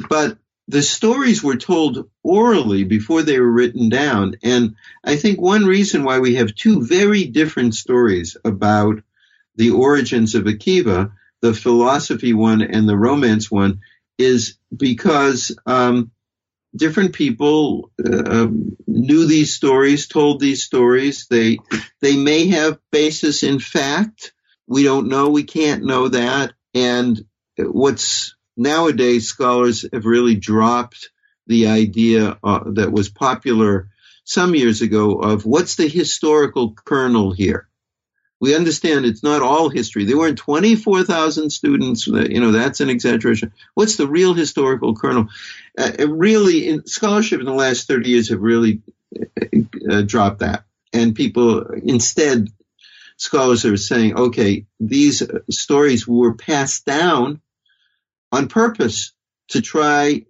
But 0.09 0.39
the 0.69 0.83
stories 0.83 1.43
were 1.43 1.57
told 1.57 2.09
orally 2.23 2.85
before 2.85 3.23
they 3.23 3.39
were 3.39 3.51
written 3.51 3.89
down. 3.89 4.37
And 4.43 4.77
I 5.05 5.17
think 5.17 5.41
one 5.41 5.65
reason 5.65 6.05
why 6.05 6.21
we 6.21 6.37
have 6.37 6.55
two 6.55 6.85
very 6.85 7.27
different 7.27 7.75
stories 7.75 8.37
about 8.45 9.03
the 9.57 9.71
origins 9.71 10.35
of 10.35 10.45
Akiva, 10.45 11.13
the 11.43 11.55
philosophy 11.55 12.33
one 12.33 12.63
and 12.63 12.89
the 12.89 12.97
romance 12.97 13.51
one, 13.51 13.81
is 14.17 14.57
because 14.75 15.57
um, 15.67 16.11
different 16.75 17.13
people 17.13 17.91
uh, 18.05 18.49
knew 18.87 19.27
these 19.27 19.55
stories, 19.55 20.09
told 20.09 20.41
these 20.41 20.65
stories. 20.65 21.27
They 21.29 21.59
they 22.01 22.17
may 22.17 22.49
have 22.49 22.79
basis 22.91 23.43
in 23.43 23.59
fact. 23.59 24.33
We 24.67 24.83
don't 24.83 25.09
know. 25.09 25.29
We 25.29 25.45
can't 25.45 25.85
know 25.85 26.09
that. 26.09 26.55
And 26.73 27.25
what's 27.59 28.35
nowadays 28.57 29.29
scholars 29.29 29.85
have 29.93 30.07
really 30.07 30.35
dropped 30.35 31.11
the 31.47 31.69
idea 31.69 32.39
uh, 32.43 32.61
that 32.73 32.93
was 32.93 33.09
popular 33.09 33.89
some 34.25 34.55
years 34.55 34.81
ago 34.81 35.17
of 35.17 35.45
what's 35.45 35.77
the 35.77 35.89
historical 35.89 36.73
kernel 36.73 37.33
here 37.33 37.69
we 38.45 38.55
understand 38.55 39.07
it's 39.07 39.23
not 39.23 39.41
all 39.41 39.71
history. 39.71 40.05
There 40.05 40.19
weren't 40.19 40.37
24,000 40.37 41.49
students. 41.49 42.07
You 42.07 42.41
know, 42.41 42.53
that's 42.53 42.81
an 42.81 42.91
exaggeration. 42.91 43.53
What's 43.73 43.97
the 43.97 44.07
real 44.07 44.35
historical 44.35 44.95
kernel? 44.95 45.29
Uh, 45.79 46.09
really, 46.09 46.69
in 46.69 46.87
scholarship 46.87 47.41
in 47.41 47.47
the 47.47 47.55
last 47.55 47.89
30 47.89 48.11
years 48.11 48.29
have 48.29 48.43
really 48.43 48.83
uh, 49.91 50.03
dropped 50.03 50.41
that. 50.41 50.65
And 50.93 51.15
people, 51.15 51.63
instead, 51.71 52.49
scholars 53.17 53.65
are 53.65 53.79
saying, 53.79 54.19
okay, 54.19 54.67
these 54.79 55.23
stories 55.49 56.07
were 56.07 56.35
passed 56.35 56.85
down 56.85 57.41
on 58.35 58.49
purpose 58.49 59.13
to 59.49 59.61
try 59.61 60.25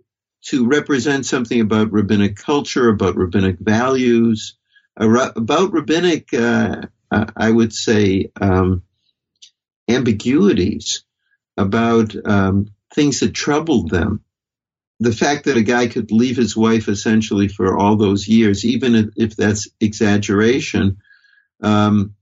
to 0.47 0.67
represent 0.67 1.25
something 1.27 1.61
about 1.61 1.93
rabbinic 1.93 2.37
culture, 2.37 2.89
about 2.89 3.17
rabbinic 3.17 3.59
values, 3.59 4.57
about 4.97 5.73
rabbinic 5.73 6.33
uh, 6.35 6.83
uh, 7.15 7.27
I 7.37 7.51
would 7.51 7.73
say, 7.73 8.31
um, 8.41 8.83
ambiguities 9.89 11.05
about 11.57 12.15
um, 12.27 12.67
things 12.95 13.21
that 13.21 13.35
troubled 13.35 13.91
them. 13.91 14.25
The 15.01 15.13
fact 15.13 15.45
that 15.45 15.57
a 15.57 15.63
guy 15.63 15.87
could 15.87 16.11
leave 16.11 16.37
his 16.37 16.57
wife 16.57 16.89
essentially 16.89 17.49
for 17.49 17.79
all 17.79 17.97
those 17.97 18.27
years, 18.27 18.65
even 18.65 18.95
if, 18.95 19.07
if 19.17 19.37
that's 19.37 19.69
exaggeration, 19.81 20.99
um, 21.63 22.15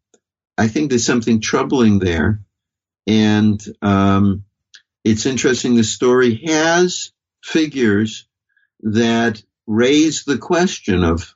I 0.58 0.68
think 0.68 0.90
there's 0.90 1.06
something 1.06 1.40
troubling 1.40 1.98
there. 1.98 2.40
And 3.06 3.62
um, 3.80 4.44
it's 5.04 5.26
interesting, 5.26 5.74
the 5.74 5.84
story 5.84 6.42
has 6.46 7.12
figures 7.42 8.26
that 8.80 9.42
raise 9.66 10.24
the 10.24 10.38
question 10.38 11.04
of 11.04 11.34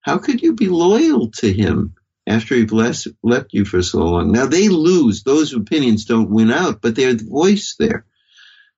how 0.00 0.18
could 0.18 0.42
you 0.42 0.54
be 0.54 0.68
loyal 0.68 1.30
to 1.30 1.52
him 1.52 1.94
after 2.26 2.54
he 2.54 2.66
left, 2.66 3.08
left 3.22 3.52
you 3.52 3.64
for 3.64 3.82
so 3.82 3.98
long. 3.98 4.32
Now 4.32 4.46
they 4.46 4.68
lose; 4.68 5.22
those 5.22 5.54
opinions 5.54 6.04
don't 6.04 6.30
win 6.30 6.50
out, 6.50 6.80
but 6.80 6.94
they're 6.94 7.14
voiced 7.14 7.78
there. 7.78 8.06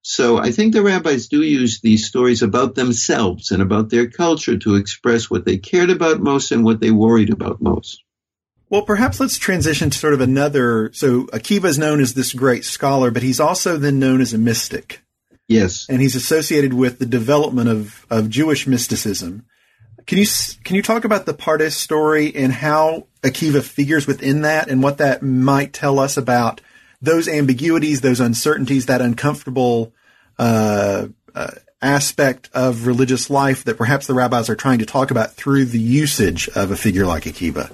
So 0.02 0.36
I 0.36 0.50
think 0.50 0.74
the 0.74 0.82
rabbis 0.82 1.28
do 1.28 1.42
use 1.42 1.80
these 1.80 2.06
stories 2.06 2.42
about 2.42 2.74
themselves 2.74 3.50
and 3.50 3.62
about 3.62 3.88
their 3.88 4.06
culture 4.06 4.58
to 4.58 4.74
express 4.74 5.30
what 5.30 5.46
they 5.46 5.56
cared 5.56 5.90
about 5.90 6.20
most 6.20 6.52
and 6.52 6.62
what 6.62 6.80
they 6.80 6.90
worried 6.90 7.30
about 7.30 7.62
most. 7.62 8.03
Well, 8.74 8.82
perhaps 8.82 9.20
let's 9.20 9.38
transition 9.38 9.90
to 9.90 9.96
sort 9.96 10.14
of 10.14 10.20
another. 10.20 10.90
So 10.94 11.26
Akiva 11.26 11.66
is 11.66 11.78
known 11.78 12.00
as 12.00 12.14
this 12.14 12.32
great 12.32 12.64
scholar, 12.64 13.12
but 13.12 13.22
he's 13.22 13.38
also 13.38 13.76
then 13.76 14.00
known 14.00 14.20
as 14.20 14.34
a 14.34 14.38
mystic. 14.38 15.00
Yes. 15.46 15.86
And 15.88 16.02
he's 16.02 16.16
associated 16.16 16.74
with 16.74 16.98
the 16.98 17.06
development 17.06 17.68
of, 17.68 18.04
of 18.10 18.28
Jewish 18.28 18.66
mysticism. 18.66 19.46
Can 20.08 20.18
you 20.18 20.26
can 20.64 20.74
you 20.74 20.82
talk 20.82 21.04
about 21.04 21.24
the 21.24 21.34
Pardes 21.34 21.76
story 21.76 22.34
and 22.34 22.52
how 22.52 23.06
Akiva 23.22 23.62
figures 23.62 24.08
within 24.08 24.42
that, 24.42 24.68
and 24.68 24.82
what 24.82 24.98
that 24.98 25.22
might 25.22 25.72
tell 25.72 26.00
us 26.00 26.16
about 26.16 26.60
those 27.00 27.28
ambiguities, 27.28 28.00
those 28.00 28.18
uncertainties, 28.18 28.86
that 28.86 29.00
uncomfortable 29.00 29.92
uh, 30.36 31.06
uh, 31.32 31.50
aspect 31.80 32.50
of 32.52 32.88
religious 32.88 33.30
life 33.30 33.62
that 33.62 33.78
perhaps 33.78 34.08
the 34.08 34.14
rabbis 34.14 34.50
are 34.50 34.56
trying 34.56 34.80
to 34.80 34.86
talk 34.86 35.12
about 35.12 35.34
through 35.34 35.64
the 35.64 35.78
usage 35.78 36.48
of 36.56 36.72
a 36.72 36.76
figure 36.76 37.06
like 37.06 37.22
Akiva? 37.22 37.70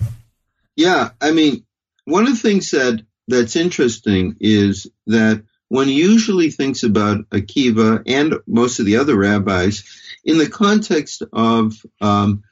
Yeah, 0.77 1.11
I 1.21 1.33
mean, 1.33 1.65
one 2.05 2.25
of 2.25 2.31
the 2.31 2.37
things 2.37 2.71
that 2.71 3.05
that's 3.29 3.57
interesting 3.57 4.37
is 4.41 4.87
that 5.07 5.45
one 5.69 5.89
usually 5.89 6.51
thinks 6.51 6.83
about 6.83 7.31
Akiva 7.31 8.03
and 8.07 8.35
most 8.47 8.81
of 8.81 8.87
the 8.87 8.97
other 8.97 9.17
rabbis 9.17 9.85
in 10.25 10.39
the 10.39 10.49
context 10.49 11.23
of 11.33 11.75
um, 12.01 12.43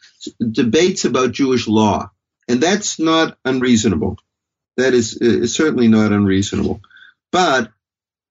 debates 0.52 1.04
about 1.04 1.32
Jewish 1.32 1.66
law. 1.66 2.10
And 2.48 2.60
that's 2.60 2.98
not 2.98 3.36
unreasonable. 3.44 4.18
That 4.76 4.94
is, 4.94 5.14
is 5.14 5.54
certainly 5.54 5.88
not 5.88 6.12
unreasonable. 6.12 6.80
But 7.32 7.72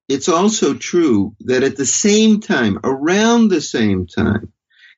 it's 0.08 0.30
also 0.30 0.73
true 0.73 1.36
that 1.41 1.63
at 1.63 1.76
the 1.76 1.86
same 1.86 2.39
time, 2.39 2.80
around 2.84 3.50
the 3.50 3.62
same 3.62 4.08
time, 4.08 4.54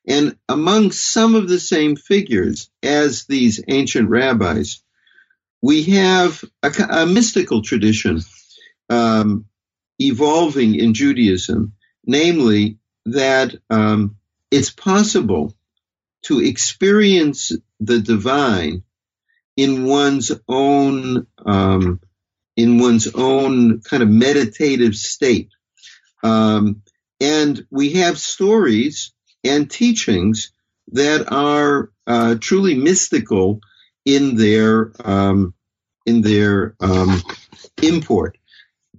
and 0.07 0.37
among 0.47 0.91
some 0.91 1.35
of 1.35 1.47
the 1.47 1.59
same 1.59 1.95
figures 1.95 2.69
as 2.81 3.25
these 3.25 3.63
ancient 3.67 4.09
rabbis, 4.09 4.81
we 5.61 5.83
have 5.83 6.43
a, 6.63 6.71
a 6.89 7.05
mystical 7.05 7.61
tradition 7.61 8.21
um, 8.89 9.45
evolving 9.99 10.75
in 10.75 10.93
Judaism, 10.93 11.73
namely 12.05 12.77
that 13.05 13.55
um, 13.69 14.15
it's 14.51 14.69
possible 14.71 15.53
to 16.23 16.39
experience 16.39 17.51
the 17.79 17.99
divine 17.99 18.83
in 19.55 19.85
one's 19.85 20.31
own 20.47 21.27
um, 21.45 21.99
in 22.55 22.77
one's 22.77 23.07
own 23.13 23.81
kind 23.81 24.03
of 24.03 24.09
meditative 24.09 24.95
state. 24.95 25.49
Um, 26.23 26.81
and 27.21 27.65
we 27.69 27.93
have 27.93 28.19
stories 28.19 29.13
and 29.43 29.69
teachings 29.69 30.51
that 30.91 31.31
are 31.31 31.91
uh, 32.07 32.35
truly 32.39 32.75
mystical 32.75 33.61
in 34.05 34.35
their 34.35 34.91
um, 35.03 35.53
in 36.05 36.21
their 36.21 36.75
um, 36.79 37.21
import. 37.81 38.37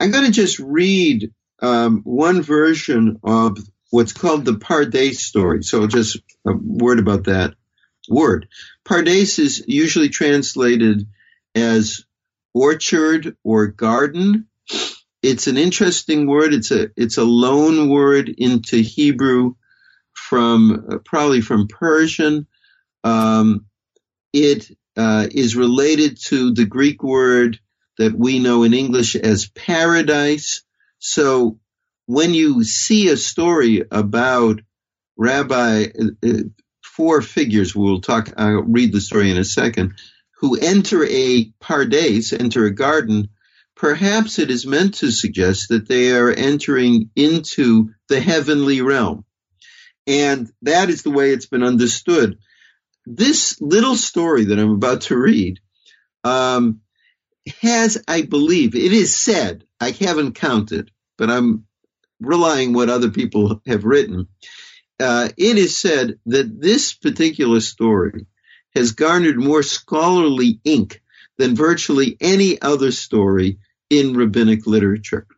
I'm 0.01 0.11
going 0.11 0.25
to 0.25 0.31
just 0.31 0.59
read 0.59 1.33
um, 1.61 2.01
one 2.05 2.43
version 2.43 3.19
of 3.23 3.59
what's 3.91 4.13
called 4.13 4.45
the 4.45 4.53
Pardes 4.55 5.21
story. 5.21 5.63
So 5.63 5.87
just 5.87 6.19
a 6.47 6.53
word 6.55 6.99
about 6.99 7.25
that 7.25 7.55
word. 8.09 8.49
Pardes 8.85 9.39
is 9.39 9.65
usually 9.67 10.09
translated 10.09 11.07
as 11.55 12.05
orchard 12.55 13.37
or 13.45 13.67
garden. 13.67 14.47
It's 15.23 15.49
an 15.49 15.59
interesting 15.59 16.27
word. 16.27 16.55
It's 16.55 16.71
a 16.71 16.91
it's 16.97 17.19
a 17.19 17.25
loan 17.25 17.91
word 17.91 18.29
into 18.29 18.79
Hebrew 18.79 19.55
from 20.31 20.87
uh, 20.89 20.99
probably 21.05 21.41
from 21.41 21.67
Persian. 21.67 22.47
Um, 23.03 23.67
it 24.33 24.71
uh, 24.97 25.27
is 25.29 25.57
related 25.57 26.19
to 26.27 26.55
the 26.55 26.67
Greek 26.67 27.03
word 27.03 27.59
that 27.99 28.17
we 28.17 28.39
know 28.39 28.63
in 28.63 28.73
English 28.73 29.17
as 29.17 29.49
paradise. 29.49 30.63
So 31.01 31.59
when 32.07 32.33
you 32.33 32.63
see 32.63 33.09
a 33.09 33.17
story 33.17 33.83
about 33.91 34.61
Rabbi, 35.17 35.87
uh, 35.99 36.29
uh, 36.29 36.43
four 36.81 37.23
figures, 37.23 37.75
we'll 37.75 38.01
talk, 38.01 38.33
I'll 38.37 38.63
read 38.63 38.93
the 38.93 39.01
story 39.01 39.33
in 39.33 39.37
a 39.37 39.45
second, 39.45 39.95
who 40.39 40.57
enter 40.57 41.05
a 41.05 41.51
pardes, 41.61 42.33
enter 42.33 42.67
a 42.67 42.71
garden, 42.71 43.31
perhaps 43.75 44.39
it 44.39 44.53
is 44.53 44.65
meant 44.65 44.95
to 44.99 45.11
suggest 45.11 45.71
that 45.71 45.89
they 45.89 46.13
are 46.13 46.31
entering 46.31 47.11
into 47.17 47.91
the 48.09 48.21
heavenly 48.21 48.81
realm. 48.81 49.25
And 50.11 50.51
that 50.63 50.91
is 50.91 51.05
the 51.05 51.13
way 51.13 51.31
it's 51.31 51.47
been 51.47 51.63
understood. 51.63 52.39
This 53.07 53.61
little 53.61 53.95
story 53.95 54.47
that 54.47 54.59
I'm 54.59 54.73
about 54.73 55.03
to 55.03 55.17
read 55.17 55.61
um, 56.25 56.81
has, 57.63 58.03
I 58.09 58.23
believe, 58.23 58.75
it 58.75 58.93
is 58.93 59.17
said, 59.17 59.63
I 59.79 59.93
haven't 59.93 60.35
counted, 60.35 60.91
but 61.17 61.31
I'm 61.31 61.65
relying 62.21 62.73
what 62.73 62.91
other 62.91 63.11
people 63.11 63.63
have 63.67 63.85
written. 63.85 64.27
Uh, 64.99 65.29
it 65.37 65.57
is 65.57 65.79
said 65.79 66.19
that 66.27 66.61
this 66.61 66.93
particular 66.93 67.61
story 67.61 68.27
has 68.75 68.93
garnered 68.93 69.39
more 69.39 69.63
scholarly 69.63 70.61
ink 70.65 71.01
than 71.39 71.55
virtually 71.55 72.17
any 72.21 72.61
other 72.61 72.91
story 72.91 73.59
in 73.89 74.15
rabbinic 74.15 74.67
literature 74.67 75.29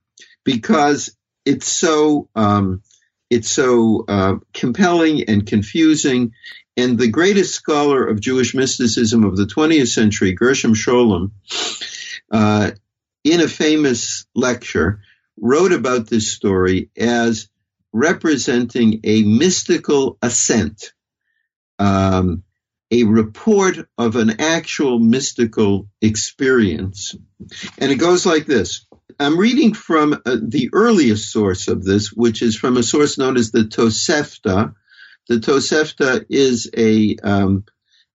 because 0.44 1.14
it's 1.44 1.68
so 1.68 2.30
um, 2.34 2.82
it's 3.32 3.50
so 3.50 4.04
uh, 4.06 4.34
compelling 4.52 5.24
and 5.24 5.46
confusing. 5.46 6.32
And 6.76 6.98
the 6.98 7.08
greatest 7.08 7.54
scholar 7.54 8.06
of 8.06 8.20
Jewish 8.20 8.54
mysticism 8.54 9.24
of 9.24 9.36
the 9.36 9.46
20th 9.46 9.88
century, 9.88 10.32
Gershom 10.32 10.74
Scholem, 10.74 11.30
uh, 12.30 12.72
in 13.24 13.40
a 13.40 13.48
famous 13.48 14.26
lecture, 14.34 15.00
wrote 15.40 15.72
about 15.72 16.08
this 16.08 16.30
story 16.30 16.90
as 16.94 17.48
representing 17.90 19.00
a 19.04 19.22
mystical 19.22 20.18
ascent. 20.20 20.92
Um, 21.78 22.42
a 22.92 23.04
report 23.04 23.78
of 23.96 24.16
an 24.16 24.40
actual 24.40 24.98
mystical 24.98 25.88
experience. 26.02 27.16
And 27.78 27.90
it 27.90 27.96
goes 27.96 28.26
like 28.26 28.44
this. 28.44 28.86
I'm 29.18 29.38
reading 29.38 29.72
from 29.72 30.12
uh, 30.12 30.36
the 30.40 30.68
earliest 30.74 31.32
source 31.32 31.68
of 31.68 31.84
this, 31.84 32.12
which 32.12 32.42
is 32.42 32.54
from 32.54 32.76
a 32.76 32.82
source 32.82 33.16
known 33.16 33.36
as 33.36 33.50
the 33.50 33.64
Tosefta. 33.64 34.74
The 35.28 35.36
Tosefta 35.36 36.26
is 36.28 36.70
a 36.76 37.16
um, 37.22 37.64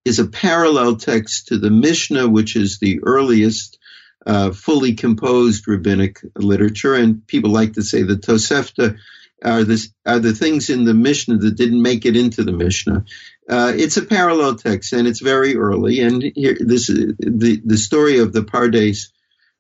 is 0.05 0.19
a 0.19 0.27
parallel 0.27 0.97
text 0.97 1.47
to 1.47 1.57
the 1.57 1.71
Mishnah, 1.71 2.29
which 2.29 2.55
is 2.55 2.77
the 2.79 2.99
earliest 3.03 3.79
uh, 4.25 4.51
fully 4.51 4.93
composed 4.93 5.67
rabbinic 5.67 6.19
literature. 6.35 6.93
And 6.93 7.25
people 7.25 7.51
like 7.51 7.73
to 7.73 7.81
say 7.81 8.03
the 8.03 8.15
Tosefta 8.15 8.97
are, 9.43 9.63
this, 9.63 9.91
are 10.05 10.19
the 10.19 10.33
things 10.33 10.69
in 10.69 10.83
the 10.83 10.93
Mishnah 10.93 11.37
that 11.37 11.55
didn't 11.55 11.81
make 11.81 12.05
it 12.05 12.15
into 12.15 12.43
the 12.43 12.51
Mishnah. 12.51 13.05
Uh, 13.49 13.73
it's 13.75 13.97
a 13.97 14.05
parallel 14.05 14.55
text, 14.55 14.93
and 14.93 15.07
it's 15.07 15.21
very 15.21 15.55
early. 15.55 16.01
And 16.01 16.23
here, 16.35 16.57
this 16.59 16.87
the 16.87 17.61
the 17.63 17.77
story 17.77 18.19
of 18.19 18.33
the 18.33 18.43
Pardes 18.43 19.11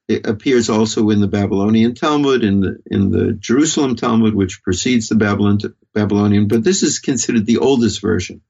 appears 0.09 0.69
also 0.69 1.09
in 1.09 1.21
the 1.21 1.27
Babylonian 1.27 1.95
Talmud, 1.95 2.43
in 2.43 2.59
the 2.59 2.77
in 2.87 3.11
the 3.11 3.33
Jerusalem 3.33 3.95
Talmud, 3.95 4.33
which 4.33 4.61
precedes 4.61 5.07
the 5.07 5.15
Babylon, 5.15 5.59
Babylonian. 5.93 6.47
But 6.47 6.63
this 6.63 6.83
is 6.83 6.99
considered 6.99 7.45
the 7.45 7.59
oldest 7.59 8.01
version. 8.01 8.41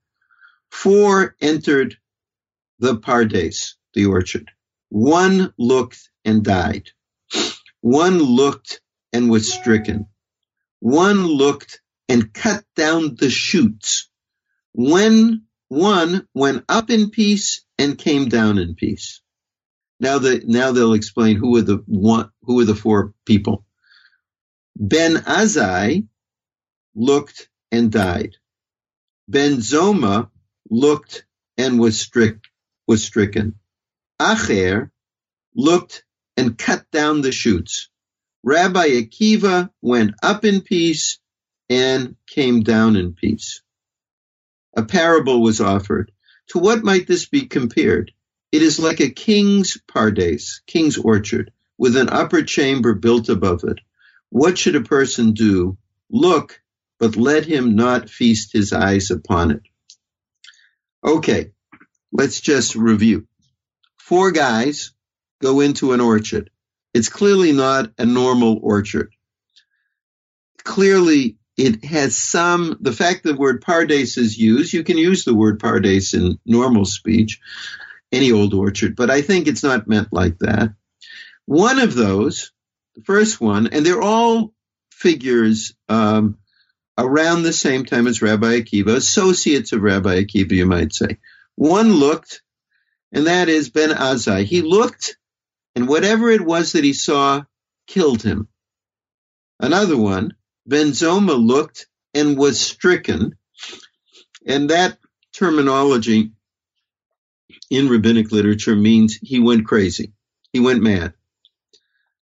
Four 0.72 1.36
entered 1.40 1.98
the 2.80 2.98
Pardes, 2.98 3.76
the 3.94 4.06
orchard. 4.08 4.50
One 4.90 5.54
looked 5.58 6.10
and 6.26 6.44
died. 6.44 6.90
One 7.82 8.20
looked 8.20 8.82
and 9.14 9.30
was 9.30 9.52
stricken. 9.52 10.08
One 10.80 11.26
looked 11.26 11.82
and 12.10 12.34
cut 12.34 12.64
down 12.76 13.16
the 13.16 13.30
shoots 13.30 14.10
when 14.74 15.46
one 15.68 16.28
went 16.34 16.66
up 16.70 16.90
in 16.90 17.10
peace 17.10 17.66
and 17.78 17.98
came 17.98 18.30
down 18.30 18.58
in 18.58 18.76
peace. 18.76 19.22
Now 20.00 20.20
the 20.20 20.44
now 20.46 20.72
they'll 20.72 20.94
explain 20.94 21.38
who 21.38 21.58
are 21.58 21.64
the 21.64 21.84
one 21.88 22.30
who 22.44 22.62
the 22.66 22.76
four 22.76 23.14
people. 23.26 23.66
Ben 24.76 25.16
Azai 25.16 26.08
looked 26.96 27.50
and 27.72 27.92
died. 27.92 28.36
Ben 29.28 29.58
Zoma 29.58 30.30
looked 30.70 31.26
and 31.58 31.80
was 31.80 32.00
was 32.88 33.04
stricken. 33.04 33.56
Acher 34.20 34.92
looked 35.56 36.06
and 36.38 36.58
cut 36.58 36.86
down 36.92 37.22
the 37.22 37.32
shoots. 37.32 37.90
Rabbi 38.44 38.88
Akiva 39.02 39.70
went 39.82 40.12
up 40.24 40.46
in 40.46 40.62
peace 40.62 41.20
and 41.70 42.16
came 42.28 42.62
down 42.62 42.96
in 42.96 43.14
peace 43.14 43.62
a 44.78 44.84
parable 44.84 45.42
was 45.42 45.60
offered. 45.60 46.12
To 46.50 46.60
what 46.60 46.84
might 46.84 47.08
this 47.08 47.26
be 47.26 47.48
compared? 47.48 48.12
It 48.52 48.62
is 48.62 48.80
like 48.80 49.02
a 49.02 49.10
king's 49.10 49.78
pardes, 49.92 50.62
king's 50.68 50.98
orchard, 50.98 51.52
with 51.80 51.98
an 51.98 52.10
upper 52.10 52.44
chamber 52.44 52.94
built 52.94 53.28
above 53.28 53.64
it. 53.64 53.80
What 54.30 54.58
should 54.58 54.76
a 54.76 54.82
person 54.82 55.34
do? 55.34 55.78
Look, 56.12 56.62
but 57.00 57.18
let 57.18 57.46
him 57.46 57.76
not 57.76 58.10
feast 58.10 58.54
his 58.54 58.72
eyes 58.72 59.10
upon 59.10 59.52
it. 59.52 59.64
Okay, 61.04 61.52
let's 62.12 62.40
just 62.40 62.76
review. 62.76 63.28
Four 63.98 64.32
guys 64.32 64.92
go 65.42 65.60
into 65.60 65.92
an 65.92 66.02
orchard. 66.02 66.52
It's 66.98 67.10
clearly 67.10 67.52
not 67.52 67.92
a 68.00 68.08
normal 68.08 68.60
orchard. 68.64 69.14
Clearly, 70.64 71.38
it 71.56 71.86
has 71.86 72.18
some, 72.18 72.76
the 72.82 72.92
fact 72.92 73.22
that 73.22 73.34
the 73.34 73.38
word 73.38 73.62
pardes 73.62 74.18
is 74.18 74.36
used, 74.36 74.74
you 74.74 74.84
can 74.84 74.98
use 74.98 75.24
the 75.24 75.36
word 75.36 75.60
pardes 75.60 76.16
in 76.16 76.40
normal 76.44 76.86
speech, 76.86 77.40
any 78.12 78.32
old 78.32 78.56
orchard, 78.56 78.96
but 78.96 79.12
I 79.12 79.22
think 79.22 79.48
it's 79.48 79.62
not 79.62 79.88
meant 79.88 80.08
like 80.12 80.40
that. 80.40 80.74
One 81.46 81.78
of 81.78 81.94
those, 81.94 82.52
the 82.96 83.04
first 83.04 83.40
one, 83.40 83.68
and 83.68 83.86
they're 83.86 84.02
all 84.02 84.54
figures 84.92 85.76
um, 85.90 86.40
around 86.98 87.44
the 87.44 87.54
same 87.54 87.86
time 87.86 88.08
as 88.08 88.24
Rabbi 88.24 88.62
Akiva, 88.62 88.96
associates 88.96 89.72
of 89.72 89.84
Rabbi 89.84 90.24
Akiva, 90.24 90.52
you 90.52 90.66
might 90.66 90.94
say. 90.94 91.20
One 91.54 91.94
looked, 91.94 92.42
and 93.12 93.28
that 93.28 93.50
is 93.50 93.70
Ben 93.70 93.92
Azai. 93.92 94.46
He 94.46 94.64
looked, 94.64 95.18
and 95.78 95.88
whatever 95.88 96.32
it 96.32 96.42
was 96.42 96.72
that 96.72 96.84
he 96.84 96.94
saw 96.94 97.44
killed 97.86 98.24
him. 98.24 98.48
Another 99.60 99.96
one, 99.96 100.34
Benzoma 100.68 101.38
looked 101.38 101.86
and 102.16 102.36
was 102.36 102.60
stricken. 102.60 103.38
And 104.48 104.72
that 104.72 104.98
terminology 105.34 106.32
in 107.70 107.90
rabbinic 107.90 108.32
literature 108.32 108.76
means 108.76 109.20
he 109.22 109.40
went 109.40 109.68
crazy. 109.68 110.14
He 110.52 110.60
went 110.60 110.82
mad. 110.82 111.14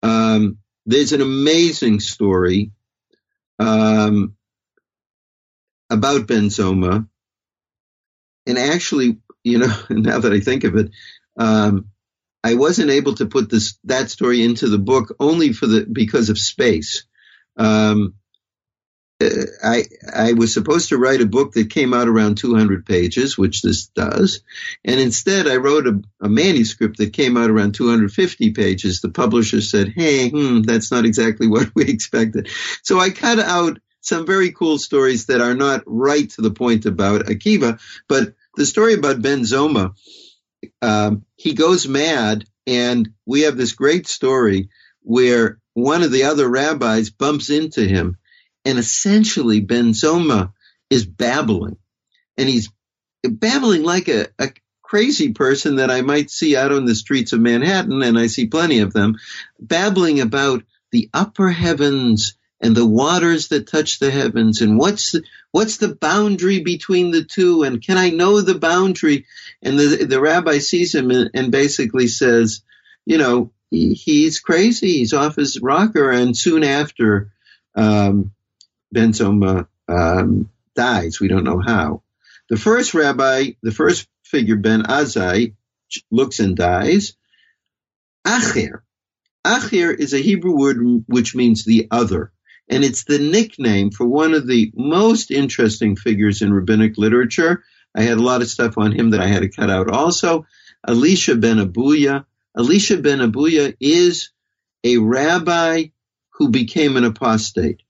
Um, 0.04 0.58
there's 0.86 1.14
an 1.14 1.22
amazing 1.22 2.02
story 2.02 2.72
um, 3.60 4.36
about 5.90 6.28
Benzoma. 6.28 7.08
And 8.46 8.58
actually, 8.58 9.20
you 9.42 9.60
know, 9.60 9.74
now 9.90 10.20
that 10.20 10.34
I 10.34 10.42
think 10.42 10.66
of 10.66 10.76
it, 10.76 10.92
um, 11.38 11.92
I 12.44 12.54
wasn't 12.54 12.92
able 12.92 13.16
to 13.16 13.26
put 13.26 13.50
this 13.50 13.78
that 13.86 14.10
story 14.10 14.44
into 14.44 14.68
the 14.68 14.78
book 14.78 15.16
only 15.20 15.54
for 15.54 15.68
the 15.68 15.86
because 15.86 16.30
of 16.30 16.38
space. 16.38 17.06
Um, 17.58 18.16
I 19.20 19.86
I 20.14 20.34
was 20.34 20.54
supposed 20.54 20.90
to 20.90 20.98
write 20.98 21.22
a 21.22 21.26
book 21.26 21.54
that 21.54 21.72
came 21.72 21.94
out 21.94 22.08
around 22.08 22.38
200 22.38 22.86
pages, 22.86 23.38
which 23.38 23.64
this 23.64 23.88
does, 23.88 24.42
and 24.86 25.00
instead 25.00 25.48
I 25.48 25.56
wrote 25.56 25.88
a, 25.88 26.00
a 26.22 26.30
manuscript 26.30 26.98
that 26.98 27.14
came 27.14 27.36
out 27.36 27.50
around 27.50 27.74
250 27.74 28.52
pages. 28.52 29.02
The 29.02 29.10
publisher 29.10 29.62
said, 29.62 29.90
"Hey, 29.96 30.30
hmm, 30.30 30.62
that's 30.62 30.92
not 30.92 31.06
exactly 31.06 31.48
what 31.48 31.72
we 31.74 31.86
expected," 31.86 32.50
so 32.84 33.00
I 33.00 33.10
cut 33.10 33.40
out 33.40 33.80
some 34.02 34.26
very 34.26 34.52
cool 34.52 34.78
stories 34.78 35.26
that 35.26 35.42
are 35.42 35.56
not 35.56 35.84
right 35.86 36.30
to 36.32 36.42
the 36.42 36.52
point 36.52 36.86
about 36.86 37.26
Akiva, 37.26 37.80
but 38.08 38.36
the 38.56 38.66
story 38.66 38.94
about 38.94 39.22
Benzoma, 39.22 39.96
um, 40.82 41.26
he 41.36 41.54
goes 41.54 41.88
mad, 41.88 42.46
and 42.66 43.10
we 43.26 43.42
have 43.42 43.58
this 43.58 43.74
great 43.74 44.08
story 44.08 44.70
where 45.02 45.60
one 45.74 46.04
of 46.04 46.12
the 46.12 46.24
other 46.24 46.48
rabbis 46.50 47.10
bumps 47.10 47.50
into 47.50 47.82
him 47.88 48.18
and 48.68 48.78
essentially, 48.78 49.62
Benzoma 49.62 50.52
is 50.90 51.06
babbling. 51.06 51.78
And 52.36 52.50
he's 52.50 52.70
babbling 53.24 53.84
like 53.84 54.10
a, 54.10 54.28
a 54.38 54.50
crazy 54.82 55.32
person 55.32 55.78
that 55.78 55.90
I 55.90 56.02
might 56.02 56.30
see 56.30 56.58
out 56.58 56.74
on 56.74 56.84
the 56.84 56.94
streets 56.94 57.32
of 57.32 57.40
Manhattan, 57.40 58.02
and 58.04 58.20
I 58.20 58.28
see 58.28 58.48
plenty 58.48 58.80
of 58.80 58.92
them, 58.92 59.16
babbling 59.58 60.20
about 60.20 60.64
the 60.92 61.10
upper 61.14 61.50
heavens 61.50 62.38
and 62.60 62.76
the 62.76 62.86
waters 62.86 63.50
that 63.50 63.68
touch 63.68 64.00
the 64.00 64.12
heavens 64.12 64.62
and 64.62 64.80
what's 64.80 65.12
the, 65.12 65.24
what's 65.52 65.78
the 65.78 65.96
boundary 65.96 66.62
between 66.62 67.12
the 67.12 67.24
two 67.24 67.64
and 67.64 67.82
can 67.82 67.98
I 67.98 68.10
know 68.10 68.42
the 68.42 68.58
boundary? 68.58 69.26
And 69.62 69.80
the, 69.80 70.06
the 70.06 70.20
rabbi 70.20 70.58
sees 70.58 70.94
him 70.94 71.12
and, 71.12 71.30
and 71.34 71.52
basically 71.52 72.08
says, 72.08 72.64
you 73.06 73.18
know, 73.18 73.52
he, 73.70 73.94
he's 73.94 74.40
crazy. 74.40 74.98
He's 75.00 75.14
off 75.14 75.36
his 75.36 75.60
rocker. 75.62 76.12
And 76.12 76.36
soon 76.36 76.64
after, 76.64 77.32
um, 77.76 78.32
Benzoma 78.94 79.68
um, 79.88 80.50
dies. 80.76 81.20
We 81.20 81.28
don't 81.28 81.44
know 81.44 81.60
how. 81.60 82.02
The 82.50 82.58
first 82.58 82.94
rabbi, 82.94 83.52
the 83.62 83.72
first 83.72 84.08
figure, 84.24 84.56
Ben 84.56 84.84
Azai, 84.84 85.54
looks 86.12 86.40
and 86.40 86.56
dies. 86.56 87.14
Acher. 88.26 88.82
Acher 89.46 89.98
is 89.98 90.14
a 90.14 90.20
Hebrew 90.20 90.58
word 90.58 90.78
which 91.08 91.36
means 91.36 91.64
the 91.64 91.88
other. 91.92 92.32
And 92.70 92.84
it's 92.84 93.06
the 93.06 93.20
nickname 93.20 93.92
for 93.92 94.06
one 94.06 94.34
of 94.34 94.48
the 94.48 94.72
most 94.76 95.32
interesting 95.32 95.96
figures 95.96 96.42
in 96.42 96.54
rabbinic 96.54 96.98
literature. 96.98 97.64
I 97.96 98.02
had 98.02 98.18
a 98.18 98.24
lot 98.24 98.42
of 98.42 98.50
stuff 98.50 98.78
on 98.78 98.92
him 98.92 99.12
that 99.12 99.22
I 99.22 99.28
had 99.28 99.42
to 99.42 99.50
cut 99.50 99.70
out 99.70 99.90
also. 99.90 100.46
Elisha 100.88 101.36
ben 101.36 101.58
Abuya. 101.58 102.26
Elisha 102.58 102.98
ben 102.98 103.20
Abuya 103.20 103.76
is 103.80 104.32
a 104.84 104.98
rabbi 104.98 105.86
who 106.32 106.50
became 106.50 106.98
an 106.98 107.04
apostate 107.04 107.82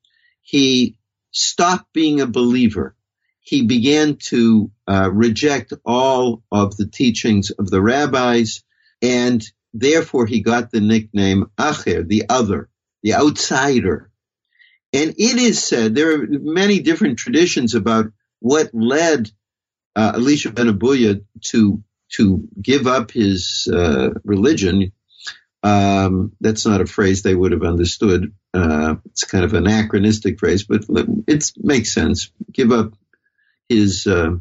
he 0.47 0.95
stopped 1.31 1.91
being 1.91 2.21
a 2.21 2.25
believer. 2.25 2.95
He 3.41 3.63
began 3.63 4.15
to 4.29 4.71
uh, 4.87 5.11
reject 5.11 5.73
all 5.83 6.41
of 6.49 6.77
the 6.77 6.87
teachings 6.87 7.51
of 7.51 7.69
the 7.69 7.81
rabbis, 7.81 8.63
and 9.01 9.43
therefore 9.73 10.25
he 10.25 10.39
got 10.39 10.71
the 10.71 10.79
nickname 10.79 11.51
Acher, 11.57 12.07
the 12.07 12.23
other, 12.29 12.69
the 13.03 13.15
outsider. 13.15 14.06
And 14.97 15.13
it 15.19 15.37
is 15.37 15.63
said 15.63 15.93
there 15.93 16.15
are 16.15 16.25
many 16.27 16.79
different 16.79 17.19
traditions 17.19 17.75
about 17.75 18.07
what 18.39 18.71
led 18.73 19.29
uh, 19.95 20.13
Elisha 20.15 20.51
ben 20.51 20.67
Abuya 20.67 21.23
to 21.51 21.83
to 22.13 22.47
give 22.59 22.87
up 22.87 23.11
his 23.11 23.69
uh, 23.71 24.09
religion. 24.23 24.91
Um, 25.61 26.31
that's 26.41 26.65
not 26.65 26.81
a 26.81 26.87
phrase 26.87 27.21
they 27.21 27.35
would 27.35 27.51
have 27.51 27.61
understood. 27.61 28.33
Uh, 28.55 28.95
it's 29.05 29.23
kind 29.25 29.45
of 29.45 29.53
an 29.53 29.67
anachronistic 29.67 30.39
phrase, 30.39 30.63
but 30.63 30.85
it 31.27 31.51
makes 31.57 31.93
sense. 31.93 32.31
Give 32.51 32.71
up 32.71 32.93
his 33.69 34.07
uh, 34.07 34.37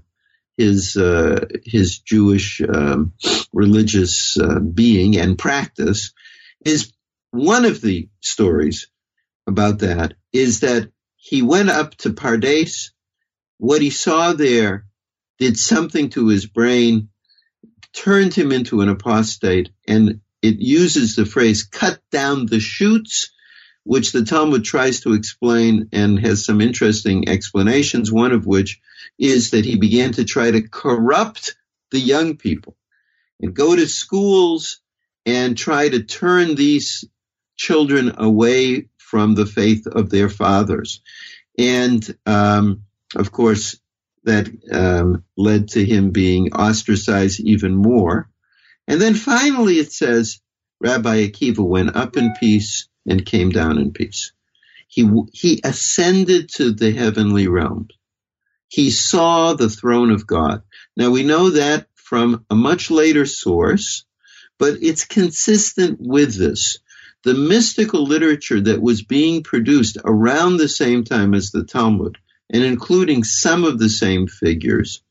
his 0.57 0.97
uh, 0.97 1.45
his 1.67 1.99
Jewish 1.99 2.63
um, 2.63 3.13
religious 3.53 4.39
uh, 4.39 4.59
being 4.61 5.19
and 5.19 5.39
practice 5.39 6.15
is 6.65 6.95
one 7.31 7.67
of 7.67 7.83
the 7.83 8.09
stories 8.23 8.87
about 9.47 9.81
that. 9.81 10.15
Is 10.33 10.61
that 10.61 10.91
he 11.17 11.43
went 11.43 11.71
up 11.71 11.95
to 11.97 12.11
Pardes. 12.11 12.93
What 13.59 13.83
he 13.83 13.91
saw 13.91 14.33
there 14.33 14.87
did 15.39 15.59
something 15.59 16.11
to 16.11 16.29
his 16.29 16.47
brain, 16.47 17.09
turned 17.93 18.35
him 18.35 18.53
into 18.53 18.81
an 18.81 18.89
apostate, 18.89 19.71
and 19.89 20.21
it 20.43 20.61
uses 20.61 21.17
the 21.17 21.27
phrase 21.27 21.65
cut 21.65 22.01
down 22.13 22.47
the 22.47 22.61
shoots, 22.61 23.33
which 23.83 24.13
the 24.13 24.25
Talmud 24.25 24.65
tries 24.65 25.01
to 25.01 25.15
explain 25.15 25.89
and 25.93 26.19
has 26.21 26.45
some 26.45 26.61
interesting 26.61 27.29
explanations, 27.29 28.13
one 28.13 28.33
of 28.33 28.47
which 28.47 28.81
is 29.19 29.51
that 29.51 29.65
he 29.65 29.77
began 29.77 30.13
to 30.13 30.25
try 30.25 30.51
to 30.51 30.69
corrupt 30.69 31.57
the 31.91 32.01
young 32.01 32.37
people 32.37 32.77
and 33.41 33.55
go 33.55 33.75
to 33.75 33.87
schools 33.87 34.81
and 35.25 35.57
try 35.57 35.89
to 35.89 36.03
turn 36.03 36.55
these 36.55 37.05
children 37.57 38.15
away 38.19 38.89
from 39.07 39.37
the 39.37 39.47
faith 39.47 39.87
of 39.87 40.11
their 40.11 40.29
fathers. 40.29 41.01
And 41.57 42.03
um, 42.27 42.83
of 43.15 43.31
course, 43.31 43.79
that 44.25 44.49
um, 44.73 45.23
led 45.37 45.69
to 45.69 45.85
him 45.85 46.11
being 46.11 46.53
ostracized 46.53 47.39
even 47.39 47.77
more. 47.77 48.29
And 48.89 49.01
then 49.01 49.15
finally 49.15 49.75
it 49.75 49.93
says, 49.93 50.41
Rabbi 50.81 51.29
Akiva 51.29 51.65
went 51.65 51.95
up 51.95 52.17
in 52.17 52.35
peace 52.39 52.89
and 53.09 53.25
came 53.25 53.51
down 53.51 53.79
in 53.79 53.93
peace. 53.93 54.33
He, 54.89 55.09
he 55.33 55.61
ascended 55.63 56.49
to 56.55 56.73
the 56.73 56.91
heavenly 56.91 57.47
realms. 57.47 57.95
He 58.67 58.91
saw 58.91 59.55
the 59.55 59.71
throne 59.71 60.11
of 60.11 60.27
God. 60.27 60.63
Now 60.97 61.11
we 61.11 61.23
know 61.23 61.51
that 61.51 61.87
from 61.95 62.45
a 62.51 62.57
much 62.57 62.91
later 62.91 63.25
source, 63.25 64.05
but 64.59 64.79
it's 64.83 65.05
consistent 65.05 65.99
with 66.01 66.37
this. 66.37 66.81
The 67.27 67.35
mystical 67.35 68.05
literature 68.05 68.61
that 68.61 68.81
was 68.81 69.03
being 69.03 69.43
produced 69.43 69.99
around 70.05 70.59
the 70.59 70.69
same 70.69 71.03
time 71.03 71.35
as 71.35 71.51
the 71.51 71.65
Talmud, 71.65 72.19
and 72.49 72.63
including 72.63 73.25
some 73.25 73.65
of 73.65 73.81
the 73.81 73.89
same 73.89 74.29
figures, 74.29 75.03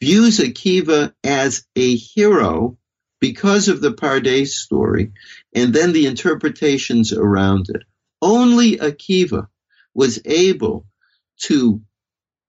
views 0.00 0.40
Akiva 0.40 1.14
as 1.22 1.64
a 1.76 1.94
hero 1.94 2.76
because 3.20 3.68
of 3.68 3.80
the 3.80 3.92
Pardes 3.92 4.48
story 4.48 5.12
and 5.54 5.72
then 5.72 5.92
the 5.92 6.06
interpretations 6.06 7.12
around 7.12 7.66
it. 7.68 7.84
Only 8.20 8.78
Akiva 8.78 9.46
was 9.94 10.20
able 10.24 10.86
to 11.42 11.82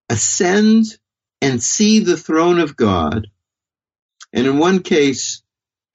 ascend 0.09 0.97
and 1.41 1.61
see 1.61 1.99
the 1.99 2.17
throne 2.17 2.57
of 2.57 2.75
God. 2.75 3.27
And 4.33 4.47
in 4.47 4.57
one 4.57 4.79
case, 4.79 5.43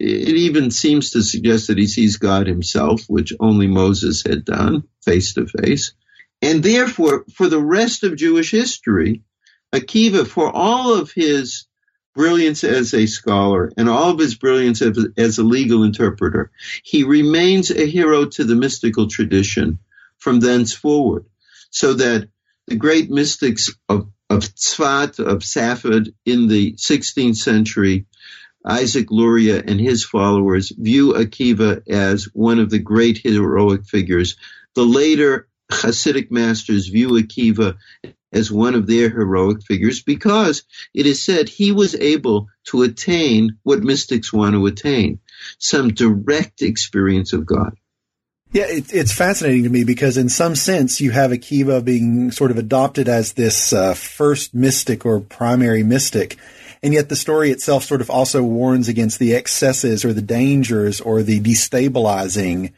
it 0.01 0.35
even 0.35 0.71
seems 0.71 1.11
to 1.11 1.23
suggest 1.23 1.67
that 1.67 1.77
he 1.77 1.87
sees 1.87 2.17
God 2.17 2.47
himself, 2.47 3.03
which 3.07 3.35
only 3.39 3.67
Moses 3.67 4.23
had 4.27 4.47
done 4.47 4.85
face 5.05 5.35
to 5.35 5.47
face. 5.47 5.93
And 6.41 6.63
therefore, 6.63 7.27
for 7.35 7.49
the 7.49 7.61
rest 7.61 8.03
of 8.03 8.17
Jewish 8.17 8.51
history, 8.51 9.23
Akiva, 9.75 10.27
for 10.27 10.51
all 10.51 10.95
of 10.95 11.13
his 11.13 11.67
brilliance 12.15 12.65
as 12.65 12.95
a 12.95 13.07
scholar 13.07 13.71
and 13.77 13.91
all 13.91 14.11
of 14.11 14.19
his 14.19 14.35
brilliance 14.35 14.81
as, 14.83 15.39
a 15.39 15.43
legal 15.43 15.85
interpreter, 15.85 16.51
he 16.83 17.05
remains 17.05 17.71
a 17.71 17.87
hero 17.87 18.25
to 18.25 18.45
the 18.45 18.57
mystical 18.57 19.07
tradition 19.07 19.79
from 20.17 20.41
thenceforward. 20.41 21.27
So 21.71 21.93
that 21.95 22.29
the 22.67 22.77
great 22.77 23.11
mystics 23.11 23.71
of, 23.89 24.09
of 24.31 24.41
Tzfat, 24.41 25.19
of 25.19 25.45
Safed 25.45 26.09
in 26.25 26.49
the 26.49 26.73
16th 26.73 27.37
century, 27.37 28.07
Isaac 28.65 29.11
Luria 29.11 29.63
and 29.65 29.81
his 29.81 30.05
followers 30.05 30.71
view 30.71 31.15
Akiva 31.15 31.83
as 31.89 32.25
one 32.25 32.59
of 32.59 32.71
the 32.71 32.79
great 32.79 33.19
heroic 33.19 33.85
figures. 33.85 34.37
The 34.75 34.85
later 34.85 35.49
Hasidic 35.71 36.31
masters 36.31 36.89
view 36.89 37.11
Akiva 37.11 37.77
as 38.33 38.51
one 38.51 38.75
of 38.75 38.87
their 38.87 39.09
heroic 39.09 39.63
figures 39.63 40.03
because 40.03 40.65
it 40.95 41.07
is 41.07 41.23
said 41.23 41.49
he 41.49 41.73
was 41.73 41.95
able 41.95 42.49
to 42.65 42.83
attain 42.83 43.59
what 43.63 43.83
mystics 43.83 44.33
want 44.33 44.55
to 44.55 44.67
attain 44.67 45.21
some 45.59 45.93
direct 45.95 46.63
experience 46.63 47.33
of 47.33 47.47
God. 47.47 47.77
Yeah, 48.53 48.67
it, 48.67 48.93
it's 48.93 49.15
fascinating 49.15 49.63
to 49.63 49.71
me 49.71 49.85
because, 49.85 50.17
in 50.17 50.29
some 50.29 50.57
sense, 50.57 51.01
you 51.01 51.13
have 51.13 51.31
Akiva 51.31 51.85
being 51.85 52.33
sort 52.33 52.51
of 52.51 52.59
adopted 52.59 53.09
as 53.09 53.33
this 53.33 53.73
uh, 53.73 53.95
first 53.95 54.55
mystic 54.55 55.07
or 55.07 55.21
primary 55.21 55.85
mystic, 55.85 56.37
and 56.83 56.95
yet 56.95 57.09
the 57.09 57.17
story 57.17 57.51
itself 57.51 57.85
sort 57.85 58.01
of 58.01 58.11
also 58.11 58.43
warns 58.43 58.89
against 58.89 59.19
the 59.19 59.35
excesses 59.35 60.05
or 60.05 60.13
the 60.13 60.23
dangers 60.23 61.01
or 61.01 61.23
the 61.23 61.41
destabilizing 61.41 62.73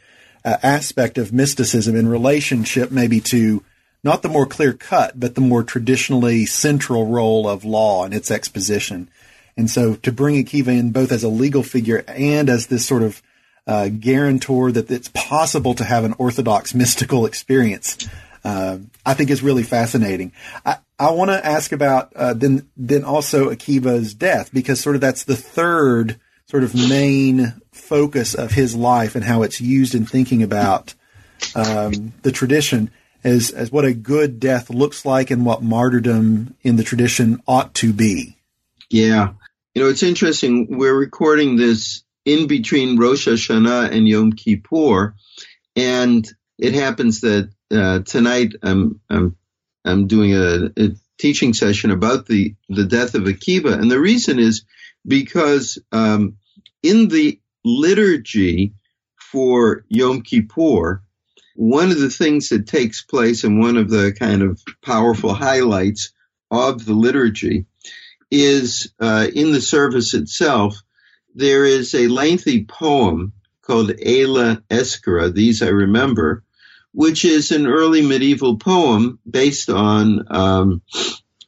uh, 0.44 0.57
aspect 0.62 1.18
of 1.18 1.32
mysticism 1.32 1.94
in 1.94 2.09
relationship, 2.09 2.90
maybe 2.90 3.20
to 3.20 3.62
not 4.05 4.22
the 4.22 4.28
more 4.28 4.46
clear 4.46 4.72
cut, 4.72 5.18
but 5.18 5.36
the 5.36 5.40
more 5.40 5.62
traditionally 5.62 6.44
central 6.46 7.07
role 7.07 7.48
of 7.48 7.64
law 7.64 8.05
and 8.05 8.12
its 8.12 8.30
exposition. 8.30 9.09
And 9.57 9.70
so, 9.70 9.94
to 9.96 10.11
bring 10.11 10.42
Akiva 10.42 10.68
in 10.68 10.90
both 10.90 11.12
as 11.12 11.22
a 11.22 11.28
legal 11.28 11.62
figure 11.62 12.05
and 12.09 12.48
as 12.48 12.66
this 12.66 12.86
sort 12.86 13.03
of 13.03 13.22
uh, 13.66 13.88
guarantor 13.88 14.72
that 14.72 14.90
it's 14.90 15.11
possible 15.14 15.74
to 15.74 15.84
have 15.84 16.05
an 16.05 16.14
orthodox 16.18 16.74
mystical 16.74 17.26
experience. 17.26 18.09
Uh, 18.45 18.78
I 19.07 19.14
think 19.14 19.30
is 19.30 19.43
really 19.43 19.62
fascinating. 19.62 20.32
I, 20.66 20.78
I 20.99 21.11
want 21.12 21.30
to 21.30 21.47
ask 21.47 21.72
about 21.72 22.12
uh, 22.14 22.34
then 22.34 22.68
then 22.76 23.05
also 23.05 23.51
Akiva's 23.51 24.14
death 24.14 24.53
because 24.53 24.80
sort 24.80 24.97
of 24.97 25.01
that's 25.01 25.24
the 25.24 25.36
third 25.36 26.18
sort 26.47 26.64
of 26.64 26.74
main 26.74 27.55
focus 27.72 28.34
of 28.34 28.53
his 28.53 28.74
life 28.74 29.14
and 29.14 29.24
how 29.24 29.43
it's 29.43 29.61
used 29.61 29.95
in 29.95 30.07
thinking 30.07 30.43
about 30.43 30.95
um, 31.55 32.12
the 32.22 32.32
tradition 32.32 32.90
as 33.24 33.51
as 33.51 33.70
what 33.70 33.84
a 33.84 33.95
good 33.95 34.40
death 34.40 34.70
looks 34.70 35.05
like 35.05 35.30
and 35.30 35.47
what 35.47 35.62
martyrdom 35.62 36.55
in 36.62 36.76
the 36.76 36.84
tradition 36.84 37.43
ought 37.47 37.74
to 37.74 37.93
be. 37.93 38.36
Yeah, 38.90 39.32
you 39.74 39.82
know 39.82 39.88
it's 39.88 40.03
interesting. 40.03 40.78
We're 40.78 40.95
recording 40.95 41.57
this 41.57 42.03
in 42.24 42.47
between 42.47 42.99
Rosh 42.99 43.28
Hashanah 43.28 43.90
and 43.90 44.07
Yom 44.07 44.32
Kippur, 44.32 45.14
and 45.76 46.28
it 46.59 46.74
happens 46.74 47.22
that 47.22 47.51
uh, 47.73 48.01
tonight 48.01 48.55
I'm 48.62 49.01
I'm 49.11 49.37
I'm 49.85 50.07
doing 50.07 50.35
a, 50.35 50.70
a, 50.77 50.91
teaching 51.18 51.55
session 51.55 51.91
about 51.91 52.27
the 52.27 52.55
the 52.68 52.85
death 52.85 53.14
of 53.14 53.23
Akiva, 53.25 53.75
and 53.75 53.91
the 53.91 54.01
reason 54.01 54.39
is 54.39 54.64
because 55.07 55.79
um, 55.93 56.37
in 56.83 57.09
the 57.09 57.41
liturgy 57.64 58.75
for 59.18 59.85
Yom 59.89 60.23
Kippur, 60.23 61.03
one 61.55 61.91
of 61.91 62.01
the 62.01 62.11
things 62.11 62.49
that 62.49 62.66
takes 62.66 63.03
place 63.03 63.45
and 63.45 63.61
one 63.61 63.77
of 63.77 63.89
the 63.91 64.14
kind 64.18 64.43
of 64.43 64.61
powerful 64.85 65.35
highlights 65.35 66.12
of 66.51 66.85
the 66.85 66.95
liturgy 66.95 67.66
is 68.31 68.93
uh, 69.01 69.27
in 69.35 69.53
the 69.53 69.61
service 69.61 70.14
itself 70.14 70.77
there 71.35 71.64
is 71.64 71.95
a 71.95 72.09
lengthy 72.09 72.64
poem 72.64 73.33
called 73.62 73.91
Eila 73.91 74.62
Eskara, 74.68 75.33
These 75.33 75.62
I 75.62 75.68
Remember, 75.68 76.45
which 76.93 77.24
is 77.24 77.51
an 77.51 77.66
early 77.66 78.03
medieval 78.03 78.59
poem 78.59 79.18
based 79.28 79.70
on 79.70 80.26
um, 80.30 80.82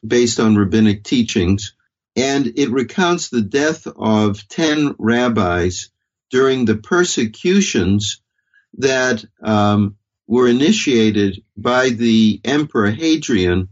based 0.05 0.39
on 0.39 0.55
rabbinic 0.55 1.03
teachings, 1.03 1.75
and 2.15 2.47
it 2.57 2.71
recounts 2.71 3.29
the 3.29 3.41
death 3.41 3.87
of 3.87 4.47
ten 4.47 4.95
rabbis 4.97 5.89
during 6.31 6.65
the 6.65 6.75
persecutions 6.75 8.21
that 8.77 9.23
um, 9.41 9.95
were 10.27 10.47
initiated 10.47 11.43
by 11.55 11.89
the 11.89 12.41
Emperor 12.43 12.91
Hadrian 12.91 13.69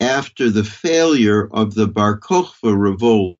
after 0.00 0.50
the 0.50 0.64
failure 0.64 1.48
of 1.50 1.74
the 1.74 1.86
Bar 1.86 2.18
Kokhba 2.18 2.76
revolt 2.76 3.36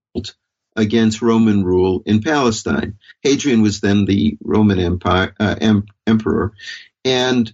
against 0.76 1.22
Roman 1.22 1.64
rule 1.64 2.02
in 2.06 2.22
Palestine. 2.22 2.98
Hadrian 3.22 3.62
was 3.62 3.80
then 3.80 4.04
the 4.04 4.38
Roman 4.42 4.78
Empire, 4.78 5.34
uh, 5.40 5.56
em- 5.60 5.86
emperor, 6.06 6.52
and 7.04 7.52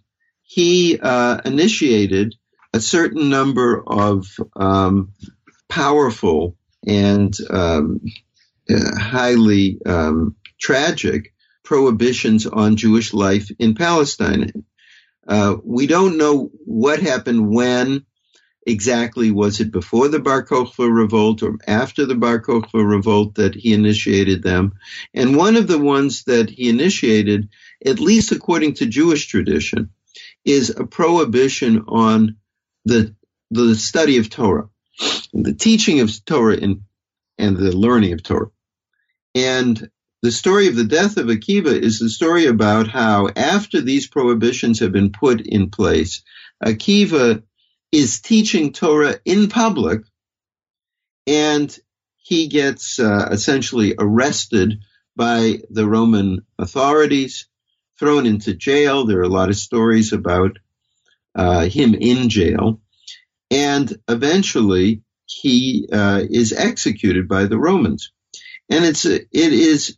he 0.49 0.99
uh, 0.99 1.43
initiated 1.45 2.35
a 2.73 2.81
certain 2.81 3.29
number 3.29 3.85
of 3.87 4.27
um, 4.57 5.13
powerful 5.69 6.57
and 6.87 7.37
um, 7.51 8.01
highly 8.71 9.79
um, 9.85 10.37
tragic 10.59 11.35
prohibitions 11.65 12.47
on 12.47 12.77
Jewish 12.77 13.13
life 13.13 13.51
in 13.59 13.75
Palestine. 13.75 14.65
Uh, 15.27 15.57
we 15.63 15.87
don't 15.87 16.17
know 16.17 16.51
what 16.65 17.03
happened 17.03 17.51
when 17.55 18.07
exactly 18.67 19.31
was 19.31 19.61
it 19.61 19.71
before 19.71 20.09
the 20.09 20.19
Bar 20.19 20.47
Kokhba 20.47 20.91
revolt 20.91 21.43
or 21.43 21.59
after 21.67 22.07
the 22.07 22.15
Bar 22.15 22.41
Kokhba 22.41 22.83
revolt 22.89 23.35
that 23.35 23.55
he 23.55 23.75
initiated 23.75 24.43
them? 24.43 24.73
And 25.13 25.37
one 25.37 25.57
of 25.57 25.69
the 25.69 25.79
ones 25.79 26.25
that 26.25 26.49
he 26.49 26.71
initiated, 26.71 27.51
at 27.85 28.01
least 28.01 28.33
according 28.33 28.75
to 28.77 28.87
Jewish 28.87 29.27
tradition, 29.27 29.91
is 30.45 30.71
a 30.71 30.85
prohibition 30.87 31.85
on 31.89 32.37
the 32.85 33.15
the 33.51 33.75
study 33.75 34.19
of 34.19 34.31
Torah, 34.31 34.69
the 35.33 35.55
teaching 35.55 36.01
of 36.01 36.25
Torah 36.25 36.59
and 36.61 36.83
and 37.39 37.57
the 37.57 37.77
learning 37.77 38.13
of 38.13 38.23
Torah. 38.23 38.51
And 39.35 39.91
the 40.23 40.33
story 40.33 40.67
of 40.69 40.77
the 40.77 40.85
death 40.85 41.17
of 41.17 41.27
Akiva 41.27 41.73
is 41.73 42.01
the 42.01 42.11
story 42.11 42.47
about 42.47 42.89
how 42.89 43.29
after 43.37 43.81
these 43.81 44.09
prohibitions 44.09 44.81
have 44.81 44.93
been 44.93 45.13
put 45.13 45.41
in 45.41 45.71
place, 45.71 46.23
Akiva 46.65 47.43
is 47.93 48.21
teaching 48.21 48.73
Torah 48.73 49.19
in 49.25 49.49
public, 49.49 50.03
and 51.27 51.77
he 52.19 52.49
gets 52.49 52.99
uh, 52.99 53.29
essentially 53.31 53.95
arrested 53.99 54.81
by 55.17 55.61
the 55.71 55.87
Roman 55.87 56.47
authorities, 56.59 57.48
thrown 57.99 58.27
into 58.27 58.55
jail. 58.55 59.05
There 59.05 59.19
are 59.19 59.23
a 59.23 59.29
lot 59.29 59.49
of 59.49 59.57
stories 59.57 60.13
about 60.13 60.59
uh, 61.35 61.67
him 61.67 61.95
in 61.95 62.29
jail, 62.29 62.81
and 63.51 63.97
eventually 64.09 65.03
he 65.27 65.89
uh, 65.93 66.25
is 66.29 66.53
executed 66.53 67.29
by 67.29 67.45
the 67.45 67.59
Romans. 67.59 68.13
And 68.71 68.85
it's 68.85 69.05
it 69.05 69.29
is 69.33 69.97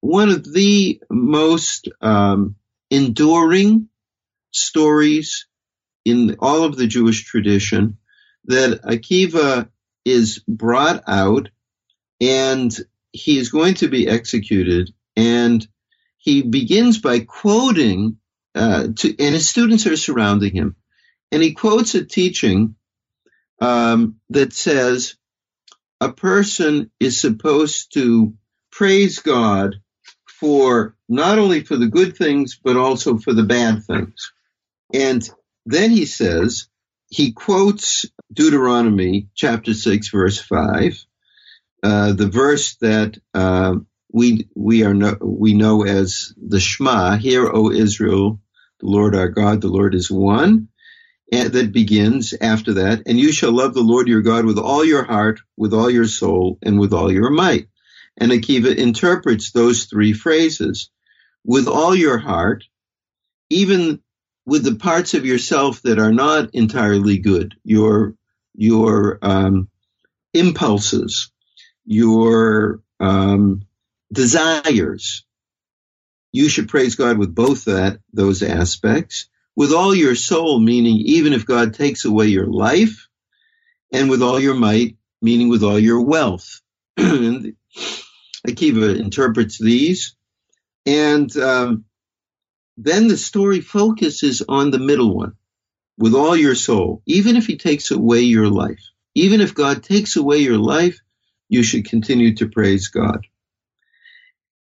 one 0.00 0.28
of 0.28 0.52
the 0.52 1.00
most 1.10 1.88
um, 2.00 2.56
enduring 2.90 3.88
stories 4.52 5.46
in 6.04 6.36
all 6.40 6.64
of 6.64 6.76
the 6.76 6.86
Jewish 6.86 7.24
tradition 7.24 7.98
that 8.44 8.82
Akiva 8.82 9.68
is 10.04 10.42
brought 10.46 11.02
out 11.06 11.48
and 12.20 12.76
he 13.12 13.38
is 13.38 13.48
going 13.50 13.74
to 13.74 13.88
be 13.88 14.08
executed. 14.08 14.92
And 15.16 15.66
he 16.24 16.40
begins 16.40 16.96
by 16.98 17.20
quoting, 17.20 18.16
uh, 18.54 18.88
to, 18.96 19.08
and 19.10 19.34
his 19.34 19.46
students 19.46 19.86
are 19.86 19.96
surrounding 19.96 20.54
him. 20.54 20.74
And 21.30 21.42
he 21.42 21.52
quotes 21.52 21.94
a 21.94 22.02
teaching 22.02 22.76
um, 23.60 24.16
that 24.30 24.54
says 24.54 25.16
a 26.00 26.10
person 26.10 26.90
is 26.98 27.20
supposed 27.20 27.92
to 27.92 28.32
praise 28.72 29.18
God 29.18 29.74
for 30.26 30.96
not 31.10 31.38
only 31.38 31.62
for 31.62 31.76
the 31.76 31.88
good 31.88 32.16
things, 32.16 32.58
but 32.62 32.78
also 32.78 33.18
for 33.18 33.34
the 33.34 33.44
bad 33.44 33.84
things. 33.84 34.32
And 34.94 35.28
then 35.66 35.90
he 35.90 36.06
says, 36.06 36.68
he 37.10 37.32
quotes 37.32 38.06
Deuteronomy 38.32 39.28
chapter 39.34 39.74
6, 39.74 40.08
verse 40.08 40.40
5, 40.40 41.04
uh, 41.82 42.12
the 42.14 42.28
verse 42.28 42.76
that 42.76 43.18
uh, 43.34 43.74
we, 44.14 44.48
we, 44.54 44.84
are 44.84 44.94
no, 44.94 45.16
we 45.20 45.54
know 45.54 45.82
as 45.82 46.32
the 46.36 46.60
Shema, 46.60 47.16
Hear, 47.16 47.50
O 47.52 47.72
Israel, 47.72 48.40
the 48.78 48.86
Lord 48.86 49.16
our 49.16 49.28
God, 49.28 49.60
the 49.60 49.66
Lord 49.66 49.92
is 49.92 50.08
one. 50.08 50.68
And 51.32 51.52
that 51.52 51.72
begins 51.72 52.32
after 52.40 52.74
that, 52.74 53.02
and 53.06 53.18
you 53.18 53.32
shall 53.32 53.50
love 53.50 53.74
the 53.74 53.80
Lord 53.80 54.06
your 54.06 54.20
God 54.20 54.44
with 54.44 54.56
all 54.56 54.84
your 54.84 55.02
heart, 55.02 55.40
with 55.56 55.74
all 55.74 55.90
your 55.90 56.06
soul, 56.06 56.58
and 56.62 56.78
with 56.78 56.92
all 56.92 57.10
your 57.10 57.30
might. 57.30 57.66
And 58.16 58.30
Akiva 58.30 58.76
interprets 58.76 59.50
those 59.50 59.86
three 59.86 60.12
phrases. 60.12 60.90
With 61.44 61.66
all 61.66 61.92
your 61.92 62.18
heart, 62.18 62.62
even 63.50 64.00
with 64.46 64.62
the 64.62 64.76
parts 64.76 65.14
of 65.14 65.26
yourself 65.26 65.82
that 65.82 65.98
are 65.98 66.12
not 66.12 66.54
entirely 66.54 67.18
good, 67.18 67.56
your 67.64 68.14
your 68.54 69.18
um, 69.22 69.68
impulses, 70.32 71.32
your 71.84 72.80
um, 73.00 73.62
desires. 74.14 75.24
You 76.32 76.48
should 76.48 76.68
praise 76.68 76.94
God 76.94 77.18
with 77.18 77.34
both 77.34 77.66
that 77.66 78.00
those 78.12 78.42
aspects, 78.42 79.28
with 79.54 79.72
all 79.72 79.94
your 79.94 80.14
soul, 80.14 80.58
meaning 80.58 80.96
even 81.04 81.32
if 81.32 81.46
God 81.46 81.74
takes 81.74 82.04
away 82.04 82.26
your 82.26 82.46
life, 82.46 83.08
and 83.92 84.10
with 84.10 84.22
all 84.22 84.40
your 84.40 84.54
might, 84.54 84.96
meaning 85.22 85.48
with 85.48 85.62
all 85.62 85.78
your 85.78 86.00
wealth. 86.00 86.60
Akiva 86.98 87.54
interprets 88.98 89.58
these, 89.58 90.16
and 90.86 91.34
um, 91.36 91.84
then 92.76 93.08
the 93.08 93.16
story 93.16 93.60
focuses 93.60 94.42
on 94.48 94.70
the 94.70 94.78
middle 94.78 95.14
one 95.16 95.34
with 95.96 96.14
all 96.14 96.36
your 96.36 96.54
soul. 96.54 97.02
Even 97.06 97.36
if 97.36 97.46
he 97.46 97.56
takes 97.56 97.90
away 97.90 98.20
your 98.20 98.48
life, 98.48 98.82
even 99.14 99.40
if 99.40 99.54
God 99.54 99.82
takes 99.82 100.16
away 100.16 100.38
your 100.38 100.58
life, 100.58 100.98
you 101.48 101.62
should 101.62 101.88
continue 101.88 102.34
to 102.36 102.48
praise 102.48 102.88
God. 102.88 103.26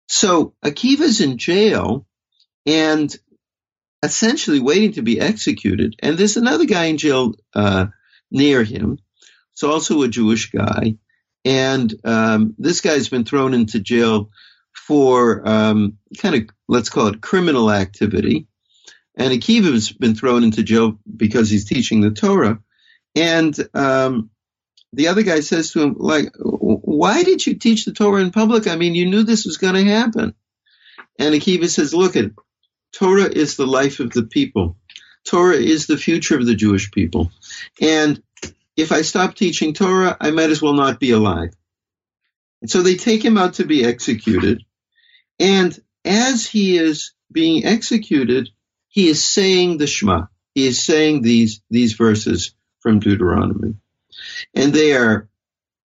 So 0.09 0.55
Akiva's 0.65 1.21
in 1.21 1.39
jail 1.39 2.07
and 2.67 3.15
essentially 4.03 4.61
waiting 4.61 4.93
to 4.93 5.03
be 5.03 5.21
executed. 5.21 5.97
And 6.01 6.17
there's 6.19 6.37
another 6.37 6.67
guy 6.67 6.87
in 6.87 6.99
jail 6.99 7.35
uh, 7.55 7.87
near 8.31 8.63
him. 8.63 8.99
It's 9.53 9.63
also 9.63 10.03
a 10.03 10.09
Jewish 10.09 10.51
guy. 10.51 10.97
And 11.45 11.95
um, 12.05 12.55
this 12.59 12.81
guy's 12.81 13.09
been 13.09 13.25
thrown 13.25 13.55
into 13.55 13.81
jail 13.81 14.31
for 14.73 15.47
um, 15.49 15.99
kind 16.19 16.35
of, 16.35 16.43
let's 16.69 16.89
call 16.89 17.09
it 17.09 17.21
criminal 17.21 17.71
activity. 17.71 18.47
And 19.17 19.33
Akiva's 19.33 19.93
been 19.93 20.15
thrown 20.15 20.43
into 20.43 20.63
jail 20.63 20.99
because 21.17 21.49
he's 21.49 21.67
teaching 21.67 22.01
the 22.01 22.11
Torah. 22.11 22.59
And 23.15 23.57
um, 23.75 24.31
the 24.95 25.09
other 25.09 25.23
guy 25.23 25.41
says 25.41 25.73
to 25.73 25.83
him, 25.83 25.97
like, 25.99 26.31
why 26.39 27.23
did 27.23 27.47
you 27.47 27.55
teach 27.55 27.85
the 27.85 27.93
Torah 27.93 28.23
in 28.23 28.31
public? 28.31 28.67
I 28.67 28.77
mean, 28.77 28.95
you 28.95 29.07
knew 29.07 29.23
this 29.23 29.45
was 29.45 29.57
going 29.57 29.75
to 29.75 29.85
happen. 29.85 30.35
And 31.19 31.35
Akiva 31.35 31.69
says, 31.69 31.95
look, 31.95 32.15
Torah 32.93 33.31
is 33.31 33.57
the 33.57 33.67
life 33.67 34.01
of 34.01 34.11
the 34.11 34.25
people. 34.25 34.77
Torah 35.25 35.57
is 35.57 35.87
the 35.87 35.97
future 35.97 36.39
of 36.39 36.47
the 36.47 36.55
Jewish 36.55 36.91
people. 36.91 37.31
And 37.81 38.23
if 38.77 38.93
I 38.93 39.03
stop 39.03 39.35
teaching 39.35 39.73
Torah, 39.73 40.17
I 40.21 40.31
might 40.31 40.51
as 40.51 40.61
well 40.61 40.75
not 40.75 41.01
be 41.01 41.13
alive. 41.13 41.51
And 42.61 42.71
so 42.71 42.83
they 42.83 42.97
take 42.97 43.25
him 43.25 43.39
out 43.39 43.55
to 43.55 43.65
be 43.65 43.85
executed. 43.85 44.63
And 45.39 45.79
as 46.05 46.47
he 46.47 46.77
is 46.77 47.13
being 47.31 47.65
executed, 47.65 48.49
he 48.89 49.09
is 49.09 49.25
saying 49.25 49.79
the 49.79 49.87
Shema. 49.87 50.27
He 50.55 50.67
is 50.67 50.83
saying 50.83 51.23
these, 51.23 51.63
these 51.71 51.95
verses 51.95 52.55
from 52.81 53.01
Deuteronomy. 53.01 53.75
And 54.55 54.73
they 54.73 54.95
are, 54.95 55.29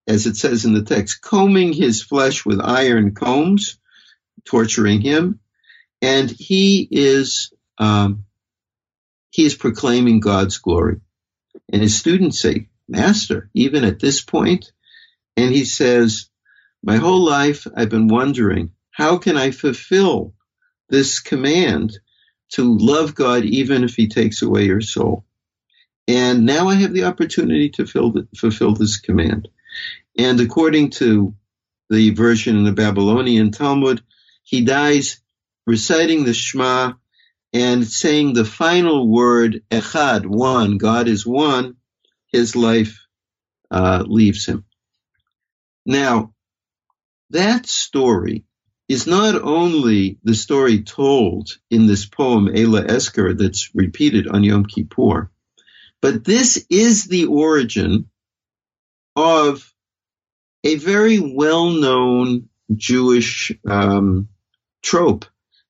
as 0.08 0.26
it 0.26 0.36
says 0.36 0.66
in 0.66 0.74
the 0.74 0.84
text, 0.84 1.22
combing 1.22 1.74
his 1.74 2.02
flesh 2.02 2.46
with 2.46 2.62
iron 2.62 3.14
combs, 3.14 3.80
torturing 4.46 5.02
him. 5.02 5.40
And 6.02 6.30
he 6.30 6.88
is, 6.90 7.54
um, 7.78 8.26
he 9.32 9.46
is 9.46 9.56
proclaiming 9.56 10.20
God's 10.20 10.58
glory. 10.58 11.02
And 11.72 11.82
his 11.82 11.98
students 11.98 12.40
say, 12.40 12.70
Master, 12.88 13.50
even 13.54 13.84
at 13.84 14.00
this 14.00 14.22
point? 14.22 14.72
And 15.38 15.54
he 15.54 15.66
says, 15.66 16.30
My 16.84 16.98
whole 16.98 17.24
life 17.24 17.68
I've 17.76 17.90
been 17.90 18.08
wondering, 18.08 18.72
how 18.92 19.18
can 19.18 19.38
I 19.38 19.52
fulfill 19.52 20.34
this 20.90 21.20
command 21.20 22.00
to 22.50 22.78
love 22.78 23.16
God 23.16 23.46
even 23.46 23.84
if 23.84 23.96
He 23.96 24.08
takes 24.08 24.42
away 24.42 24.66
your 24.66 24.82
soul. 24.82 25.26
And 26.10 26.48
now 26.48 26.70
I 26.70 26.74
have 26.74 26.92
the 26.92 27.04
opportunity 27.04 27.70
to 27.70 27.84
the, 27.84 28.28
fulfill 28.36 28.74
this 28.74 28.98
command. 28.98 29.48
And 30.18 30.40
according 30.40 30.90
to 31.02 31.36
the 31.92 32.10
version 32.10 32.58
in 32.58 32.64
the 32.64 32.72
Babylonian 32.72 33.52
Talmud, 33.52 34.02
he 34.42 34.66
dies 34.66 35.22
reciting 35.68 36.24
the 36.24 36.34
Shema 36.34 36.94
and 37.54 37.86
saying 37.86 38.34
the 38.34 38.44
final 38.44 39.08
word, 39.08 39.62
Echad, 39.70 40.26
one, 40.26 40.80
God 40.80 41.08
is 41.08 41.28
one, 41.28 41.76
his 42.34 42.56
life 42.56 43.06
uh, 43.70 44.04
leaves 44.08 44.48
him. 44.48 44.66
Now, 45.86 46.34
that 47.30 47.68
story 47.68 48.46
is 48.88 49.06
not 49.06 49.36
only 49.36 50.18
the 50.24 50.34
story 50.34 50.82
told 50.82 51.52
in 51.70 51.86
this 51.86 52.08
poem, 52.08 52.48
Eila 52.48 52.88
Eskara, 52.88 53.38
that's 53.38 53.70
repeated 53.76 54.28
on 54.28 54.44
Yom 54.44 54.66
Kippur, 54.66 55.30
but 56.02 56.24
this 56.24 56.66
is 56.70 57.06
the 57.06 57.26
origin 57.26 58.10
of 59.16 59.74
a 60.64 60.76
very 60.76 61.20
well 61.20 61.70
known 61.70 62.50
Jewish 62.76 63.52
um, 63.68 64.30
trope, 64.82 65.26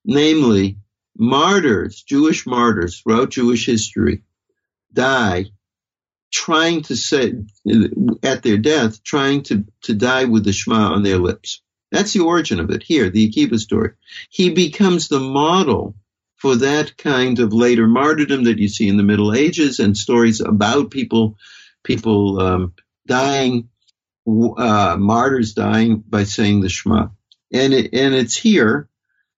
namely, 0.06 0.78
martyrs, 1.18 2.04
Jewish 2.04 2.46
martyrs 2.46 3.00
throughout 3.00 3.32
Jewish 3.32 3.66
history, 3.66 4.24
die 4.94 5.46
trying 6.32 6.82
to 6.84 6.96
say, 6.96 7.34
at 8.24 8.44
their 8.44 8.58
death, 8.58 9.04
trying 9.04 9.44
to, 9.44 9.66
to 9.82 9.94
die 9.94 10.26
with 10.26 10.44
the 10.44 10.54
Shema 10.54 10.94
on 10.94 11.04
their 11.04 11.18
lips. 11.18 11.62
That's 11.92 12.14
the 12.14 12.20
origin 12.20 12.60
of 12.60 12.70
it 12.70 12.84
here, 12.84 13.10
the 13.10 13.30
Akiva 13.30 13.58
story. 13.58 13.92
He 14.30 14.52
becomes 14.52 15.08
the 15.08 15.20
model 15.20 15.96
for 16.40 16.56
that 16.56 16.98
kind 16.98 17.40
of 17.40 17.54
later 17.54 17.86
martyrdom 17.86 18.46
that 18.46 18.60
you 18.60 18.70
see 18.70 18.88
in 18.88 18.98
the 18.98 19.04
Middle 19.04 19.34
Ages 19.34 19.80
and 19.80 19.96
stories 19.96 20.40
about 20.40 20.90
people, 20.90 21.38
people 21.84 22.40
um, 22.40 22.74
dying, 23.06 23.70
uh, 24.26 24.96
martyrs 24.98 25.54
dying 25.54 25.98
by 25.98 26.24
saying 26.24 26.62
the 26.62 26.70
Shema. 26.70 27.10
And 27.52 27.74
it, 27.74 27.94
and 27.94 28.14
it's 28.16 28.38
here 28.38 28.88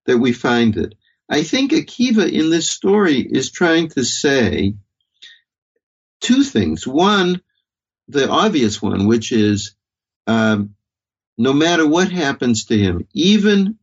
that 0.05 0.19
we 0.19 0.31
find 0.31 0.77
it. 0.77 0.93
I 1.27 1.43
think 1.43 1.71
Akiva 1.71 2.31
in 2.31 2.49
this 2.51 2.69
story 2.69 3.19
is 3.19 3.51
trying 3.51 3.89
to 3.89 4.03
say 4.03 4.75
two 6.19 6.43
things. 6.43 6.85
One, 6.85 7.41
the 8.09 8.29
obvious 8.29 8.79
one, 8.79 9.07
which 9.07 9.31
is 9.31 9.73
um, 10.27 10.75
no 11.37 11.53
matter 11.53 11.87
what 11.87 12.11
happens 12.11 12.65
to 12.65 12.77
him, 12.77 13.07
even, 13.13 13.79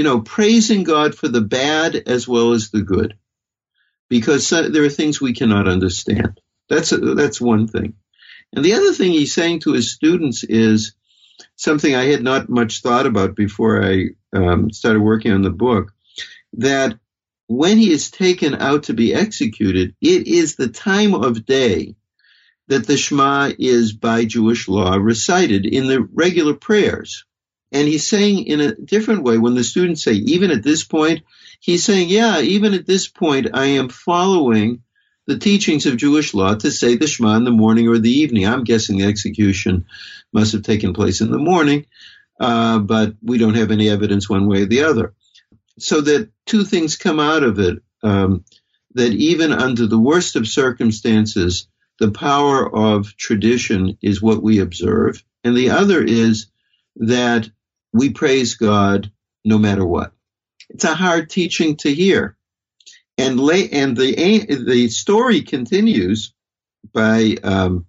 you 0.00 0.04
know, 0.04 0.22
praising 0.22 0.82
God 0.82 1.14
for 1.14 1.28
the 1.28 1.42
bad 1.42 1.94
as 1.94 2.26
well 2.26 2.52
as 2.52 2.70
the 2.70 2.80
good, 2.80 3.18
because 4.08 4.48
there 4.48 4.82
are 4.82 4.88
things 4.88 5.20
we 5.20 5.34
cannot 5.34 5.68
understand. 5.68 6.40
That's, 6.70 6.92
a, 6.92 6.96
that's 6.96 7.38
one 7.38 7.68
thing. 7.68 7.92
And 8.54 8.64
the 8.64 8.72
other 8.72 8.94
thing 8.94 9.12
he's 9.12 9.34
saying 9.34 9.60
to 9.60 9.74
his 9.74 9.92
students 9.92 10.42
is 10.42 10.94
something 11.56 11.94
I 11.94 12.04
had 12.04 12.22
not 12.22 12.48
much 12.48 12.80
thought 12.80 13.04
about 13.04 13.36
before 13.36 13.84
I 13.84 14.06
um, 14.34 14.70
started 14.72 15.00
working 15.00 15.32
on 15.32 15.42
the 15.42 15.50
book, 15.50 15.92
that 16.54 16.98
when 17.48 17.76
he 17.76 17.92
is 17.92 18.10
taken 18.10 18.54
out 18.54 18.84
to 18.84 18.94
be 18.94 19.12
executed, 19.12 19.94
it 20.00 20.26
is 20.26 20.56
the 20.56 20.68
time 20.68 21.12
of 21.12 21.44
day 21.44 21.94
that 22.68 22.86
the 22.86 22.96
Shema 22.96 23.50
is 23.58 23.92
by 23.92 24.24
Jewish 24.24 24.66
law 24.66 24.94
recited 24.94 25.66
in 25.66 25.88
the 25.88 26.00
regular 26.00 26.54
prayers. 26.54 27.26
And 27.72 27.86
he's 27.86 28.06
saying 28.06 28.46
in 28.46 28.60
a 28.60 28.74
different 28.74 29.22
way 29.22 29.38
when 29.38 29.54
the 29.54 29.64
students 29.64 30.02
say, 30.02 30.12
even 30.12 30.50
at 30.50 30.62
this 30.62 30.84
point, 30.84 31.22
he's 31.60 31.84
saying, 31.84 32.08
yeah, 32.08 32.40
even 32.40 32.74
at 32.74 32.86
this 32.86 33.06
point, 33.06 33.48
I 33.54 33.66
am 33.66 33.88
following 33.88 34.82
the 35.26 35.38
teachings 35.38 35.86
of 35.86 35.96
Jewish 35.96 36.34
law 36.34 36.54
to 36.54 36.70
say 36.70 36.96
the 36.96 37.06
Shema 37.06 37.36
in 37.36 37.44
the 37.44 37.50
morning 37.52 37.88
or 37.88 37.98
the 37.98 38.10
evening. 38.10 38.46
I'm 38.46 38.64
guessing 38.64 38.98
the 38.98 39.06
execution 39.06 39.86
must 40.32 40.52
have 40.52 40.62
taken 40.62 40.92
place 40.92 41.20
in 41.20 41.30
the 41.30 41.38
morning, 41.38 41.86
uh, 42.40 42.80
but 42.80 43.14
we 43.22 43.38
don't 43.38 43.54
have 43.54 43.70
any 43.70 43.88
evidence 43.88 44.28
one 44.28 44.48
way 44.48 44.62
or 44.62 44.66
the 44.66 44.84
other. 44.84 45.14
So 45.78 46.00
that 46.00 46.30
two 46.46 46.64
things 46.64 46.96
come 46.96 47.20
out 47.20 47.44
of 47.44 47.60
it. 47.60 47.78
Um, 48.02 48.44
that 48.94 49.12
even 49.12 49.52
under 49.52 49.86
the 49.86 49.98
worst 49.98 50.36
of 50.36 50.48
circumstances, 50.48 51.68
the 51.98 52.10
power 52.10 52.68
of 52.74 53.16
tradition 53.16 53.98
is 54.02 54.22
what 54.22 54.42
we 54.42 54.58
observe. 54.58 55.22
And 55.44 55.56
the 55.56 55.70
other 55.70 56.02
is 56.02 56.46
that 56.96 57.48
we 57.92 58.10
praise 58.10 58.54
God 58.54 59.10
no 59.44 59.58
matter 59.58 59.84
what. 59.84 60.12
It's 60.68 60.84
a 60.84 60.94
hard 60.94 61.30
teaching 61.30 61.76
to 61.78 61.92
hear. 61.92 62.36
And, 63.18 63.38
and 63.40 63.96
the, 63.96 64.46
the 64.66 64.88
story 64.88 65.42
continues 65.42 66.32
by 66.92 67.36
um, 67.42 67.86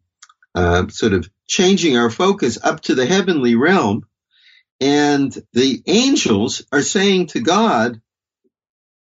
uh, 0.55 0.87
sort 0.89 1.13
of 1.13 1.29
changing 1.47 1.97
our 1.97 2.09
focus 2.09 2.57
up 2.61 2.81
to 2.81 2.95
the 2.95 3.05
heavenly 3.05 3.55
realm. 3.55 4.05
And 4.79 5.31
the 5.53 5.83
angels 5.85 6.65
are 6.71 6.81
saying 6.81 7.27
to 7.27 7.41
God, 7.41 8.01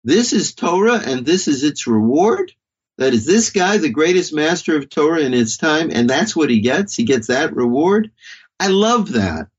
this 0.03 0.33
is 0.33 0.53
Torah 0.55 1.01
and 1.03 1.25
this 1.25 1.47
is 1.47 1.63
its 1.63 1.87
reward. 1.87 2.53
That 2.97 3.13
is 3.13 3.25
this 3.25 3.49
guy, 3.49 3.77
the 3.77 3.89
greatest 3.89 4.33
master 4.33 4.77
of 4.77 4.89
Torah 4.89 5.19
in 5.19 5.33
his 5.33 5.57
time, 5.57 5.89
and 5.91 6.09
that's 6.09 6.33
what 6.33 6.49
he 6.49 6.61
gets. 6.61 6.95
He 6.95 7.03
gets 7.03 7.27
that 7.27 7.53
reward. 7.53 8.11
I 8.57 8.67
love 8.67 9.13
that 9.13 9.49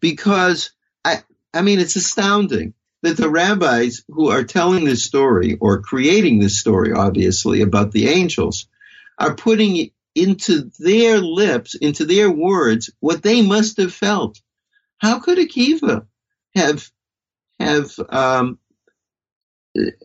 because 0.00 0.72
I, 1.04 1.22
I 1.52 1.62
mean, 1.62 1.78
it's 1.78 1.96
astounding 1.96 2.74
that 3.02 3.16
the 3.16 3.30
rabbis 3.30 4.02
who 4.08 4.30
are 4.30 4.44
telling 4.44 4.84
this 4.84 5.04
story 5.04 5.56
or 5.60 5.82
creating 5.82 6.38
this 6.38 6.58
story, 6.58 6.92
obviously, 6.92 7.62
about 7.62 7.92
the 7.92 8.08
angels 8.08 8.66
are 9.18 9.34
putting 9.34 9.90
into 10.14 10.70
their 10.78 11.18
lips, 11.18 11.74
into 11.74 12.04
their 12.04 12.30
words, 12.30 12.90
what 13.00 13.22
they 13.22 13.42
must 13.42 13.76
have 13.76 13.92
felt. 13.92 14.40
How 14.98 15.20
could 15.20 15.38
Akiva 15.38 16.06
have, 16.54 16.90
have, 17.60 17.92
um, 18.08 18.58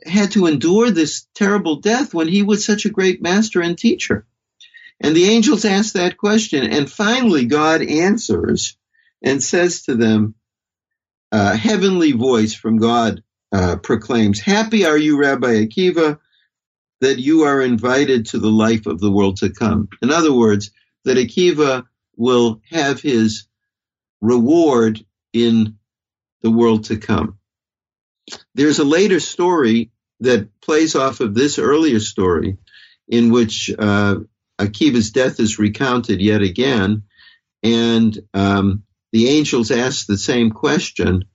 had 0.05 0.31
to 0.31 0.47
endure 0.47 0.91
this 0.91 1.27
terrible 1.33 1.77
death 1.77 2.13
when 2.13 2.27
he 2.27 2.43
was 2.43 2.65
such 2.65 2.85
a 2.85 2.89
great 2.89 3.21
master 3.21 3.61
and 3.61 3.77
teacher? 3.77 4.25
And 4.99 5.15
the 5.15 5.25
angels 5.25 5.65
ask 5.65 5.93
that 5.93 6.17
question, 6.17 6.63
and 6.65 6.91
finally 6.91 7.45
God 7.45 7.81
answers 7.81 8.77
and 9.23 9.41
says 9.41 9.83
to 9.83 9.95
them, 9.95 10.35
a 11.31 11.55
heavenly 11.55 12.11
voice 12.11 12.53
from 12.53 12.77
God 12.77 13.23
uh, 13.53 13.77
proclaims, 13.77 14.39
Happy 14.39 14.85
are 14.85 14.97
you, 14.97 15.19
Rabbi 15.19 15.65
Akiva, 15.65 16.19
that 16.99 17.19
you 17.19 17.43
are 17.43 17.61
invited 17.61 18.27
to 18.27 18.39
the 18.39 18.49
life 18.49 18.85
of 18.85 18.99
the 18.99 19.11
world 19.11 19.37
to 19.37 19.49
come. 19.49 19.89
In 20.01 20.11
other 20.11 20.33
words, 20.33 20.71
that 21.05 21.17
Akiva 21.17 21.85
will 22.15 22.61
have 22.69 23.01
his 23.01 23.47
reward 24.21 25.03
in 25.33 25.77
the 26.41 26.51
world 26.51 26.85
to 26.85 26.97
come. 26.97 27.37
There's 28.53 28.79
a 28.79 28.83
later 28.85 29.19
story 29.19 29.91
that 30.19 30.61
plays 30.61 30.95
off 30.95 31.19
of 31.19 31.33
this 31.33 31.57
earlier 31.57 31.99
story, 31.99 32.57
in 33.07 33.31
which 33.31 33.71
uh, 33.77 34.17
Akiva's 34.59 35.11
death 35.11 35.39
is 35.39 35.59
recounted 35.59 36.21
yet 36.21 36.41
again, 36.41 37.03
and 37.63 38.17
um, 38.33 38.83
the 39.11 39.29
angels 39.29 39.71
ask 39.71 40.05
the 40.05 40.17
same 40.17 40.51
question. 40.51 41.25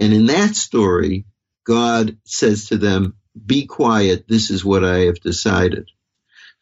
And 0.00 0.12
in 0.12 0.26
that 0.26 0.56
story, 0.56 1.26
God 1.64 2.18
says 2.24 2.68
to 2.68 2.78
them, 2.78 3.16
Be 3.46 3.66
quiet, 3.66 4.26
this 4.28 4.50
is 4.50 4.64
what 4.64 4.84
I 4.84 5.00
have 5.00 5.20
decided, 5.20 5.90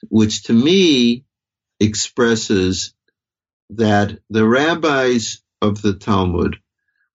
which 0.09 0.45
to 0.45 0.53
me 0.53 1.25
expresses 1.81 2.95
that 3.71 4.19
the 4.31 4.47
rabbis 4.47 5.43
of 5.61 5.83
the 5.83 5.95
Talmud 5.95 6.57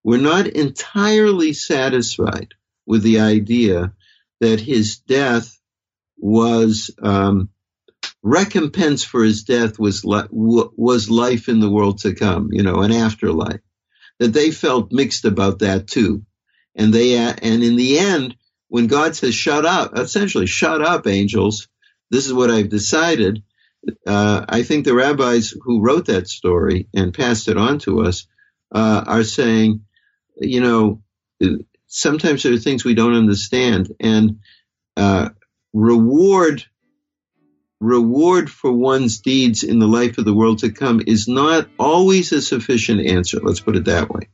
were 0.03 0.17
not 0.17 0.47
entirely 0.47 1.53
satisfied 1.53 2.53
with 2.85 3.03
the 3.03 3.19
idea 3.19 3.93
that 4.39 4.59
his 4.59 4.97
death 4.97 5.57
was 6.17 6.91
um, 7.01 7.49
recompense 8.21 9.03
for 9.03 9.23
his 9.23 9.43
death 9.43 9.79
was 9.79 10.05
li- 10.05 10.27
was 10.31 11.09
life 11.09 11.49
in 11.49 11.59
the 11.59 11.69
world 11.69 11.99
to 11.99 12.15
come, 12.15 12.49
you 12.51 12.63
know, 12.63 12.81
an 12.81 12.91
afterlife. 12.91 13.61
That 14.19 14.33
they 14.33 14.51
felt 14.51 14.91
mixed 14.91 15.25
about 15.25 15.59
that 15.59 15.87
too, 15.87 16.23
and 16.75 16.93
they 16.93 17.17
and 17.17 17.63
in 17.63 17.75
the 17.75 17.99
end, 17.99 18.35
when 18.69 18.87
God 18.87 19.15
says 19.15 19.35
"shut 19.35 19.65
up," 19.65 19.97
essentially 19.97 20.47
"shut 20.47 20.81
up, 20.81 21.07
angels," 21.07 21.67
this 22.11 22.25
is 22.25 22.33
what 22.33 22.51
I've 22.51 22.69
decided. 22.69 23.43
Uh, 24.07 24.45
I 24.47 24.63
think 24.63 24.85
the 24.85 24.93
rabbis 24.93 25.53
who 25.61 25.81
wrote 25.81 26.05
that 26.05 26.29
story 26.29 26.87
and 26.93 27.13
passed 27.13 27.49
it 27.49 27.57
on 27.57 27.79
to 27.79 28.01
us 28.03 28.27
uh, 28.73 29.03
are 29.05 29.23
saying, 29.25 29.81
you 30.39 30.61
know, 30.61 31.01
sometimes 31.87 32.43
there 32.43 32.53
are 32.53 32.57
things 32.57 32.85
we 32.85 32.93
don't 32.95 33.15
understand, 33.15 33.93
and 33.99 34.39
uh, 34.95 35.29
reward 35.73 36.65
reward 37.83 38.49
for 38.49 38.71
one's 38.71 39.19
deeds 39.19 39.63
in 39.63 39.79
the 39.79 39.87
life 39.87 40.17
of 40.17 40.25
the 40.25 40.33
world 40.33 40.59
to 40.59 40.71
come 40.71 41.01
is 41.05 41.27
not 41.27 41.67
always 41.77 42.31
a 42.31 42.41
sufficient 42.41 43.05
answer. 43.05 43.39
Let's 43.41 43.59
put 43.59 43.75
it 43.75 43.85
that 43.85 44.09
way. 44.09 44.29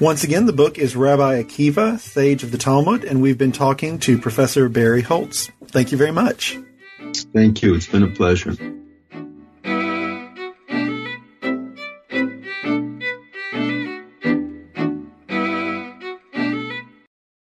Once 0.00 0.24
again, 0.24 0.46
the 0.46 0.52
book 0.52 0.78
is 0.78 0.96
Rabbi 0.96 1.42
Akiva, 1.42 1.98
Sage 1.98 2.42
of 2.42 2.50
the 2.50 2.58
Talmud, 2.58 3.04
and 3.04 3.20
we've 3.20 3.38
been 3.38 3.52
talking 3.52 3.98
to 4.00 4.18
Professor 4.18 4.68
Barry 4.68 5.02
Holtz. 5.02 5.50
Thank 5.66 5.92
you 5.92 5.98
very 5.98 6.12
much. 6.12 6.58
Thank 7.34 7.62
you. 7.62 7.74
It's 7.74 7.86
been 7.86 8.02
a 8.02 8.08
pleasure. 8.08 8.56